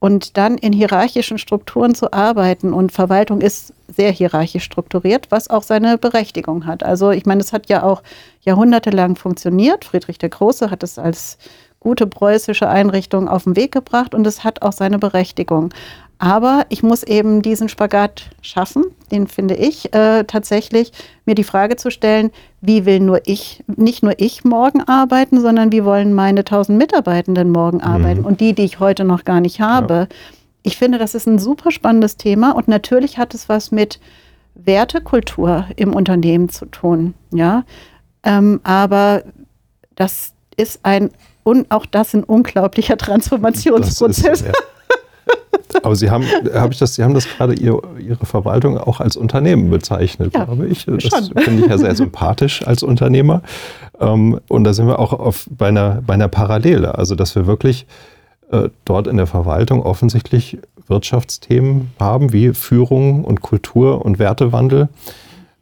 und 0.00 0.36
dann 0.36 0.56
in 0.58 0.72
hierarchischen 0.72 1.38
Strukturen 1.38 1.94
zu 1.94 2.12
arbeiten, 2.12 2.72
und 2.72 2.92
Verwaltung 2.92 3.40
ist 3.40 3.74
sehr 3.88 4.12
hierarchisch 4.12 4.62
strukturiert, 4.62 5.26
was 5.30 5.50
auch 5.50 5.64
seine 5.64 5.98
Berechtigung 5.98 6.66
hat. 6.66 6.84
Also 6.84 7.10
ich 7.10 7.26
meine, 7.26 7.40
es 7.40 7.52
hat 7.52 7.68
ja 7.68 7.82
auch 7.82 8.02
jahrhundertelang 8.42 9.16
funktioniert. 9.16 9.84
Friedrich 9.84 10.18
der 10.18 10.28
Große 10.28 10.70
hat 10.70 10.84
es 10.84 10.98
als 10.98 11.36
gute 11.80 12.06
preußische 12.06 12.68
Einrichtung 12.68 13.28
auf 13.28 13.44
den 13.44 13.56
Weg 13.56 13.72
gebracht 13.72 14.14
und 14.14 14.26
es 14.26 14.44
hat 14.44 14.62
auch 14.62 14.72
seine 14.72 14.98
Berechtigung. 14.98 15.72
Aber 16.18 16.66
ich 16.68 16.82
muss 16.82 17.04
eben 17.04 17.42
diesen 17.42 17.68
Spagat 17.68 18.30
schaffen, 18.42 18.84
den 19.12 19.28
finde 19.28 19.54
ich 19.54 19.94
äh, 19.94 20.24
tatsächlich, 20.24 20.90
mir 21.26 21.36
die 21.36 21.44
Frage 21.44 21.76
zu 21.76 21.92
stellen, 21.92 22.32
wie 22.60 22.84
will 22.86 22.98
nur 22.98 23.20
ich, 23.24 23.62
nicht 23.68 24.02
nur 24.02 24.14
ich 24.18 24.44
morgen 24.44 24.82
arbeiten, 24.82 25.40
sondern 25.40 25.70
wie 25.70 25.84
wollen 25.84 26.14
meine 26.14 26.42
tausend 26.42 26.76
Mitarbeitenden 26.76 27.50
morgen 27.50 27.78
mhm. 27.78 27.84
arbeiten 27.84 28.24
und 28.24 28.40
die, 28.40 28.52
die 28.52 28.64
ich 28.64 28.80
heute 28.80 29.04
noch 29.04 29.24
gar 29.24 29.40
nicht 29.40 29.60
habe. 29.60 29.94
Ja. 29.94 30.06
Ich 30.64 30.76
finde, 30.76 30.98
das 30.98 31.14
ist 31.14 31.28
ein 31.28 31.38
super 31.38 31.70
spannendes 31.70 32.16
Thema 32.16 32.50
und 32.50 32.66
natürlich 32.66 33.16
hat 33.16 33.32
es 33.32 33.48
was 33.48 33.70
mit 33.70 34.00
Wertekultur 34.56 35.66
im 35.76 35.94
Unternehmen 35.94 36.48
zu 36.48 36.66
tun. 36.66 37.14
Ja, 37.30 37.64
ähm, 38.24 38.60
aber 38.64 39.22
das 39.94 40.34
ist 40.56 40.80
ein 40.82 41.10
und 41.42 41.70
auch 41.70 41.86
das 41.86 42.14
ein 42.14 42.24
unglaublicher 42.24 42.96
Transformationsprozess. 42.96 44.42
Ist, 44.42 44.46
ja. 44.46 44.52
Aber 45.82 45.94
Sie 45.96 46.10
haben, 46.10 46.24
habe 46.54 46.72
ich 46.72 46.78
das, 46.78 46.94
Sie 46.94 47.04
haben 47.04 47.14
das 47.14 47.26
gerade 47.26 47.54
ihr, 47.54 47.80
Ihre 47.98 48.24
Verwaltung 48.26 48.78
auch 48.78 49.00
als 49.00 49.16
Unternehmen 49.16 49.70
bezeichnet, 49.70 50.34
ja, 50.34 50.44
glaube 50.44 50.66
ich. 50.66 50.86
Das 50.86 51.30
finde 51.36 51.64
ich 51.64 51.70
ja 51.70 51.78
sehr 51.78 51.94
sympathisch 51.94 52.66
als 52.66 52.82
Unternehmer. 52.82 53.42
Ähm, 54.00 54.40
und 54.48 54.64
da 54.64 54.72
sind 54.72 54.86
wir 54.86 54.98
auch 54.98 55.12
auf, 55.12 55.46
bei, 55.50 55.68
einer, 55.68 56.02
bei 56.06 56.14
einer 56.14 56.28
Parallele. 56.28 56.96
Also, 56.96 57.14
dass 57.14 57.34
wir 57.34 57.46
wirklich 57.46 57.86
äh, 58.50 58.70
dort 58.84 59.06
in 59.06 59.16
der 59.16 59.26
Verwaltung 59.26 59.82
offensichtlich 59.82 60.58
Wirtschaftsthemen 60.86 61.90
haben, 62.00 62.32
wie 62.32 62.54
Führung 62.54 63.24
und 63.24 63.42
Kultur 63.42 64.04
und 64.04 64.18
Wertewandel. 64.18 64.88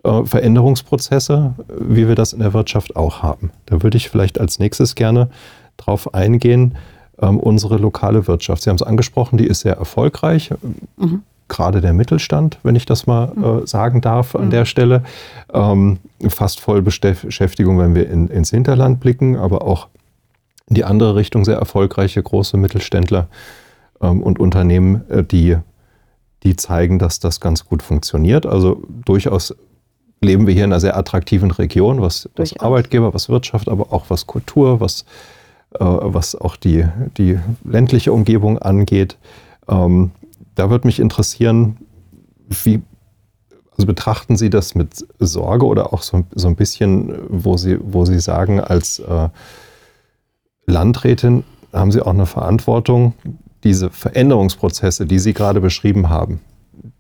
Äh, 0.07 0.25
Veränderungsprozesse, 0.25 1.55
wie 1.81 2.07
wir 2.07 2.15
das 2.15 2.33
in 2.33 2.39
der 2.39 2.55
Wirtschaft 2.55 2.95
auch 2.95 3.23
haben. 3.23 3.51
Da 3.67 3.83
würde 3.83 3.97
ich 3.97 4.09
vielleicht 4.09 4.39
als 4.39 4.61
nächstes 4.61 4.95
gerne 4.95 5.31
drauf 5.77 6.15
eingehen. 6.15 6.77
Ähm, 7.21 7.39
unsere 7.41 7.79
lokale 7.79 8.27
Wirtschaft, 8.27 8.63
Sie 8.63 8.71
haben 8.71 8.77
es 8.77 8.83
angesprochen, 8.83 9.39
die 9.39 9.47
ist 9.47 9.61
sehr 9.61 9.77
erfolgreich. 9.77 10.53
Mhm. 10.97 11.23
Gerade 11.49 11.81
der 11.81 11.93
Mittelstand, 11.93 12.59
wenn 12.63 12.77
ich 12.77 12.87
das 12.87 13.07
mal 13.07 13.33
mhm. 13.35 13.45
äh, 13.45 13.67
sagen 13.67 14.01
darf 14.01 14.35
an 14.35 14.47
mhm. 14.47 14.51
der 14.51 14.65
Stelle. 14.67 15.03
Ähm, 15.53 15.99
fast 16.29 16.61
voll 16.61 16.83
Beschäftigung, 16.83 17.79
wenn 17.79 17.95
wir 17.95 18.11
in, 18.11 18.29
ins 18.29 18.51
Hinterland 18.51 19.01
blicken, 19.01 19.37
aber 19.37 19.63
auch 19.63 19.89
in 20.69 20.75
die 20.75 20.85
andere 20.85 21.15
Richtung 21.15 21.45
sehr 21.45 21.57
erfolgreiche 21.57 22.23
große 22.23 22.57
Mittelständler 22.57 23.29
ähm, 24.03 24.23
und 24.23 24.39
Unternehmen, 24.39 25.09
äh, 25.09 25.23
die, 25.23 25.57
die 26.43 26.57
zeigen, 26.57 26.99
dass 26.99 27.19
das 27.19 27.41
ganz 27.41 27.65
gut 27.65 27.83
funktioniert. 27.83 28.45
Also 28.45 28.83
durchaus 29.07 29.55
leben 30.21 30.47
wir 30.47 30.53
hier 30.53 30.65
in 30.65 30.73
einer 30.73 30.81
sehr 30.81 30.99
attraktiven 30.99 31.51
Region, 31.51 32.03
was, 32.03 32.29
was 32.37 32.59
Arbeitgeber, 32.59 33.15
was 33.15 33.31
Wirtschaft, 33.31 33.69
aber 33.69 33.93
auch 33.93 34.07
was 34.09 34.27
Kultur, 34.27 34.81
was 34.81 35.03
äh, 35.03 35.36
was 35.71 36.35
auch 36.35 36.57
die, 36.57 36.87
die 37.17 37.39
ländliche 37.65 38.13
Umgebung 38.13 38.59
angeht. 38.59 39.19
Ähm, 39.69 40.11
da 40.55 40.71
würde 40.71 40.87
mich 40.87 41.01
interessieren, 41.01 41.77
wie 42.49 42.83
also 43.77 43.87
betrachten 43.87 44.37
Sie 44.37 44.49
das 44.49 44.75
mit 44.75 45.07
Sorge 45.19 45.67
oder 45.67 45.93
auch 45.93 46.03
so, 46.03 46.25
so 46.35 46.49
ein 46.49 46.57
bisschen, 46.57 47.15
wo 47.29 47.59
Sie, 47.59 47.79
wo 47.81 48.07
Sie 48.07 48.21
sagen, 48.21 48.59
als 48.59 49.01
äh, 49.01 49.29
Landrätin 50.67 51.45
haben 51.75 51.93
Sie 51.93 52.01
auch 52.01 52.15
eine 52.15 52.25
Verantwortung, 52.25 53.13
diese 53.65 53.91
Veränderungsprozesse, 53.91 55.05
die 55.05 55.19
Sie 55.19 55.35
gerade 55.35 55.61
beschrieben 55.61 56.09
haben. 56.09 56.41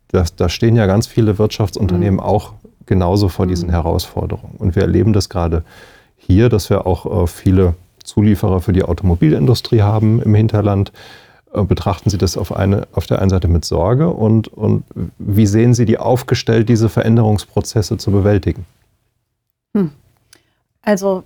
Da 0.08 0.48
stehen 0.48 0.76
ja 0.76 0.86
ganz 0.86 1.06
viele 1.06 1.38
Wirtschaftsunternehmen 1.38 2.20
mhm. 2.20 2.20
auch 2.20 2.52
genauso 2.84 3.28
vor 3.28 3.46
diesen 3.46 3.68
mhm. 3.68 3.72
Herausforderungen. 3.72 4.56
Und 4.58 4.76
wir 4.76 4.82
erleben 4.82 5.12
das 5.12 5.28
gerade 5.28 5.64
hier, 6.16 6.48
dass 6.48 6.68
wir 6.68 6.86
auch 6.86 7.22
äh, 7.22 7.26
viele 7.26 7.74
Zulieferer 8.06 8.60
für 8.60 8.72
die 8.72 8.82
Automobilindustrie 8.82 9.82
haben 9.82 10.22
im 10.22 10.34
Hinterland. 10.34 10.92
Äh, 11.52 11.62
betrachten 11.64 12.10
Sie 12.10 12.18
das 12.18 12.36
auf, 12.36 12.54
eine, 12.54 12.86
auf 12.92 13.06
der 13.06 13.20
einen 13.20 13.30
Seite 13.30 13.48
mit 13.48 13.64
Sorge 13.64 14.08
und, 14.08 14.48
und 14.48 14.84
wie 15.18 15.46
sehen 15.46 15.74
Sie 15.74 15.84
die 15.84 15.98
aufgestellt, 15.98 16.68
diese 16.68 16.88
Veränderungsprozesse 16.88 17.96
zu 17.98 18.10
bewältigen? 18.10 18.64
Hm. 19.74 19.90
Also 20.82 21.24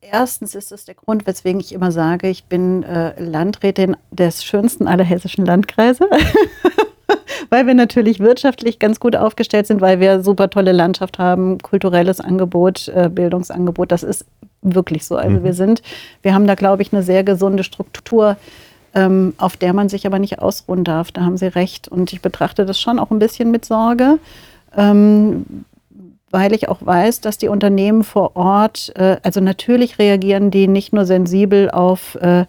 erstens 0.00 0.54
ist 0.54 0.72
es 0.72 0.84
der 0.84 0.94
Grund, 0.94 1.26
weswegen 1.26 1.60
ich 1.60 1.72
immer 1.72 1.92
sage, 1.92 2.28
ich 2.28 2.44
bin 2.44 2.82
äh, 2.82 3.20
Landrätin 3.22 3.96
des 4.10 4.44
schönsten 4.44 4.86
aller 4.86 5.04
hessischen 5.04 5.44
Landkreise. 5.44 6.08
weil 7.50 7.66
wir 7.66 7.74
natürlich 7.74 8.20
wirtschaftlich 8.20 8.78
ganz 8.78 8.98
gut 8.98 9.14
aufgestellt 9.14 9.66
sind, 9.66 9.80
weil 9.80 10.00
wir 10.00 10.22
super 10.22 10.48
tolle 10.48 10.72
Landschaft 10.72 11.18
haben, 11.18 11.58
kulturelles 11.58 12.20
Angebot, 12.20 12.88
äh, 12.88 13.10
Bildungsangebot. 13.12 13.92
Das 13.92 14.02
ist 14.02 14.24
wirklich 14.62 15.04
so. 15.04 15.16
Also 15.16 15.38
mhm. 15.38 15.44
wir 15.44 15.54
sind, 15.54 15.82
wir 16.22 16.34
haben 16.34 16.46
da, 16.46 16.54
glaube 16.54 16.82
ich, 16.82 16.92
eine 16.92 17.02
sehr 17.02 17.24
gesunde 17.24 17.64
Struktur, 17.64 18.36
ähm, 18.94 19.34
auf 19.38 19.56
der 19.56 19.72
man 19.72 19.88
sich 19.88 20.06
aber 20.06 20.18
nicht 20.18 20.38
ausruhen 20.38 20.84
darf. 20.84 21.12
Da 21.12 21.22
haben 21.22 21.36
Sie 21.36 21.46
recht. 21.46 21.88
Und 21.88 22.12
ich 22.12 22.22
betrachte 22.22 22.64
das 22.64 22.80
schon 22.80 22.98
auch 22.98 23.10
ein 23.10 23.18
bisschen 23.18 23.50
mit 23.50 23.64
Sorge. 23.64 24.18
Ähm, 24.76 25.44
weil 26.30 26.54
ich 26.54 26.68
auch 26.68 26.78
weiß, 26.80 27.20
dass 27.20 27.36
die 27.36 27.48
Unternehmen 27.48 28.02
vor 28.02 28.36
Ort, 28.36 28.92
äh, 28.96 29.18
also 29.22 29.40
natürlich 29.40 29.98
reagieren 29.98 30.50
die 30.50 30.66
nicht 30.66 30.92
nur 30.92 31.04
sensibel 31.04 31.70
auf 31.70 32.14
äh, 32.16 32.46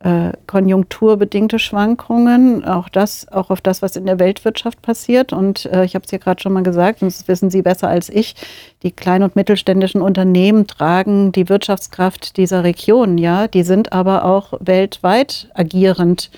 äh, 0.00 0.32
konjunkturbedingte 0.46 1.58
Schwankungen, 1.58 2.64
auch 2.64 2.88
das, 2.90 3.26
auch 3.32 3.48
auf 3.48 3.62
das, 3.62 3.80
was 3.80 3.96
in 3.96 4.04
der 4.04 4.18
Weltwirtschaft 4.18 4.82
passiert. 4.82 5.32
Und 5.32 5.64
äh, 5.66 5.84
ich 5.84 5.94
habe 5.94 6.04
es 6.04 6.10
ja 6.10 6.18
gerade 6.18 6.40
schon 6.40 6.52
mal 6.52 6.62
gesagt, 6.62 7.00
und 7.00 7.08
das 7.08 7.26
wissen 7.28 7.48
Sie 7.50 7.62
besser 7.62 7.88
als 7.88 8.10
ich, 8.10 8.34
die 8.82 8.92
kleinen 8.92 9.24
und 9.24 9.36
mittelständischen 9.36 10.02
Unternehmen 10.02 10.66
tragen 10.66 11.32
die 11.32 11.48
Wirtschaftskraft 11.48 12.36
dieser 12.36 12.62
Region, 12.62 13.16
ja, 13.16 13.48
die 13.48 13.62
sind 13.62 13.92
aber 13.92 14.24
auch 14.24 14.52
weltweit 14.60 15.48
agierend. 15.54 16.30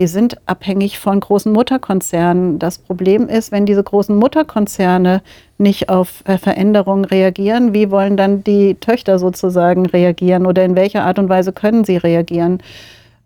Die 0.00 0.08
sind 0.08 0.38
abhängig 0.46 0.98
von 0.98 1.20
großen 1.20 1.52
Mutterkonzernen. 1.52 2.58
Das 2.58 2.78
Problem 2.78 3.28
ist, 3.28 3.52
wenn 3.52 3.64
diese 3.64 3.84
großen 3.84 4.16
Mutterkonzerne 4.16 5.22
nicht 5.56 5.88
auf 5.88 6.24
äh, 6.26 6.36
Veränderungen 6.36 7.04
reagieren, 7.04 7.74
wie 7.74 7.92
wollen 7.92 8.16
dann 8.16 8.42
die 8.42 8.74
Töchter 8.74 9.20
sozusagen 9.20 9.86
reagieren 9.86 10.46
oder 10.46 10.64
in 10.64 10.74
welcher 10.74 11.04
Art 11.04 11.20
und 11.20 11.28
Weise 11.28 11.52
können 11.52 11.84
sie 11.84 11.96
reagieren? 11.96 12.60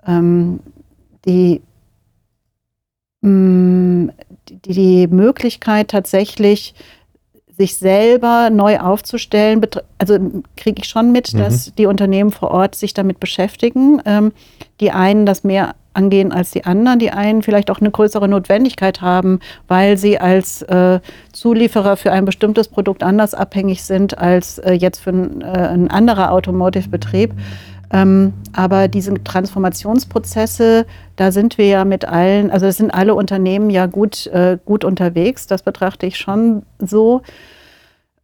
Ähm, 0.09 0.61
die, 1.25 1.61
mh, 3.21 3.31
mm, 3.31 4.13
die, 4.49 4.73
die 4.73 5.07
Möglichkeit 5.07 5.89
tatsächlich 5.89 6.75
sich 7.59 7.77
selber 7.77 8.51
neu 8.51 8.79
aufzustellen. 8.79 9.61
Also 9.99 10.19
kriege 10.57 10.81
ich 10.81 10.89
schon 10.89 11.13
mit, 11.13 11.35
mhm. 11.35 11.39
dass 11.39 11.75
die 11.75 11.87
Unternehmen 11.87 12.31
vor 12.31 12.53
Ort 12.53 12.75
sich 12.77 12.95
damit 12.95 13.21
beschäftigen. 13.21 14.01
Ähm, 14.07 14.33
die 14.81 14.93
einen 14.93 15.27
das 15.27 15.45
mehr 15.45 15.75
angehen 15.93 16.31
als 16.31 16.53
die 16.53 16.65
anderen, 16.65 17.01
die 17.01 17.11
einen 17.11 17.43
vielleicht 17.43 17.73
auch 17.73 17.81
eine 17.81 17.91
größere 17.91 18.29
Notwendigkeit 18.29 19.01
haben, 19.01 19.41
weil 19.67 19.99
sie 19.99 20.21
als 20.21 20.63
äh, 20.63 21.01
Zulieferer 21.33 21.97
für 21.97 22.13
ein 22.13 22.25
bestimmtes 22.25 22.69
Produkt 22.69 23.03
anders 23.03 23.35
abhängig 23.35 23.83
sind 23.83 24.17
als 24.17 24.59
äh, 24.59 24.75
jetzt 24.75 25.01
für 25.01 25.11
ein, 25.11 25.41
äh, 25.41 25.47
ein 25.47 25.91
anderer 25.91 26.31
Automotive-Betrieb. 26.31 27.35
Ähm, 27.91 28.35
aber 28.53 28.89
diese 28.89 29.15
Transformationsprozesse, 29.23 30.87
da 31.17 31.33
sind 31.33 31.57
wir 31.57 31.67
ja 31.67 31.85
mit 31.85 32.05
allen, 32.05 32.51
also 32.51 32.67
das 32.67 32.77
sind 32.77 32.93
alle 32.93 33.15
Unternehmen 33.15 33.71
ja 33.71 33.87
gut, 33.87 34.27
äh, 34.27 34.59
gut 34.65 34.85
unterwegs. 34.85 35.47
Das 35.47 35.63
betrachte 35.63 36.07
ich 36.07 36.19
schon 36.19 36.63
so. 36.79 37.23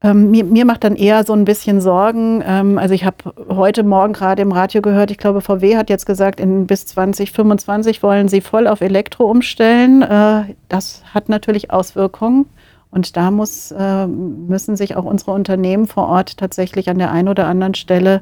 Ähm, 0.03 0.31
mir, 0.31 0.45
mir, 0.45 0.67
macht 0.67 0.85
dann 0.85 0.97
eher 0.97 1.25
so 1.25 1.33
ein 1.33 1.47
bisschen 1.47 1.81
Sorgen. 1.81 2.43
Ähm, 2.47 2.77
also 2.77 2.93
ich 2.93 3.07
habe 3.07 3.17
heute 3.49 3.83
Morgen 3.85 4.12
gerade 4.12 4.43
im 4.43 4.53
Radio 4.53 4.83
gehört, 4.83 5.11
ich 5.11 5.17
glaube, 5.17 5.41
VW 5.41 5.79
hat 5.79 5.89
jetzt 5.89 6.05
gesagt, 6.05 6.41
in 6.41 6.67
bis 6.67 6.85
2025 6.85 8.03
wollen 8.03 8.29
sie 8.29 8.43
voll 8.43 8.67
auf 8.67 8.83
Elektro 8.83 9.25
umstellen. 9.25 10.03
Äh, 10.03 10.55
das 10.69 11.03
hat 11.15 11.31
natürlich 11.31 11.71
Auswirkungen. 11.71 12.45
Und 12.91 13.17
da 13.17 13.31
muss, 13.31 13.73
äh, 13.73 14.07
müssen 14.07 14.77
sich 14.77 14.95
auch 14.95 15.05
unsere 15.05 15.33
Unternehmen 15.33 15.87
vor 15.87 16.07
Ort 16.07 16.37
tatsächlich 16.37 16.91
an 16.91 16.99
der 16.99 17.11
einen 17.11 17.29
oder 17.29 17.47
anderen 17.47 17.75
Stelle 17.75 18.21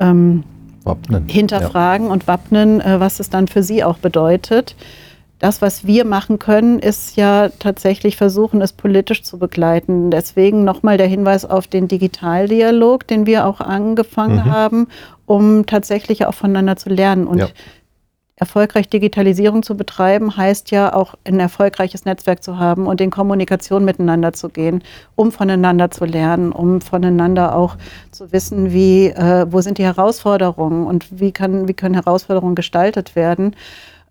ähm, 0.00 0.42
hinterfragen 1.26 2.06
ja. 2.06 2.12
und 2.12 2.26
wappnen, 2.26 2.80
äh, 2.80 3.00
was 3.00 3.20
es 3.20 3.30
dann 3.30 3.48
für 3.48 3.62
sie 3.62 3.84
auch 3.84 3.98
bedeutet 3.98 4.76
das, 5.40 5.62
was 5.62 5.86
wir 5.86 6.04
machen 6.04 6.38
können, 6.38 6.78
ist 6.78 7.16
ja 7.16 7.48
tatsächlich 7.58 8.16
versuchen, 8.16 8.60
es 8.60 8.74
politisch 8.74 9.22
zu 9.22 9.38
begleiten. 9.38 10.10
Deswegen 10.10 10.64
nochmal 10.64 10.98
der 10.98 11.06
Hinweis 11.06 11.46
auf 11.46 11.66
den 11.66 11.88
Digitaldialog, 11.88 13.06
den 13.06 13.24
wir 13.24 13.46
auch 13.46 13.60
angefangen 13.60 14.36
mhm. 14.36 14.50
haben, 14.52 14.88
um 15.24 15.64
tatsächlich 15.64 16.26
auch 16.26 16.34
voneinander 16.34 16.76
zu 16.76 16.90
lernen. 16.90 17.26
Und 17.26 17.38
ja. 17.38 17.48
Erfolgreich 18.40 18.88
Digitalisierung 18.88 19.62
zu 19.62 19.76
betreiben, 19.76 20.34
heißt 20.34 20.70
ja 20.70 20.94
auch 20.94 21.14
ein 21.24 21.38
erfolgreiches 21.38 22.06
Netzwerk 22.06 22.42
zu 22.42 22.58
haben 22.58 22.86
und 22.86 23.00
in 23.02 23.10
Kommunikation 23.10 23.84
miteinander 23.84 24.32
zu 24.32 24.48
gehen, 24.48 24.82
um 25.14 25.30
voneinander 25.30 25.90
zu 25.90 26.06
lernen, 26.06 26.50
um 26.50 26.80
voneinander 26.80 27.54
auch 27.54 27.76
zu 28.10 28.32
wissen, 28.32 28.72
wie, 28.72 29.08
äh, 29.08 29.46
wo 29.50 29.60
sind 29.60 29.76
die 29.76 29.84
Herausforderungen 29.84 30.86
und 30.86 31.20
wie, 31.20 31.32
kann, 31.32 31.68
wie 31.68 31.74
können 31.74 31.94
Herausforderungen 31.94 32.54
gestaltet 32.54 33.14
werden. 33.14 33.54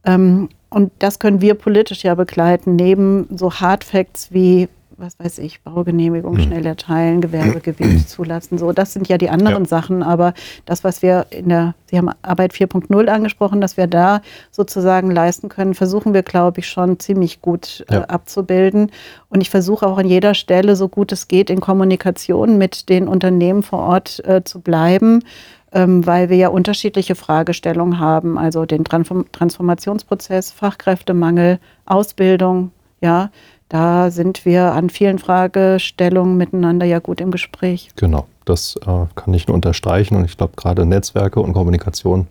Ähm, 0.05 0.49
und 0.69 0.91
das 0.99 1.17
können 1.17 1.41
wir 1.41 1.55
politisch 1.55 2.03
ja 2.03 2.13
begleiten, 2.13 2.75
neben 2.75 3.27
so 3.35 3.51
Hard 3.51 3.83
Facts 3.83 4.31
wie, 4.31 4.69
was 4.99 5.17
weiß 5.19 5.39
ich, 5.39 5.61
Baugenehmigung 5.61 6.35
mhm. 6.35 6.41
schnell 6.41 6.65
erteilen, 6.65 7.21
Gewerbegebiet 7.21 8.07
zulassen. 8.09 8.57
So, 8.57 8.71
das 8.71 8.93
sind 8.93 9.07
ja 9.07 9.17
die 9.17 9.29
anderen 9.29 9.63
ja. 9.63 9.69
Sachen. 9.69 10.03
Aber 10.03 10.33
das, 10.65 10.83
was 10.83 11.01
wir 11.01 11.27
in 11.31 11.49
der, 11.49 11.75
Sie 11.89 11.97
haben 11.97 12.09
Arbeit 12.21 12.53
4.0 12.53 13.07
angesprochen, 13.07 13.61
dass 13.61 13.77
wir 13.77 13.87
da 13.87 14.21
sozusagen 14.51 15.11
leisten 15.11 15.49
können, 15.49 15.73
versuchen 15.73 16.13
wir, 16.13 16.23
glaube 16.23 16.59
ich, 16.59 16.67
schon 16.67 16.99
ziemlich 16.99 17.41
gut 17.41 17.85
äh, 17.89 17.95
ja. 17.95 18.03
abzubilden. 18.03 18.91
Und 19.29 19.41
ich 19.41 19.49
versuche 19.49 19.87
auch 19.87 19.97
an 19.97 20.07
jeder 20.07 20.33
Stelle, 20.33 20.75
so 20.75 20.87
gut 20.87 21.11
es 21.11 21.27
geht, 21.27 21.49
in 21.49 21.61
Kommunikation 21.61 22.57
mit 22.57 22.89
den 22.89 23.07
Unternehmen 23.07 23.63
vor 23.63 23.79
Ort 23.79 24.23
äh, 24.25 24.43
zu 24.43 24.59
bleiben 24.59 25.23
ähm, 25.71 26.05
weil 26.05 26.29
wir 26.29 26.37
ja 26.37 26.47
unterschiedliche 26.49 27.15
Fragestellungen 27.15 27.99
haben, 27.99 28.37
also 28.37 28.65
den 28.65 28.83
Transformationsprozess, 28.83 30.51
Fachkräftemangel, 30.51 31.59
Ausbildung, 31.85 32.71
ja, 33.01 33.29
da 33.69 34.11
sind 34.11 34.45
wir 34.45 34.73
an 34.73 34.89
vielen 34.89 35.19
Fragestellungen 35.19 36.37
miteinander 36.37 36.85
ja 36.85 36.99
gut 36.99 37.21
im 37.21 37.31
Gespräch. 37.31 37.89
Genau, 37.95 38.25
das 38.45 38.75
äh, 38.85 39.05
kann 39.15 39.33
ich 39.33 39.47
nur 39.47 39.55
unterstreichen 39.55 40.15
und 40.15 40.25
ich 40.25 40.37
glaube 40.37 40.53
gerade 40.55 40.85
Netzwerke 40.85 41.39
und 41.39 41.53
Kommunikation 41.53 42.27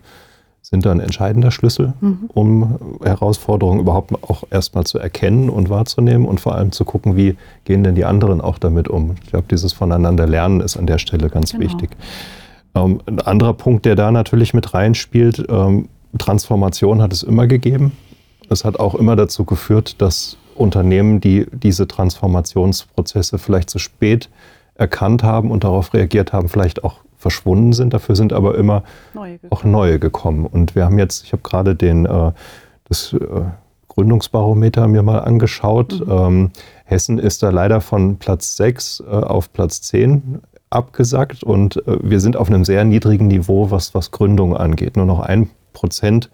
sind 0.62 0.84
da 0.84 0.91
ein 0.91 1.01
entscheidender 1.01 1.51
Schlüssel, 1.51 1.95
mhm. 2.01 2.28
um 2.34 2.99
Herausforderungen 3.03 3.80
überhaupt 3.80 4.12
auch 4.22 4.45
erstmal 4.51 4.84
zu 4.84 4.99
erkennen 4.99 5.49
und 5.49 5.70
wahrzunehmen 5.70 6.26
und 6.26 6.41
vor 6.41 6.57
allem 6.57 6.72
zu 6.72 6.84
gucken, 6.84 7.16
wie 7.16 7.36
gehen 7.64 7.84
denn 7.84 7.95
die 7.95 8.05
anderen 8.05 8.43
auch 8.43 8.59
damit 8.59 8.89
um. 8.89 9.14
Ich 9.22 9.30
glaube, 9.30 9.47
dieses 9.51 9.72
Voneinander 9.72 10.26
lernen 10.26 10.61
ist 10.61 10.76
an 10.76 10.86
der 10.86 10.99
Stelle 10.99 11.30
ganz 11.30 11.53
genau. 11.53 11.64
wichtig. 11.64 11.91
Ähm, 12.74 13.01
ein 13.07 13.20
anderer 13.20 13.55
Punkt, 13.55 13.86
der 13.86 13.95
da 13.95 14.11
natürlich 14.11 14.53
mit 14.53 14.74
reinspielt, 14.74 15.47
ähm, 15.49 15.89
Transformation 16.18 17.01
hat 17.01 17.12
es 17.12 17.22
immer 17.22 17.47
gegeben. 17.47 17.93
Es 18.51 18.64
hat 18.64 18.78
auch 18.78 18.95
immer 18.95 19.16
dazu 19.16 19.45
geführt, 19.45 20.01
dass 20.03 20.36
Unternehmen, 20.59 21.20
die 21.20 21.46
diese 21.52 21.86
Transformationsprozesse 21.88 23.38
vielleicht 23.38 23.70
zu 23.70 23.78
spät 23.78 24.28
erkannt 24.74 25.22
haben 25.22 25.50
und 25.50 25.64
darauf 25.64 25.92
reagiert 25.94 26.32
haben, 26.32 26.48
vielleicht 26.48 26.84
auch 26.84 27.00
verschwunden 27.16 27.72
sind. 27.72 27.92
Dafür 27.92 28.14
sind 28.14 28.32
aber 28.32 28.56
immer 28.56 28.84
neue 29.12 29.38
auch 29.50 29.64
neue 29.64 29.98
gekommen. 29.98 30.46
Und 30.46 30.74
wir 30.74 30.84
haben 30.84 30.98
jetzt, 30.98 31.24
ich 31.24 31.32
habe 31.32 31.42
gerade 31.42 31.74
den, 31.74 32.06
äh, 32.06 32.32
das 32.88 33.12
äh, 33.12 33.18
Gründungsbarometer 33.88 34.86
mir 34.86 35.02
mal 35.02 35.18
angeschaut. 35.18 36.00
Mhm. 36.06 36.12
Ähm, 36.12 36.50
Hessen 36.84 37.18
ist 37.18 37.42
da 37.42 37.50
leider 37.50 37.80
von 37.80 38.18
Platz 38.18 38.56
6 38.56 39.00
äh, 39.00 39.11
auf 39.11 39.52
Platz 39.52 39.82
10 39.82 40.40
abgesackt 40.70 41.42
und 41.44 41.82
wir 41.86 42.20
sind 42.20 42.36
auf 42.36 42.48
einem 42.48 42.62
sehr 42.62 42.84
niedrigen 42.84 43.26
Niveau, 43.26 43.70
was, 43.70 43.94
was 43.94 44.11
Gründung 44.11 44.54
angeht. 44.54 44.98
Nur 44.98 45.06
noch 45.06 45.20
ein 45.20 45.48
Prozent 45.72 46.28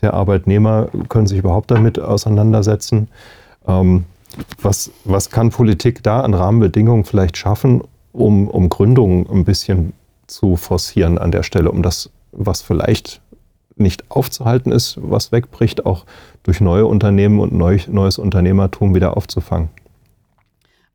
der 0.00 0.14
Arbeitnehmer 0.14 0.88
können 1.08 1.26
sich 1.26 1.38
überhaupt 1.38 1.72
damit 1.72 1.98
auseinandersetzen. 1.98 3.08
Ähm, 3.66 4.04
was, 4.60 4.90
was 5.04 5.30
kann 5.30 5.50
Politik 5.50 6.02
da 6.02 6.20
an 6.20 6.34
Rahmenbedingungen 6.34 7.04
vielleicht 7.04 7.36
schaffen, 7.36 7.82
um, 8.12 8.48
um 8.48 8.68
Gründungen 8.68 9.28
ein 9.30 9.44
bisschen 9.44 9.92
zu 10.26 10.56
forcieren 10.56 11.18
an 11.18 11.30
der 11.30 11.42
Stelle, 11.42 11.70
um 11.70 11.82
das, 11.82 12.10
was 12.32 12.62
vielleicht 12.62 13.20
nicht 13.76 14.10
aufzuhalten 14.10 14.72
ist, 14.72 14.98
was 15.00 15.32
wegbricht, 15.32 15.84
auch 15.86 16.04
durch 16.42 16.60
neue 16.60 16.86
Unternehmen 16.86 17.40
und 17.40 17.52
neu, 17.52 17.78
neues 17.88 18.18
Unternehmertum 18.18 18.94
wieder 18.94 19.16
aufzufangen? 19.16 19.68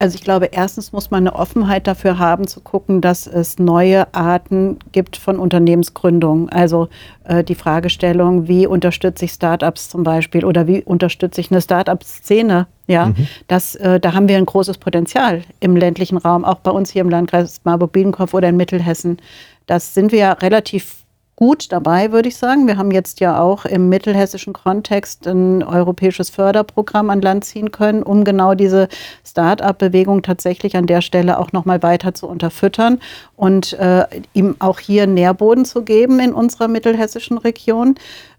Also 0.02 0.16
ich 0.16 0.24
glaube, 0.24 0.45
erstens 0.45 0.93
muss 0.93 1.12
man 1.12 1.28
eine 1.28 1.36
Offenheit 1.36 1.86
dafür 1.86 2.20
haben, 2.20 2.47
zu 2.47 2.62
gucken, 2.62 3.02
dass 3.02 3.28
es 3.28 3.60
neue 3.60 4.14
Arten 4.14 4.80
gibt 4.93 5.18
von 5.18 5.38
Unternehmensgründung. 5.38 6.47
Also 6.47 6.88
äh, 7.26 7.43
die 7.43 7.54
Fragestellung, 7.54 8.47
wie 8.47 8.66
unterstütze 8.66 9.26
ich 9.26 9.34
Startups 9.34 9.89
zum 9.89 10.04
Beispiel 10.04 10.45
oder 10.45 10.68
wie 10.68 10.82
unterstütze 10.84 11.41
ich 11.41 11.52
eine 11.52 11.62
Startup-Szene? 11.62 12.68
Ja, 12.88 13.08
mhm. 13.08 13.28
das, 13.47 13.76
äh, 13.76 14.00
da 14.00 14.14
haben 14.14 14.30
wir 14.30 14.38
ein 14.38 14.45
großes 14.45 14.78
Potenzial 14.78 15.43
im 15.60 15.76
ländlichen 15.76 16.18
Raum, 16.18 16.45
auch 16.45 16.60
bei 16.60 16.72
uns 16.72 16.91
hier 16.91 17.02
im 17.02 17.10
Landkreis 17.10 17.60
Marburg-Biedenkopf 17.66 18.34
oder 18.34 18.47
in 18.47 18.56
Mittelhessen. 18.56 19.18
Das 19.66 19.93
sind 19.93 20.14
wir 20.14 20.20
ja 20.20 20.32
relativ 20.32 21.04
gut 21.40 21.72
dabei, 21.72 22.12
würde 22.12 22.28
ich 22.28 22.36
sagen. 22.36 22.68
Wir 22.68 22.76
haben 22.76 22.92
jetzt 22.92 23.22
ja 23.22 23.40
auch 23.40 23.64
im 23.64 23.88
mittelhessischen 23.88 24.52
Kontext 24.52 25.26
ein 25.26 25.64
europäisches 25.64 26.30
Förderprogramm 26.30 27.10
an 27.10 27.22
Land 27.22 27.46
ziehen 27.46 27.72
können, 27.72 28.04
um 28.04 28.26
genau 28.26 28.56
diese 28.56 28.90
Start-up-Bewegung 29.26 30.22
tatsächlich 30.22 30.76
an 30.76 30.86
der 30.86 31.00
Stelle 31.00 31.40
auch 31.40 31.54
nochmal 31.54 31.82
weiter 31.82 32.14
zu 32.14 32.28
unterfüttern 32.28 33.00
und 33.38 33.72
äh, 33.80 34.04
ihm 34.34 34.58
auch 34.60 34.80
hier 34.80 35.08
Nährboden 35.08 35.64
zu 35.64 35.84
geben 35.84 36.20
in 36.20 36.34
unserer 36.34 36.68
mittelhessischen 36.68 37.38
Region. 37.38 37.96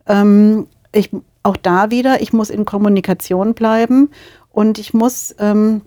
Ähm, 0.07 0.67
ich, 0.93 1.09
auch 1.43 1.57
da 1.57 1.91
wieder, 1.91 2.21
ich 2.21 2.35
muss 2.35 2.51
in 2.51 2.67
Kommunikation 2.67 3.55
bleiben 3.55 4.11
und 4.51 4.79
ich 4.79 4.93
muss, 4.93 5.35
ähm, 5.39 5.81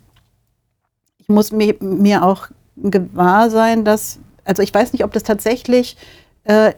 ich 1.20 1.30
muss 1.30 1.51
mir, 1.51 1.76
mir 1.80 2.26
auch 2.26 2.47
gewahr 2.76 3.51
sein, 3.51 3.86
dass, 3.86 4.18
also 4.45 4.64
ich 4.64 4.74
weiß 4.74 4.93
nicht, 4.93 5.03
ob 5.03 5.14
das 5.14 5.22
tatsächlich 5.22 5.95
äh, 6.45 6.73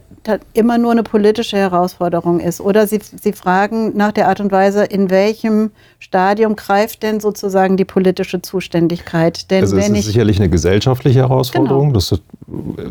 immer 0.54 0.78
nur 0.78 0.92
eine 0.92 1.04
politische 1.04 1.58
Herausforderung 1.58 2.40
ist. 2.40 2.60
Oder 2.60 2.88
Sie, 2.88 3.00
Sie 3.02 3.34
fragen 3.34 3.96
nach 3.96 4.12
der 4.12 4.28
Art 4.28 4.40
und 4.40 4.52
Weise, 4.52 4.84
in 4.84 5.10
welchem 5.10 5.72
Stadium 6.00 6.56
greift 6.56 7.04
denn 7.04 7.20
sozusagen 7.20 7.78
die 7.78 7.86
politische 7.86 8.42
Zuständigkeit? 8.42 9.50
Denn 9.52 9.62
also 9.62 9.78
es 9.78 9.90
ist 9.90 10.06
sicherlich 10.06 10.40
eine 10.40 10.50
gesellschaftliche 10.50 11.20
Herausforderung. 11.20 11.88
Genau. 11.88 11.94
Das 11.94 12.12
ist 12.12 12.22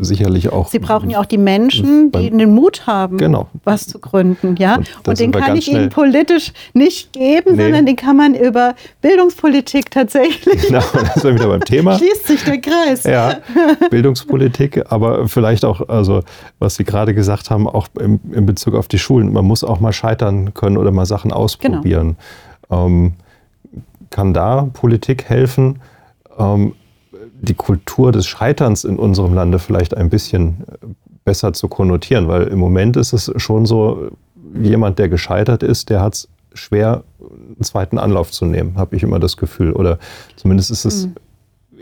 sicherlich 0.01 0.51
auch. 0.51 0.69
Sie 0.69 0.79
brauchen 0.79 1.09
ja 1.09 1.19
auch 1.19 1.25
die 1.25 1.37
Menschen, 1.37 2.11
die 2.11 2.29
den 2.29 2.53
Mut 2.53 2.87
haben, 2.87 3.17
genau. 3.17 3.47
was 3.63 3.87
zu 3.87 3.99
gründen. 3.99 4.55
Ja? 4.57 4.77
Und, 4.77 5.07
und 5.07 5.19
den 5.19 5.31
kann 5.31 5.55
ich 5.55 5.69
Ihnen 5.69 5.89
politisch 5.89 6.53
nicht 6.73 7.13
geben, 7.13 7.55
nee. 7.55 7.63
sondern 7.63 7.85
den 7.85 7.95
kann 7.95 8.17
man 8.17 8.35
über 8.35 8.75
Bildungspolitik 9.01 9.91
tatsächlich. 9.91 10.67
Genau, 10.67 10.83
das 10.93 11.17
ist 11.17 11.23
wieder 11.23 11.47
beim 11.47 11.61
Thema. 11.61 11.95
Schließt 11.97 12.27
sich 12.27 12.43
der 12.43 12.59
Kreis. 12.59 13.03
Ja, 13.03 13.37
Bildungspolitik, 13.89 14.83
aber 14.89 15.27
vielleicht 15.27 15.65
auch, 15.65 15.87
also 15.87 16.21
was 16.65 16.75
Sie 16.75 16.83
gerade 16.83 17.13
gesagt 17.13 17.51
haben, 17.51 17.67
auch 17.67 17.87
im, 17.99 18.19
in 18.31 18.47
Bezug 18.47 18.73
auf 18.73 18.87
die 18.87 18.97
Schulen. 18.97 19.31
Man 19.31 19.45
muss 19.45 19.63
auch 19.63 19.79
mal 19.79 19.93
scheitern 19.93 20.53
können 20.55 20.77
oder 20.77 20.91
mal 20.91 21.05
Sachen 21.05 21.31
ausprobieren. 21.31 22.17
Genau. 22.69 22.85
Ähm, 22.87 23.13
kann 24.09 24.33
da 24.33 24.67
Politik 24.73 25.25
helfen, 25.25 25.79
ähm, 26.39 26.73
die 27.39 27.53
Kultur 27.53 28.11
des 28.11 28.25
Scheiterns 28.25 28.83
in 28.83 28.97
unserem 28.97 29.35
Lande 29.35 29.59
vielleicht 29.59 29.95
ein 29.95 30.09
bisschen 30.09 30.65
äh, 30.81 30.87
besser 31.23 31.53
zu 31.53 31.67
konnotieren? 31.67 32.27
Weil 32.27 32.47
im 32.47 32.57
Moment 32.57 32.97
ist 32.97 33.13
es 33.13 33.31
schon 33.37 33.67
so, 33.67 34.09
jemand, 34.59 34.97
der 34.97 35.07
gescheitert 35.07 35.61
ist, 35.61 35.91
der 35.91 36.01
hat 36.01 36.15
es 36.15 36.27
schwer, 36.55 37.03
einen 37.19 37.63
zweiten 37.63 37.99
Anlauf 37.99 38.31
zu 38.31 38.45
nehmen, 38.45 38.75
habe 38.77 38.95
ich 38.95 39.03
immer 39.03 39.19
das 39.19 39.37
Gefühl. 39.37 39.71
Oder 39.73 39.99
zumindest 40.35 40.71
ist 40.71 40.85
es 40.85 41.05
mhm 41.05 41.15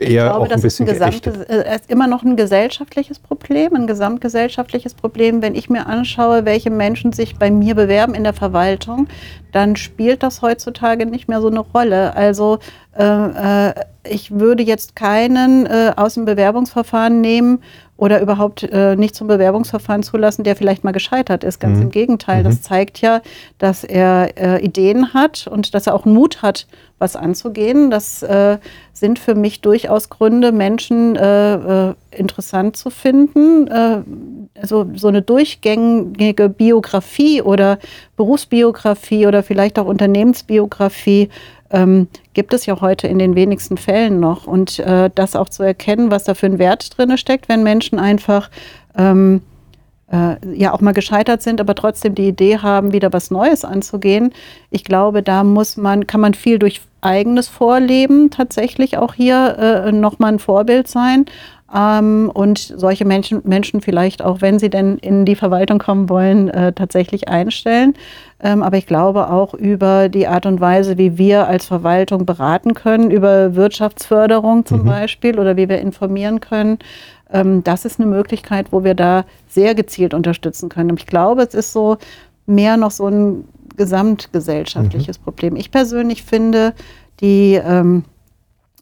eher 0.04 0.26
glaube, 0.26 0.48
auch 0.48 0.52
ein 0.52 0.62
bisschen 0.62 0.88
ist, 0.88 1.02
ein 1.02 1.12
gesamtes, 1.12 1.44
äh, 1.44 1.76
ist 1.76 1.90
immer 1.90 2.08
noch 2.08 2.24
ein 2.24 2.36
gesellschaftliches 2.36 3.20
Problem, 3.20 3.76
ein 3.76 3.88
gesamtgesellschaftliches 3.88 4.94
Problem. 4.94 5.42
Wenn 5.42 5.56
ich 5.56 5.70
mir 5.70 5.88
anschaue, 5.88 6.46
welche 6.46 6.70
Menschen 6.70 7.14
sich 7.14 7.38
bei 7.38 7.52
mir 7.52 7.76
bewerben 7.76 8.14
in 8.14 8.24
der 8.24 8.34
Verwaltung, 8.34 9.08
dann 9.52 9.76
spielt 9.76 10.24
das 10.24 10.42
heutzutage 10.42 11.06
nicht 11.06 11.28
mehr 11.28 11.42
so 11.42 11.48
eine 11.48 11.60
Rolle. 11.60 12.16
Also 12.16 12.60
äh, 12.98 13.70
äh 13.70 13.74
ich 14.06 14.38
würde 14.38 14.64
jetzt 14.64 14.98
keinen 14.98 15.66
äh, 15.66 15.94
aus 15.96 16.16
dem 16.16 16.26
Bewerbungsverfahren 16.26 17.22
nehmen, 17.22 17.60
oder 18.04 18.20
überhaupt 18.20 18.64
äh, 18.64 18.96
nicht 18.98 19.16
zum 19.16 19.28
Bewerbungsverfahren 19.28 20.04
zulassen, 20.04 20.44
der 20.44 20.58
vielleicht 20.58 20.84
mal 20.84 20.92
gescheitert 20.92 21.44
ist. 21.44 21.60
Ganz 21.60 21.78
mhm. 21.78 21.84
im 21.84 21.92
Gegenteil. 21.92 22.42
Mhm. 22.42 22.44
Das 22.46 22.62
zeigt 22.62 23.00
ja, 23.00 23.22
dass 23.60 23.84
er 23.84 24.38
äh, 24.38 24.62
Ideen 24.62 25.14
hat 25.14 25.48
und 25.48 25.74
dass 25.74 25.88
er 25.88 25.94
auch 25.94 26.04
Mut 26.06 26.42
hat, 26.42 26.68
was 27.04 27.16
anzugehen. 27.16 27.92
Das 27.92 28.24
äh, 28.24 28.58
sind 28.94 29.20
für 29.20 29.36
mich 29.36 29.62
durchaus 29.62 30.10
Gründe, 30.10 30.52
Menschen 30.52 31.16
äh, 31.16 31.90
äh, 31.90 31.94
interessant 32.12 32.78
zu 32.78 32.90
finden. 32.90 33.70
also 34.60 34.88
so 34.96 35.08
eine 35.08 35.22
durchgängige 35.22 36.50
Biografie 36.50 37.42
oder 37.42 37.80
Berufsbiografie 38.16 39.28
oder 39.28 39.44
vielleicht 39.44 39.78
auch 39.78 39.86
Unternehmensbiografie 39.86 41.30
ähm, 41.74 42.08
gibt 42.34 42.54
es 42.54 42.66
ja 42.66 42.80
heute 42.80 43.08
in 43.08 43.20
den 43.20 43.36
wenigsten 43.36 43.78
Fällen 43.78 44.20
noch. 44.20 44.48
Und 44.48 44.80
äh, 44.80 45.10
das 45.14 45.36
auch 45.36 45.50
zu 45.50 45.64
erkennen, 45.64 46.12
was 46.12 46.24
da 46.24 46.36
für 46.36 46.46
ein 46.46 46.60
Wert 46.60 46.98
drin 46.98 47.18
steckt, 47.18 47.50
wenn 47.50 47.64
Menschen 47.64 48.00
einfach 48.00 48.50
ähm, 48.98 49.42
äh, 49.42 49.53
ja 50.54 50.74
auch 50.74 50.82
mal 50.82 50.94
gescheitert 50.94 51.42
sind, 51.42 51.60
aber 51.60 51.76
trotzdem 51.76 52.16
die 52.16 52.28
Idee 52.28 52.60
haben, 52.60 52.94
wieder 52.94 53.12
was 53.14 53.32
Neues 53.32 53.66
anzugehen. 53.66 54.34
Ich 54.70 54.84
glaube, 54.84 55.24
da 55.24 55.44
muss 55.44 55.78
man, 55.78 56.06
kann 56.08 56.22
man 56.22 56.34
viel 56.34 56.60
durch 56.60 56.82
eigenes 57.02 57.48
Vorleben 57.48 58.30
tatsächlich 58.30 58.98
auch 58.98 59.14
hier 59.14 59.58
äh, 59.58 59.92
nochmal 59.92 60.34
ein 60.34 60.40
Vorbild 60.40 60.88
sein. 60.88 61.26
Ähm, 61.76 62.30
und 62.34 62.60
solche 62.60 63.06
Menschen, 63.06 63.42
Menschen 63.46 63.82
vielleicht 63.82 64.22
auch, 64.22 64.42
wenn 64.42 64.60
sie 64.60 64.70
denn 64.70 64.98
in 65.00 65.26
die 65.26 65.36
Verwaltung 65.36 65.80
kommen 65.80 66.08
wollen, 66.08 66.50
äh, 66.50 66.72
tatsächlich 66.74 67.28
einstellen. 67.30 67.96
Ähm, 68.40 68.62
aber 68.62 68.78
ich 68.78 68.86
glaube 68.86 69.30
auch 69.30 69.54
über 69.54 70.10
die 70.10 70.28
Art 70.28 70.46
und 70.46 70.62
Weise, 70.62 70.98
wie 70.98 71.18
wir 71.18 71.48
als 71.48 71.66
Verwaltung 71.66 72.26
beraten 72.26 72.74
können, 72.74 73.10
über 73.10 73.56
Wirtschaftsförderung 73.56 74.66
zum 74.66 74.82
mhm. 74.82 74.86
Beispiel 74.86 75.40
oder 75.40 75.58
wie 75.58 75.70
wir 75.70 75.80
informieren 75.80 76.42
können. 76.42 76.78
Ähm, 77.34 77.64
das 77.64 77.84
ist 77.84 78.00
eine 78.00 78.10
Möglichkeit, 78.10 78.68
wo 78.72 78.84
wir 78.84 78.94
da 78.94 79.26
sehr 79.50 79.76
gezielt 79.76 80.14
unterstützen 80.14 80.70
können. 80.70 80.92
Und 80.92 81.00
ich 81.00 81.08
glaube, 81.08 81.42
es 81.42 81.54
ist 81.54 81.74
so 81.74 81.98
mehr 82.46 82.78
noch 82.78 82.92
so 82.92 83.08
ein 83.08 83.46
gesamtgesellschaftliches 83.76 85.20
mhm. 85.20 85.24
Problem. 85.24 85.56
Ich 85.56 85.72
persönlich 85.72 86.24
finde 86.24 86.74
die 87.20 87.56
ähm, 87.56 88.06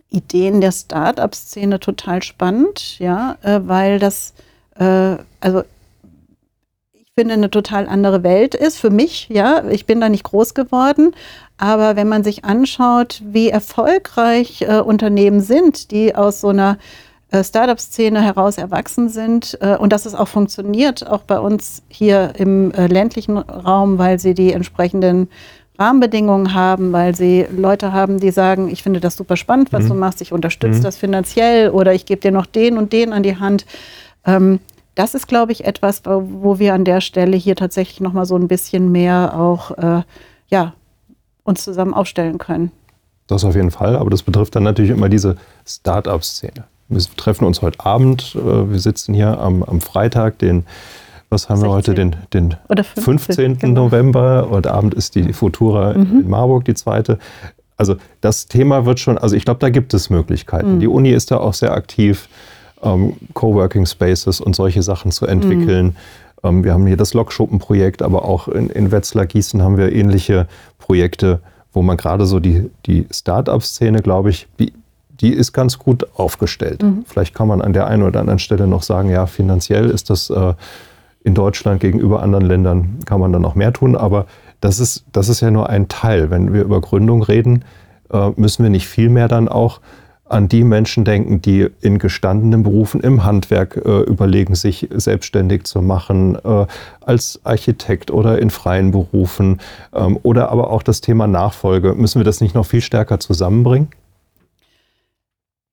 Ideen 0.09 0.59
der 0.61 0.73
Start-up-Szene 0.73 1.79
total 1.79 2.21
spannend, 2.21 2.99
ja, 2.99 3.37
äh, 3.41 3.61
weil 3.63 3.97
das, 3.99 4.33
äh, 4.75 5.15
also 5.39 5.63
ich 6.93 7.07
finde, 7.15 7.33
eine 7.33 7.49
total 7.49 7.87
andere 7.87 8.23
Welt 8.23 8.53
ist 8.55 8.77
für 8.77 8.89
mich, 8.89 9.29
ja. 9.29 9.63
Ich 9.69 9.85
bin 9.85 10.01
da 10.01 10.09
nicht 10.09 10.23
groß 10.23 10.53
geworden, 10.53 11.15
aber 11.57 11.95
wenn 11.95 12.09
man 12.09 12.23
sich 12.23 12.43
anschaut, 12.43 13.21
wie 13.23 13.49
erfolgreich 13.49 14.63
äh, 14.63 14.79
Unternehmen 14.79 15.39
sind, 15.39 15.91
die 15.91 16.15
aus 16.15 16.41
so 16.41 16.49
einer 16.49 16.77
Startup-Szene 17.43 18.21
heraus 18.21 18.57
erwachsen 18.57 19.09
sind 19.09 19.57
äh, 19.61 19.77
und 19.77 19.93
dass 19.93 20.05
es 20.05 20.15
auch 20.15 20.27
funktioniert, 20.27 21.07
auch 21.07 21.21
bei 21.21 21.39
uns 21.39 21.81
hier 21.87 22.33
im 22.37 22.71
äh, 22.71 22.87
ländlichen 22.87 23.37
Raum, 23.37 23.97
weil 23.97 24.19
sie 24.19 24.33
die 24.33 24.53
entsprechenden 24.53 25.29
Rahmenbedingungen 25.79 26.53
haben, 26.53 26.91
weil 26.91 27.15
sie 27.15 27.47
Leute 27.55 27.93
haben, 27.93 28.19
die 28.19 28.31
sagen, 28.31 28.69
ich 28.69 28.83
finde 28.83 28.99
das 28.99 29.15
super 29.15 29.37
spannend, 29.37 29.71
was 29.71 29.85
mhm. 29.85 29.89
du 29.89 29.93
machst, 29.95 30.21
ich 30.21 30.33
unterstütze 30.33 30.79
mhm. 30.79 30.83
das 30.83 30.97
finanziell 30.97 31.69
oder 31.69 31.93
ich 31.93 32.05
gebe 32.05 32.21
dir 32.21 32.31
noch 32.31 32.45
den 32.45 32.77
und 32.77 32.93
den 32.93 33.13
an 33.13 33.23
die 33.23 33.37
Hand. 33.37 33.65
Ähm, 34.25 34.59
das 34.95 35.15
ist, 35.15 35.27
glaube 35.27 35.53
ich, 35.53 35.63
etwas, 35.63 36.03
wo 36.05 36.59
wir 36.59 36.73
an 36.73 36.83
der 36.83 37.01
Stelle 37.01 37.37
hier 37.37 37.55
tatsächlich 37.55 38.01
noch 38.01 38.13
mal 38.13 38.25
so 38.25 38.35
ein 38.35 38.47
bisschen 38.47 38.91
mehr 38.91 39.39
auch 39.39 39.71
äh, 39.77 40.01
ja, 40.49 40.73
uns 41.43 41.63
zusammen 41.63 41.93
aufstellen 41.93 42.37
können. 42.37 42.71
Das 43.27 43.45
auf 43.45 43.55
jeden 43.55 43.71
Fall, 43.71 43.95
aber 43.95 44.09
das 44.09 44.23
betrifft 44.23 44.55
dann 44.55 44.63
natürlich 44.63 44.91
immer 44.91 45.07
diese 45.07 45.37
Start-up-Szene. 45.65 46.65
Wir 46.91 47.01
treffen 47.15 47.45
uns 47.45 47.61
heute 47.61 47.79
Abend, 47.85 48.35
äh, 48.35 48.69
wir 48.69 48.79
sitzen 48.79 49.13
hier 49.13 49.39
am, 49.39 49.63
am 49.63 49.79
Freitag, 49.79 50.39
den 50.39 50.65
was 51.29 51.47
haben 51.47 51.61
16. 51.61 51.69
wir 51.69 51.73
heute, 51.73 51.93
den, 51.93 52.15
den 52.33 52.55
15, 52.67 53.03
15 53.03 53.57
genau. 53.57 53.85
November. 53.85 54.47
Heute 54.49 54.73
Abend 54.73 54.93
ist 54.93 55.15
die 55.15 55.31
Futura 55.31 55.93
mhm. 55.93 56.21
in 56.21 56.29
Marburg, 56.29 56.65
die 56.65 56.73
zweite. 56.73 57.19
Also 57.77 57.95
das 58.19 58.47
Thema 58.47 58.85
wird 58.85 58.99
schon, 58.99 59.17
also 59.17 59.37
ich 59.37 59.45
glaube, 59.45 59.61
da 59.61 59.69
gibt 59.69 59.93
es 59.93 60.09
Möglichkeiten. 60.09 60.75
Mhm. 60.75 60.79
Die 60.81 60.87
Uni 60.87 61.11
ist 61.11 61.31
da 61.31 61.37
auch 61.37 61.53
sehr 61.53 61.71
aktiv, 61.71 62.27
ähm, 62.83 63.13
Coworking 63.33 63.85
Spaces 63.85 64.41
und 64.41 64.57
solche 64.57 64.83
Sachen 64.83 65.11
zu 65.11 65.25
entwickeln. 65.25 65.85
Mhm. 65.85 65.95
Ähm, 66.43 66.63
wir 66.65 66.73
haben 66.73 66.85
hier 66.85 66.97
das 66.97 67.13
Lokschuppenprojekt, 67.13 68.01
aber 68.01 68.25
auch 68.25 68.49
in, 68.49 68.69
in 68.69 68.91
Wetzlar 68.91 69.25
Gießen 69.25 69.61
haben 69.61 69.77
wir 69.77 69.93
ähnliche 69.93 70.47
Projekte, 70.79 71.39
wo 71.71 71.81
man 71.81 71.95
gerade 71.95 72.25
so 72.25 72.41
die, 72.41 72.69
die 72.85 73.07
Start-up-Szene, 73.09 74.01
glaube 74.01 74.31
ich, 74.31 74.47
die, 75.21 75.33
ist 75.33 75.53
ganz 75.53 75.79
gut 75.79 76.07
aufgestellt. 76.15 76.83
Mhm. 76.83 77.05
Vielleicht 77.05 77.33
kann 77.33 77.47
man 77.47 77.61
an 77.61 77.73
der 77.73 77.87
einen 77.87 78.03
oder 78.03 78.19
anderen 78.19 78.39
Stelle 78.39 78.67
noch 78.67 78.83
sagen, 78.83 79.09
ja, 79.09 79.25
finanziell 79.25 79.89
ist 79.89 80.09
das 80.09 80.29
äh, 80.29 80.53
in 81.23 81.35
Deutschland 81.35 81.79
gegenüber 81.79 82.21
anderen 82.21 82.45
Ländern 82.45 82.99
kann 83.05 83.19
man 83.19 83.31
dann 83.31 83.41
noch 83.41 83.55
mehr 83.55 83.73
tun, 83.73 83.95
aber 83.95 84.25
das 84.59 84.79
ist, 84.79 85.05
das 85.11 85.29
ist 85.29 85.41
ja 85.41 85.51
nur 85.51 85.69
ein 85.69 85.87
Teil. 85.87 86.29
Wenn 86.29 86.53
wir 86.53 86.63
über 86.63 86.81
Gründung 86.81 87.23
reden, 87.23 87.63
äh, 88.11 88.31
müssen 88.35 88.63
wir 88.63 88.69
nicht 88.69 88.87
viel 88.87 89.09
mehr 89.09 89.27
dann 89.27 89.47
auch 89.47 89.81
an 90.31 90.47
die 90.47 90.63
Menschen 90.63 91.03
denken, 91.03 91.41
die 91.41 91.67
in 91.81 91.99
gestandenen 91.99 92.63
Berufen 92.63 93.01
im 93.01 93.25
Handwerk 93.25 93.75
äh, 93.75 94.01
überlegen, 94.01 94.55
sich 94.55 94.87
selbstständig 94.91 95.65
zu 95.65 95.81
machen, 95.81 96.37
äh, 96.43 96.65
als 97.01 97.41
Architekt 97.43 98.11
oder 98.11 98.39
in 98.39 98.49
freien 98.49 98.91
Berufen 98.91 99.59
ähm, 99.93 100.17
oder 100.23 100.49
aber 100.49 100.71
auch 100.71 100.83
das 100.83 101.01
Thema 101.01 101.27
Nachfolge. 101.27 101.95
Müssen 101.95 102.19
wir 102.19 102.23
das 102.23 102.39
nicht 102.39 102.55
noch 102.55 102.65
viel 102.65 102.81
stärker 102.81 103.19
zusammenbringen? 103.19 103.89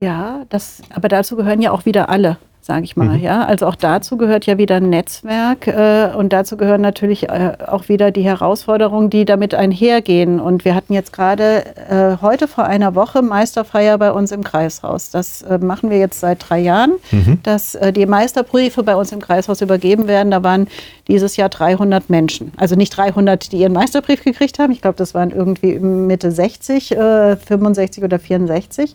Ja, 0.01 0.45
das, 0.49 0.81
aber 0.95 1.09
dazu 1.09 1.37
gehören 1.37 1.61
ja 1.61 1.73
auch 1.73 1.85
wieder 1.85 2.09
alle 2.09 2.39
sage 2.69 2.85
ich 2.85 2.97
mal. 2.97 3.17
Mhm. 3.17 3.23
Ja, 3.23 3.47
also 3.47 3.67
auch 3.67 3.77
dazu 3.77 4.19
gehört 4.19 4.45
ja 4.45 4.59
wieder 4.59 4.77
ein 4.77 4.91
Netzwerk 4.91 5.67
äh, 5.69 6.11
und 6.15 6.35
dazu 6.35 6.59
gehören 6.59 6.83
natürlich 6.83 7.27
äh, 7.31 7.55
auch 7.67 7.89
wieder 7.89 8.11
die 8.11 8.21
Herausforderungen, 8.23 9.09
die 9.09 9.25
damit 9.25 9.55
einhergehen. 9.55 10.39
Und 10.39 10.67
wir 10.67 10.75
hatten 10.75 10.93
jetzt 10.93 11.15
gerade 11.15 11.65
äh, 11.89 12.21
heute 12.21 12.47
vor 12.47 12.65
einer 12.65 12.95
Woche 12.95 13.23
Meisterfeier 13.23 13.97
bei 13.97 14.13
uns 14.13 14.33
im 14.33 14.45
Kreishaus. 14.45 15.11
Das 15.11 15.41
äh, 15.41 15.57
machen 15.57 15.89
wir 15.89 15.99
jetzt 15.99 16.21
seit 16.21 16.47
drei 16.47 16.59
Jahren, 16.59 16.93
mhm. 17.11 17.39
dass 17.43 17.75
äh, 17.75 17.91
die 17.91 18.05
Meisterbriefe 18.05 18.83
bei 18.83 18.97
uns 18.97 19.13
im 19.13 19.21
Kreishaus 19.21 19.63
übergeben 19.63 20.07
werden. 20.07 20.31
Da 20.31 20.45
waren 20.45 20.69
dieses 21.09 21.39
Jahr 21.39 21.49
300 21.49 22.11
Menschen. 22.11 22.53
Also 22.59 22.77
nicht 22.77 22.95
300, 22.95 23.51
die 23.51 23.61
ihren 23.61 23.73
Meisterbrief 23.73 24.23
gekriegt 24.23 24.59
haben. 24.59 24.75
Ich 24.75 24.83
glaube, 24.83 24.99
das 24.99 25.15
waren 25.15 25.31
irgendwie 25.31 25.79
Mitte 25.79 26.31
60, 26.31 26.89
65 26.89 28.03
äh, 28.03 28.05
oder 28.05 28.19
64 28.19 28.95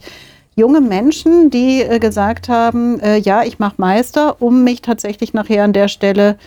junge 0.56 0.82
Menschen, 0.82 1.50
die 1.50 1.82
äh, 1.82 2.00
gesagt 2.00 2.50
haben, 2.50 3.00
äh, 3.00 3.18
ja, 3.18 3.44
ich 3.44 3.60
mache 3.60 3.76
Meister, 3.78 4.42
um 4.42 4.64
mich 4.64 4.82
tatsächlich 4.82 5.34
nachher 5.34 5.64
an 5.64 5.74
der 5.74 5.88
Stelle 5.88 6.38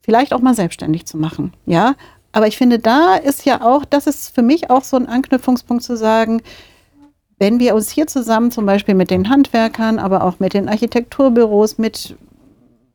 vielleicht 0.00 0.32
auch 0.32 0.40
mal 0.40 0.54
selbstständig 0.54 1.06
zu 1.06 1.16
machen. 1.16 1.52
Ja, 1.66 1.94
aber 2.32 2.46
ich 2.46 2.56
finde, 2.56 2.78
da 2.78 3.14
ist 3.16 3.46
ja 3.46 3.62
auch, 3.62 3.84
das 3.84 4.06
ist 4.06 4.34
für 4.34 4.42
mich 4.42 4.70
auch 4.70 4.84
so 4.84 4.96
ein 4.96 5.06
Anknüpfungspunkt 5.06 5.82
zu 5.82 5.96
sagen, 5.96 6.42
wenn 7.38 7.58
wir 7.60 7.74
uns 7.74 7.90
hier 7.90 8.06
zusammen 8.06 8.50
zum 8.50 8.66
Beispiel 8.66 8.94
mit 8.94 9.10
den 9.10 9.28
Handwerkern, 9.28 9.98
aber 9.98 10.24
auch 10.24 10.40
mit 10.40 10.54
den 10.54 10.68
Architekturbüros, 10.68 11.78
mit 11.78 12.16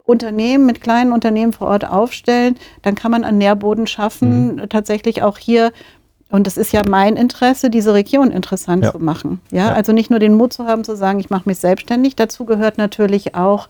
Unternehmen, 0.04 0.66
mit 0.66 0.82
kleinen 0.82 1.14
Unternehmen 1.14 1.54
vor 1.54 1.68
Ort 1.68 1.86
aufstellen, 1.86 2.56
dann 2.82 2.96
kann 2.96 3.12
man 3.12 3.24
einen 3.24 3.38
Nährboden 3.38 3.86
schaffen, 3.86 4.56
mhm. 4.56 4.70
tatsächlich 4.70 5.22
auch 5.22 5.38
hier 5.38 5.72
und 6.32 6.46
es 6.46 6.58
ist 6.58 6.72
ja 6.72 6.84
mein 6.88 7.16
Interesse, 7.16 7.70
diese 7.70 7.94
Region 7.94 8.30
interessant 8.30 8.84
ja. 8.84 8.92
zu 8.92 9.00
machen. 9.00 9.42
Ja? 9.52 9.68
ja? 9.68 9.74
also 9.74 9.92
nicht 9.92 10.12
nur 10.12 10.20
den 10.20 10.36
Mut 10.36 10.54
zu 10.54 10.66
haben, 10.66 10.84
zu 10.84 10.96
sagen, 10.96 11.20
ich 11.20 11.30
mache 11.30 11.50
mich 11.50 11.58
selbstständig. 11.58 12.16
Dazu 12.16 12.46
gehört 12.46 12.78
natürlich 12.78 13.34
auch, 13.34 13.68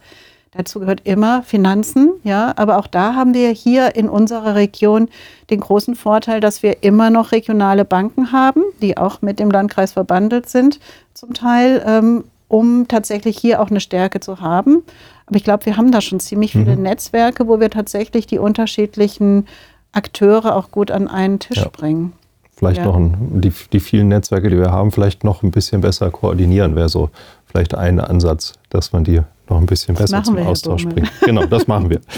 dazu 0.51 0.81
gehört 0.81 1.01
immer 1.05 1.41
Finanzen. 1.43 2.11
Ja, 2.23 2.53
aber 2.57 2.77
auch 2.77 2.87
da 2.87 3.15
haben 3.15 3.33
wir 3.33 3.49
hier 3.51 3.95
in 3.95 4.09
unserer 4.09 4.55
Region 4.55 5.07
den 5.49 5.61
großen 5.61 5.95
Vorteil, 5.95 6.41
dass 6.41 6.61
wir 6.61 6.83
immer 6.83 7.09
noch 7.09 7.31
regionale 7.31 7.85
Banken 7.85 8.33
haben, 8.33 8.61
die 8.81 8.97
auch 8.97 9.21
mit 9.21 9.39
dem 9.39 9.49
Landkreis 9.49 9.93
verbandelt 9.93 10.49
sind, 10.49 10.81
zum 11.13 11.33
Teil, 11.33 11.81
ähm, 11.85 12.25
um 12.49 12.89
tatsächlich 12.89 13.37
hier 13.37 13.61
auch 13.61 13.69
eine 13.69 13.79
Stärke 13.79 14.19
zu 14.19 14.41
haben. 14.41 14.83
Aber 15.27 15.37
ich 15.37 15.45
glaube, 15.45 15.65
wir 15.65 15.77
haben 15.77 15.91
da 15.91 16.01
schon 16.01 16.19
ziemlich 16.19 16.51
viele 16.51 16.75
mhm. 16.75 16.83
Netzwerke, 16.83 17.47
wo 17.47 17.61
wir 17.61 17.69
tatsächlich 17.69 18.27
die 18.27 18.39
unterschiedlichen 18.39 19.47
Akteure 19.93 20.57
auch 20.57 20.71
gut 20.71 20.91
an 20.91 21.07
einen 21.07 21.39
Tisch 21.39 21.59
ja. 21.59 21.69
bringen 21.71 22.13
vielleicht 22.59 22.79
ja. 22.79 22.85
noch 22.85 22.95
ein, 22.95 23.41
die, 23.41 23.51
die 23.71 23.79
vielen 23.79 24.09
Netzwerke, 24.09 24.49
die 24.49 24.57
wir 24.57 24.71
haben, 24.71 24.91
vielleicht 24.91 25.23
noch 25.23 25.43
ein 25.43 25.51
bisschen 25.51 25.81
besser 25.81 26.11
koordinieren, 26.11 26.75
wäre 26.75 26.89
so 26.89 27.09
vielleicht 27.45 27.73
ein 27.73 27.99
Ansatz, 27.99 28.53
dass 28.69 28.91
man 28.91 29.05
die 29.05 29.21
noch 29.49 29.57
ein 29.57 29.65
bisschen 29.65 29.95
das 29.95 30.11
besser 30.11 30.23
zum 30.23 30.37
Austausch 30.37 30.85
bringt. 30.85 31.09
Genau, 31.21 31.45
das 31.45 31.67
machen 31.67 31.89
wir. 31.89 32.01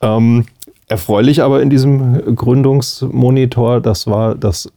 Ähm, 0.00 0.46
erfreulich 0.86 1.42
aber 1.42 1.60
in 1.60 1.70
diesem 1.70 2.36
Gründungsmonitor, 2.36 3.80
das 3.80 4.06
war, 4.06 4.36
dass 4.36 4.70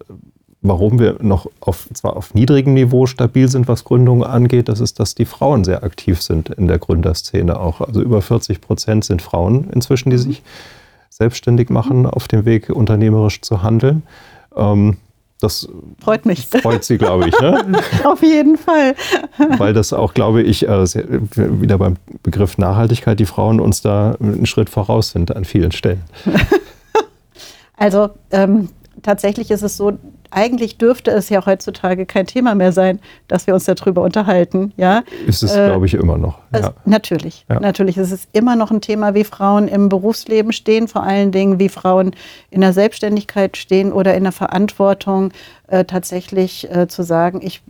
warum 0.64 0.98
wir 0.98 1.18
noch 1.22 1.46
auf, 1.60 1.88
zwar 1.94 2.18
auf 2.18 2.34
niedrigem 2.34 2.74
Niveau 2.74 3.06
stabil 3.06 3.48
sind, 3.48 3.68
was 3.68 3.84
Gründungen 3.84 4.24
angeht, 4.24 4.68
das 4.68 4.80
ist, 4.80 5.00
dass 5.00 5.14
die 5.14 5.26
Frauen 5.26 5.64
sehr 5.64 5.84
aktiv 5.84 6.24
sind 6.24 6.50
in 6.50 6.68
der 6.68 6.80
Gründerszene 6.80 7.60
auch. 7.60 7.82
Also 7.82 8.02
über 8.02 8.24
40 8.24 8.62
Prozent 8.62 9.06
sind 9.06 9.22
Frauen 9.22 9.70
inzwischen, 9.72 10.10
die 10.10 10.18
sich 10.18 10.42
selbstständig 11.10 11.70
machen, 11.70 12.08
auf 12.08 12.28
dem 12.28 12.46
Weg 12.46 12.70
unternehmerisch 12.70 13.42
zu 13.42 13.62
handeln. 13.62 14.02
Ähm, 14.56 14.98
das 15.40 15.68
freut 16.00 16.28
mich. 16.28 16.46
Freut 16.48 16.84
Sie, 16.84 17.00
glaube 17.00 17.28
ich. 17.28 17.40
Ne? 17.40 17.82
Auf 18.04 18.22
jeden 18.22 18.58
Fall. 18.58 18.96
Weil 19.58 19.74
das 19.74 19.92
auch, 19.92 20.14
glaube 20.14 20.44
ich, 20.44 20.68
äh, 20.68 20.86
wieder 21.36 21.80
beim 21.80 21.96
Begriff 22.22 22.60
Nachhaltigkeit, 22.60 23.20
die 23.20 23.26
Frauen 23.26 23.60
uns 23.60 23.82
da 23.82 24.16
einen 24.20 24.46
Schritt 24.46 24.70
voraus 24.70 25.10
sind 25.10 25.36
an 25.36 25.46
vielen 25.46 25.72
Stellen. 25.72 26.04
Also 27.82 28.12
ähm, 28.30 28.70
tatsächlich 29.02 29.50
ist 29.50 29.64
es 29.64 29.76
so, 29.76 29.98
eigentlich 30.32 30.78
dürfte 30.78 31.12
es 31.12 31.30
ja 31.30 31.46
heutzutage 31.46 32.06
kein 32.06 32.26
Thema 32.26 32.56
mehr 32.56 32.72
sein, 32.72 33.00
dass 33.28 33.48
wir 33.48 33.54
uns 33.54 33.66
darüber 33.66 34.02
unterhalten. 34.02 34.74
Ja? 34.78 35.04
Ist 35.28 35.44
es, 35.44 35.56
äh, 35.56 35.68
glaube 35.68 35.86
ich, 35.86 35.94
immer 35.94 36.18
noch. 36.18 36.40
Ja. 36.54 36.60
Es, 36.60 36.72
natürlich, 36.86 37.46
ja. 37.50 37.60
natürlich. 37.60 37.98
Es 37.98 38.12
ist 38.12 38.30
immer 38.32 38.56
noch 38.56 38.72
ein 38.72 38.82
Thema, 38.82 39.14
wie 39.14 39.24
Frauen 39.24 39.68
im 39.68 39.90
Berufsleben 39.90 40.54
stehen, 40.54 40.88
vor 40.88 41.04
allen 41.04 41.32
Dingen, 41.32 41.60
wie 41.60 41.70
Frauen 41.70 42.16
in 42.50 42.62
der 42.62 42.74
Selbstständigkeit 42.74 43.58
stehen 43.58 43.92
oder 43.92 44.16
in 44.16 44.24
der 44.24 44.32
Verantwortung, 44.32 45.32
äh, 45.68 45.86
tatsächlich 45.86 46.70
äh, 46.74 46.88
zu 46.88 47.04
sagen, 47.04 47.42
ich 47.44 47.62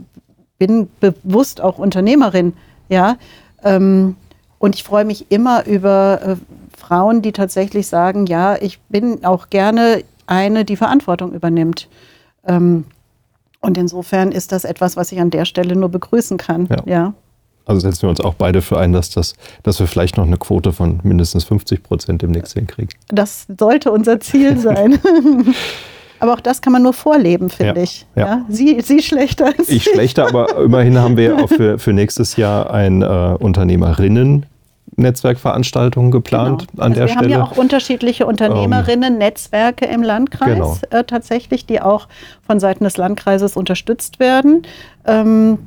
bin 0.58 0.90
bewusst 1.00 1.60
auch 1.62 1.80
Unternehmerin. 1.80 2.54
Ja? 2.90 3.18
Ähm, 3.64 4.16
und 4.60 4.76
ich 4.76 4.84
freue 4.84 5.06
mich 5.06 5.32
immer 5.32 5.66
über 5.66 6.20
äh, 6.24 6.36
Frauen, 6.78 7.24
die 7.24 7.32
tatsächlich 7.32 7.88
sagen, 7.88 8.28
ja, 8.28 8.56
ich 8.56 8.80
bin 8.82 9.26
auch 9.26 9.50
gerne 9.50 10.04
eine, 10.28 10.66
die 10.66 10.76
Verantwortung 10.76 11.34
übernimmt. 11.34 11.88
Ähm, 12.46 12.86
und 13.60 13.78
insofern 13.78 14.32
ist 14.32 14.52
das 14.52 14.64
etwas, 14.64 14.98
was 14.98 15.12
ich 15.12 15.20
an 15.20 15.30
der 15.30 15.46
Stelle 15.46 15.76
nur 15.76 15.90
begrüßen 15.90 16.38
kann. 16.38 16.68
Ja. 16.68 16.84
ja. 16.86 17.14
Also 17.66 17.82
setzen 17.82 18.04
wir 18.04 18.10
uns 18.10 18.20
auch 18.20 18.34
beide 18.34 18.62
für 18.62 18.80
ein, 18.80 18.92
dass, 18.92 19.12
das, 19.12 19.36
dass 19.64 19.80
wir 19.80 19.88
vielleicht 19.88 20.18
noch 20.18 20.26
eine 20.26 20.38
Quote 20.38 20.74
von 20.74 21.00
mindestens 21.04 21.44
50 21.44 21.84
Prozent 21.84 22.22
demnächst 22.22 22.54
hinkriegen. 22.54 22.90
Das 23.10 23.46
sollte 23.58 23.92
unser 23.92 24.20
Ziel 24.20 24.58
sein. 24.58 25.00
aber 26.20 26.34
auch 26.34 26.40
das 26.40 26.62
kann 26.62 26.74
man 26.74 26.82
nur 26.82 26.94
vorleben, 26.94 27.52
finde 27.52 27.76
ja, 27.76 27.84
ich. 27.84 28.08
Ja. 28.16 28.26
ja. 28.26 28.46
Sie, 28.50 28.82
Sie 28.82 29.02
schlechter 29.02 29.46
als 29.46 29.70
ich. 29.70 29.88
Ich 29.88 29.94
schlechter, 29.94 30.28
aber 30.28 30.58
immerhin 30.58 30.98
haben 30.98 31.18
wir 31.18 31.38
auch 31.38 31.50
für, 31.50 31.78
für 31.78 31.94
nächstes 31.94 32.36
Jahr 32.36 32.72
ein 32.72 33.04
äh, 33.04 33.36
Unternehmerinnen 33.40 34.48
Netzwerkveranstaltungen 35.02 36.12
geplant 36.12 36.68
genau. 36.72 36.84
an 36.84 36.92
also 36.92 36.96
der 36.96 37.08
wir 37.08 37.14
Stelle. 37.14 37.30
Wir 37.30 37.36
haben 37.36 37.46
ja 37.46 37.52
auch 37.52 37.58
unterschiedliche 37.58 38.26
Unternehmerinnen-Netzwerke 38.26 39.86
im 39.86 40.04
Landkreis 40.04 40.56
genau. 40.56 40.78
äh, 40.90 41.04
tatsächlich, 41.04 41.66
die 41.66 41.82
auch 41.82 42.08
von 42.46 42.60
Seiten 42.60 42.84
des 42.84 42.98
Landkreises 42.98 43.58
unterstützt 43.58 44.20
werden. 44.20 44.64
Ähm, 45.06 45.58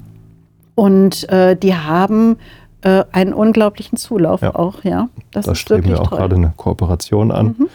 und 0.75 1.29
äh, 1.29 1.57
die 1.57 1.75
haben 1.75 2.37
äh, 2.85 3.05
einen 3.13 3.33
unglaublichen 3.33 3.97
Zulauf 3.97 4.43
ja. 4.43 4.55
auch, 4.55 4.85
ja. 4.85 5.09
Das 5.31 5.47
da 5.47 5.55
streben 5.55 5.89
wir 5.89 6.01
auch 6.01 6.09
toll. 6.09 6.19
gerade 6.19 6.37
eine 6.37 6.53
Kooperation 6.57 7.31
an, 7.31 7.55
mhm. 7.59 7.69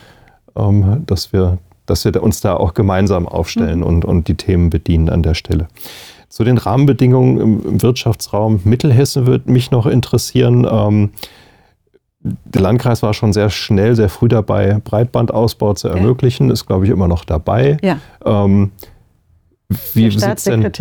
ähm, 0.55 1.03
dass, 1.05 1.33
wir, 1.33 1.57
dass 1.85 2.05
wir 2.05 2.21
uns 2.21 2.41
da 2.41 2.55
auch 2.55 2.73
gemeinsam 2.73 3.27
aufstellen 3.27 3.79
mhm. 3.79 3.85
und, 3.85 4.05
und 4.05 4.27
die 4.27 4.35
Themen 4.35 4.69
bedienen 4.69 5.09
an 5.09 5.23
der 5.23 5.33
Stelle. 5.33 5.67
Zu 6.29 6.43
den 6.43 6.59
Rahmenbedingungen 6.59 7.39
im, 7.39 7.65
im 7.65 7.81
Wirtschaftsraum 7.81 8.59
Mittelhessen 8.63 9.25
würde 9.25 9.51
mich 9.51 9.71
noch 9.71 9.87
interessieren. 9.87 10.67
Ähm, 10.69 11.09
der 12.21 12.61
Landkreis 12.61 13.01
war 13.01 13.13
schon 13.13 13.31
sehr 13.33 13.49
schnell, 13.49 13.95
sehr 13.95 14.09
früh 14.09 14.27
dabei, 14.27 14.79
Breitbandausbau 14.83 15.73
zu 15.73 15.87
ermöglichen, 15.87 16.47
ja. 16.47 16.53
ist, 16.53 16.65
glaube 16.65 16.85
ich, 16.85 16.91
immer 16.91 17.07
noch 17.07 17.23
dabei. 17.23 17.77
Ja. 17.81 17.99
Ähm, 18.25 18.71
wie 19.93 20.09
sieht 20.09 20.23
es 20.23 20.45
denn 20.45 20.61
mit, 20.61 20.79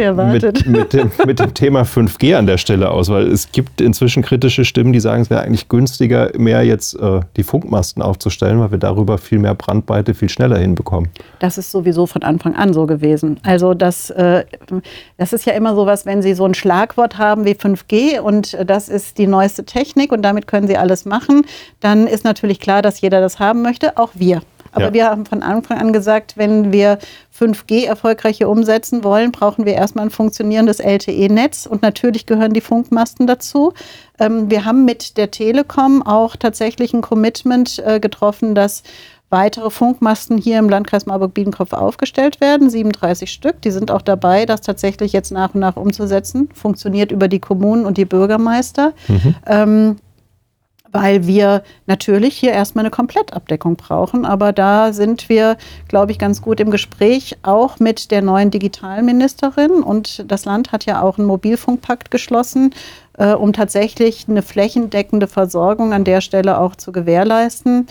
mit, 0.66 0.94
dem, 0.94 1.10
mit, 1.26 1.38
dem, 1.38 1.52
Thema 1.52 1.82
5G 1.82 2.34
an 2.34 2.46
der 2.46 2.56
Stelle 2.56 2.90
aus? 2.90 3.10
Weil 3.10 3.26
es 3.26 3.52
gibt 3.52 3.82
inzwischen 3.82 4.22
kritische 4.22 4.64
Stimmen, 4.64 4.94
die 4.94 5.00
sagen, 5.00 5.20
es 5.20 5.28
wäre 5.28 5.42
eigentlich 5.42 5.68
günstiger, 5.68 6.30
mehr 6.38 6.64
jetzt 6.64 6.94
äh, 6.98 7.20
die 7.36 7.42
Funkmasten 7.42 8.00
aufzustellen, 8.00 8.58
weil 8.60 8.70
wir 8.70 8.78
darüber 8.78 9.18
viel 9.18 9.40
mehr 9.40 9.54
Brandweite 9.54 10.14
viel 10.14 10.30
schneller 10.30 10.56
hinbekommen. 10.56 11.10
Das 11.38 11.58
ist 11.58 11.70
sowieso 11.70 12.06
von 12.06 12.22
Anfang 12.22 12.56
an 12.56 12.72
so 12.72 12.86
gewesen. 12.86 13.38
Also 13.42 13.74
das, 13.74 14.08
äh, 14.08 14.46
das 15.18 15.34
ist 15.34 15.44
ja 15.44 15.52
immer 15.52 15.74
so 15.74 15.84
was, 15.84 16.06
wenn 16.06 16.22
Sie 16.22 16.32
so 16.32 16.46
ein 16.46 16.54
Schlagwort 16.54 17.18
haben 17.18 17.44
wie 17.44 17.52
5G 17.52 18.20
und 18.20 18.56
das 18.64 18.88
ist 18.88 19.18
die 19.18 19.26
neueste 19.26 19.64
Technik 19.64 20.12
und 20.12 20.22
damit 20.22 20.46
können 20.46 20.66
Sie 20.66 20.78
alles 20.78 21.04
machen, 21.04 21.42
dann 21.80 22.06
ist 22.06 22.24
natürlich 22.24 22.58
klar, 22.58 22.80
dass 22.80 23.02
jeder 23.02 23.20
das 23.20 23.38
haben 23.38 23.60
möchte, 23.60 23.98
auch 23.98 24.12
wir. 24.14 24.40
Aber 24.72 24.86
ja. 24.86 24.92
wir 24.92 25.06
haben 25.06 25.26
von 25.26 25.42
Anfang 25.42 25.78
an 25.78 25.92
gesagt, 25.92 26.36
wenn 26.36 26.72
wir 26.72 26.98
5G 27.38 27.86
erfolgreich 27.86 28.38
hier 28.38 28.48
umsetzen 28.48 29.04
wollen, 29.04 29.32
brauchen 29.32 29.64
wir 29.64 29.74
erstmal 29.74 30.06
ein 30.06 30.10
funktionierendes 30.10 30.80
LTE-Netz 30.80 31.66
und 31.66 31.82
natürlich 31.82 32.26
gehören 32.26 32.52
die 32.52 32.60
Funkmasten 32.60 33.26
dazu. 33.26 33.72
Ähm, 34.18 34.50
wir 34.50 34.64
haben 34.64 34.84
mit 34.84 35.16
der 35.16 35.30
Telekom 35.30 36.02
auch 36.02 36.36
tatsächlich 36.36 36.92
ein 36.92 37.02
Commitment 37.02 37.78
äh, 37.84 38.00
getroffen, 38.00 38.54
dass 38.54 38.82
weitere 39.30 39.70
Funkmasten 39.70 40.38
hier 40.38 40.58
im 40.58 40.68
Landkreis 40.68 41.06
Marburg-Biedenkopf 41.06 41.72
aufgestellt 41.72 42.40
werden, 42.40 42.70
37 42.70 43.30
Stück. 43.30 43.60
Die 43.62 43.70
sind 43.70 43.90
auch 43.90 44.02
dabei, 44.02 44.46
das 44.46 44.62
tatsächlich 44.62 45.12
jetzt 45.12 45.30
nach 45.30 45.54
und 45.54 45.60
nach 45.60 45.76
umzusetzen. 45.76 46.48
Funktioniert 46.54 47.12
über 47.12 47.28
die 47.28 47.38
Kommunen 47.38 47.84
und 47.84 47.98
die 47.98 48.06
Bürgermeister. 48.06 48.94
Mhm. 49.06 49.34
Ähm, 49.46 49.96
weil 50.92 51.26
wir 51.26 51.62
natürlich 51.86 52.36
hier 52.36 52.52
erstmal 52.52 52.84
eine 52.84 52.90
Komplettabdeckung 52.90 53.76
brauchen. 53.76 54.24
Aber 54.24 54.52
da 54.52 54.92
sind 54.92 55.28
wir, 55.28 55.56
glaube 55.88 56.12
ich, 56.12 56.18
ganz 56.18 56.42
gut 56.42 56.60
im 56.60 56.70
Gespräch, 56.70 57.36
auch 57.42 57.78
mit 57.78 58.10
der 58.10 58.22
neuen 58.22 58.50
Digitalministerin. 58.50 59.82
Und 59.82 60.30
das 60.30 60.44
Land 60.44 60.72
hat 60.72 60.86
ja 60.86 61.02
auch 61.02 61.18
einen 61.18 61.26
Mobilfunkpakt 61.26 62.10
geschlossen, 62.10 62.74
äh, 63.18 63.32
um 63.32 63.52
tatsächlich 63.52 64.26
eine 64.28 64.42
flächendeckende 64.42 65.26
Versorgung 65.26 65.92
an 65.92 66.04
der 66.04 66.20
Stelle 66.20 66.58
auch 66.58 66.76
zu 66.76 66.92
gewährleisten. 66.92 67.86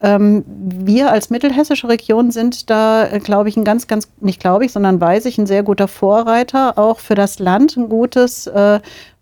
Ähm, 0.00 0.44
wir 0.46 1.10
als 1.10 1.28
mittelhessische 1.28 1.88
Region 1.88 2.30
sind 2.30 2.70
da, 2.70 3.08
äh, 3.08 3.18
glaube 3.18 3.48
ich, 3.48 3.56
ein 3.56 3.64
ganz, 3.64 3.88
ganz, 3.88 4.08
nicht 4.20 4.40
glaube 4.40 4.64
ich, 4.64 4.72
sondern 4.72 5.00
weiß 5.00 5.24
ich, 5.24 5.38
ein 5.38 5.46
sehr 5.46 5.64
guter 5.64 5.88
Vorreiter, 5.88 6.78
auch 6.78 7.00
für 7.00 7.16
das 7.16 7.40
Land 7.40 7.76
ein 7.76 7.88
gutes 7.88 8.46
äh, 8.46 8.78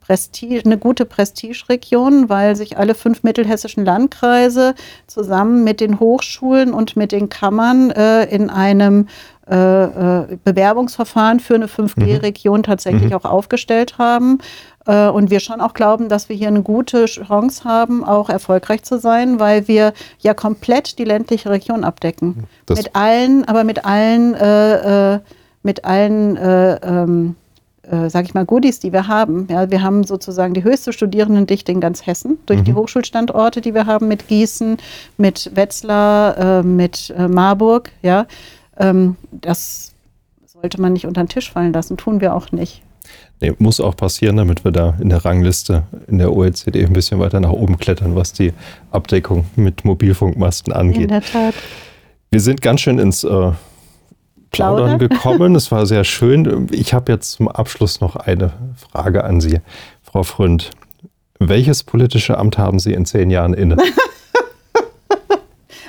Prestige, 0.06 0.62
eine 0.64 0.78
gute 0.78 1.04
Prestigeregion, 1.04 2.28
weil 2.28 2.54
sich 2.54 2.78
alle 2.78 2.94
fünf 2.94 3.24
mittelhessischen 3.24 3.84
Landkreise 3.84 4.74
zusammen 5.08 5.64
mit 5.64 5.80
den 5.80 5.98
Hochschulen 5.98 6.72
und 6.72 6.96
mit 6.96 7.10
den 7.10 7.28
Kammern 7.28 7.90
äh, 7.90 8.24
in 8.24 8.48
einem 8.48 9.08
äh, 9.50 9.54
äh 9.54 10.38
Bewerbungsverfahren 10.44 11.40
für 11.40 11.56
eine 11.56 11.66
5G-Region 11.66 12.58
mhm. 12.58 12.62
tatsächlich 12.62 13.10
mhm. 13.10 13.16
auch 13.16 13.24
aufgestellt 13.24 13.98
haben. 13.98 14.38
Äh, 14.86 15.08
und 15.08 15.30
wir 15.30 15.40
schon 15.40 15.60
auch 15.60 15.74
glauben, 15.74 16.08
dass 16.08 16.28
wir 16.28 16.36
hier 16.36 16.48
eine 16.48 16.62
gute 16.62 17.06
Chance 17.06 17.64
haben, 17.64 18.04
auch 18.04 18.28
erfolgreich 18.28 18.84
zu 18.84 19.00
sein, 19.00 19.40
weil 19.40 19.66
wir 19.66 19.92
ja 20.20 20.34
komplett 20.34 21.00
die 21.00 21.04
ländliche 21.04 21.50
Region 21.50 21.82
abdecken. 21.82 22.44
Das 22.66 22.78
mit 22.78 22.94
allen, 22.94 23.44
aber 23.46 23.64
mit 23.64 23.84
allen, 23.84 24.34
äh, 24.34 25.14
äh 25.14 25.20
mit 25.64 25.84
allen 25.84 26.36
äh, 26.36 26.76
ähm, 26.76 27.34
äh, 27.90 28.10
sage 28.10 28.26
ich 28.26 28.34
mal, 28.34 28.44
Goodies, 28.44 28.80
die 28.80 28.92
wir 28.92 29.08
haben. 29.08 29.46
Ja, 29.50 29.70
wir 29.70 29.82
haben 29.82 30.04
sozusagen 30.04 30.54
die 30.54 30.64
höchste 30.64 30.92
Studierendendichte 30.92 31.72
in 31.72 31.80
ganz 31.80 32.06
Hessen 32.06 32.38
durch 32.46 32.60
mhm. 32.60 32.64
die 32.64 32.74
Hochschulstandorte, 32.74 33.60
die 33.60 33.74
wir 33.74 33.86
haben 33.86 34.08
mit 34.08 34.28
Gießen, 34.28 34.78
mit 35.16 35.50
Wetzlar, 35.54 36.38
äh, 36.38 36.62
mit 36.62 37.14
äh, 37.16 37.28
Marburg. 37.28 37.90
Ja, 38.02 38.26
ähm, 38.78 39.16
das 39.30 39.92
sollte 40.44 40.80
man 40.80 40.92
nicht 40.92 41.06
unter 41.06 41.22
den 41.22 41.28
Tisch 41.28 41.50
fallen 41.50 41.72
lassen, 41.72 41.96
tun 41.96 42.20
wir 42.20 42.34
auch 42.34 42.52
nicht. 42.52 42.82
Nee, 43.40 43.52
muss 43.58 43.80
auch 43.80 43.94
passieren, 43.94 44.36
damit 44.36 44.64
wir 44.64 44.72
da 44.72 44.94
in 44.98 45.10
der 45.10 45.24
Rangliste 45.24 45.82
in 46.08 46.18
der 46.18 46.32
OECD 46.32 46.84
ein 46.84 46.94
bisschen 46.94 47.20
weiter 47.20 47.38
nach 47.38 47.50
oben 47.50 47.76
klettern, 47.76 48.16
was 48.16 48.32
die 48.32 48.52
Abdeckung 48.90 49.44
mit 49.56 49.84
Mobilfunkmasten 49.84 50.72
angeht. 50.72 51.02
In 51.02 51.08
der 51.08 51.20
Tat. 51.20 51.54
Wir 52.30 52.40
sind 52.40 52.62
ganz 52.62 52.80
schön 52.80 52.98
ins 52.98 53.24
äh, 53.24 53.52
Plaudern 54.50 54.98
gekommen. 54.98 55.54
Es 55.56 55.70
war 55.70 55.86
sehr 55.86 56.04
schön. 56.04 56.68
Ich 56.70 56.94
habe 56.94 57.12
jetzt 57.12 57.32
zum 57.32 57.48
Abschluss 57.48 58.00
noch 58.00 58.16
eine 58.16 58.52
Frage 58.90 59.24
an 59.24 59.40
Sie, 59.40 59.60
Frau 60.02 60.22
Fründ. 60.22 60.70
Welches 61.38 61.84
politische 61.84 62.38
Amt 62.38 62.58
haben 62.58 62.78
Sie 62.78 62.92
in 62.92 63.04
zehn 63.04 63.30
Jahren 63.30 63.54
inne? 63.54 63.76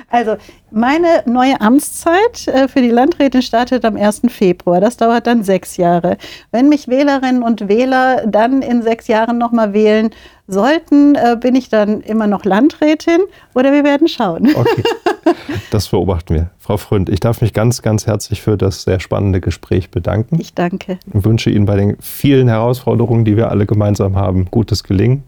Also 0.10 0.38
meine 0.72 1.24
neue 1.26 1.60
Amtszeit 1.60 2.47
äh, 2.47 2.70
für 2.70 2.82
die 2.82 2.89
Landrätin 2.89 3.41
startet 3.41 3.84
am 3.84 3.97
1. 3.97 4.22
Februar. 4.30 4.80
Das 4.80 4.95
dauert 4.95 5.28
dann 5.28 5.43
sechs 5.43 5.76
Jahre. 5.76 6.18
Wenn 6.51 6.70
mich 6.70 6.88
Wählerinnen 6.88 7.43
und 7.43 7.68
Wähler 7.68 8.26
dann 8.26 8.62
in 8.62 8.82
sechs 8.82 9.08
Jahren 9.08 9.38
nochmal 9.38 9.74
wählen 9.74 10.12
sollten, 10.47 11.15
äh, 11.15 11.37
bin 11.39 11.55
ich 11.55 11.69
dann 11.69 12.01
immer 12.01 12.27
noch 12.27 12.45
Landrätin 12.45 13.19
oder 13.53 13.71
wir 13.71 13.83
werden 13.83 14.07
schauen. 14.07 14.49
Okay, 14.55 14.83
das 15.71 15.89
beobachten 15.89 16.36
wir. 16.36 16.49
Frau 16.57 16.78
Fründ, 16.78 17.09
ich 17.09 17.19
darf 17.19 17.41
mich 17.41 17.53
ganz, 17.53 17.82
ganz 17.82 18.07
herzlich 18.07 18.41
für 18.41 18.57
das 18.57 18.83
sehr 18.83 18.99
spannende 18.99 19.41
Gespräch 19.41 19.91
bedanken. 19.91 20.39
Ich 20.39 20.53
danke. 20.53 20.99
Und 21.11 21.25
wünsche 21.25 21.49
Ihnen 21.49 21.65
bei 21.65 21.75
den 21.75 21.97
vielen 21.99 22.47
Herausforderungen, 22.47 23.25
die 23.25 23.36
wir 23.36 23.51
alle 23.51 23.65
gemeinsam 23.65 24.15
haben, 24.15 24.45
gutes 24.45 24.83
Gelingen 24.83 25.24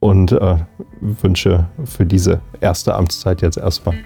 und 0.00 0.32
äh, 0.32 0.56
wünsche 1.00 1.66
für 1.84 2.06
diese 2.06 2.40
erste 2.60 2.94
Amtszeit 2.94 3.42
jetzt 3.42 3.56
erstmal, 3.56 3.96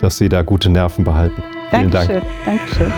dass 0.00 0.18
Sie 0.18 0.28
da 0.28 0.42
gute 0.42 0.70
Nerven 0.70 1.04
behalten. 1.04 1.42
Vielen 1.70 1.90
Dank. 1.90 2.08
Dankeschön. 2.08 2.22
Dankeschön. 2.44 2.92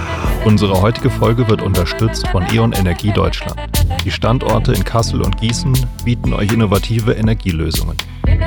Unsere 0.45 0.81
heutige 0.81 1.11
Folge 1.11 1.49
wird 1.49 1.63
unterstützt 1.63 2.27
von 2.29 2.45
E.ON 2.53 2.73
Energie 2.73 3.13
Deutschland. 3.13 3.61
Die 4.05 4.11
Standorte 4.11 4.73
in 4.73 4.85
Kassel 4.85 5.23
und 5.23 5.37
Gießen 5.39 5.73
bieten 6.05 6.33
euch 6.33 6.53
innovative 6.53 7.13
Energielösungen. 7.13 7.97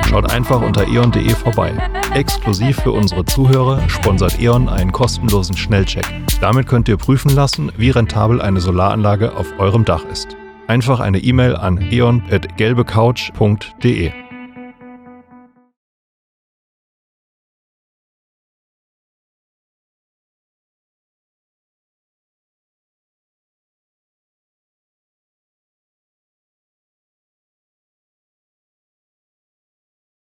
Schaut 0.08 0.30
einfach 0.30 0.62
unter 0.62 0.88
eon.de 0.88 1.28
vorbei. 1.30 1.72
Exklusiv 2.14 2.80
für 2.80 2.92
unsere 2.92 3.24
Zuhörer 3.24 3.80
sponsert 3.88 4.40
E.ON 4.40 4.68
einen 4.68 4.92
kostenlosen 4.92 5.56
Schnellcheck. 5.56 6.06
Damit 6.40 6.66
könnt 6.66 6.88
ihr 6.88 6.96
prüfen 6.96 7.34
lassen, 7.34 7.70
wie 7.76 7.90
rentabel 7.90 8.40
eine 8.40 8.60
Solaranlage 8.60 9.36
auf 9.36 9.46
eurem 9.58 9.84
Dach 9.84 10.04
ist. 10.10 10.36
Einfach 10.66 11.00
eine 11.00 11.18
E-Mail 11.18 11.56
an 11.56 11.76
eon.gelbecouch.de. 11.78 14.23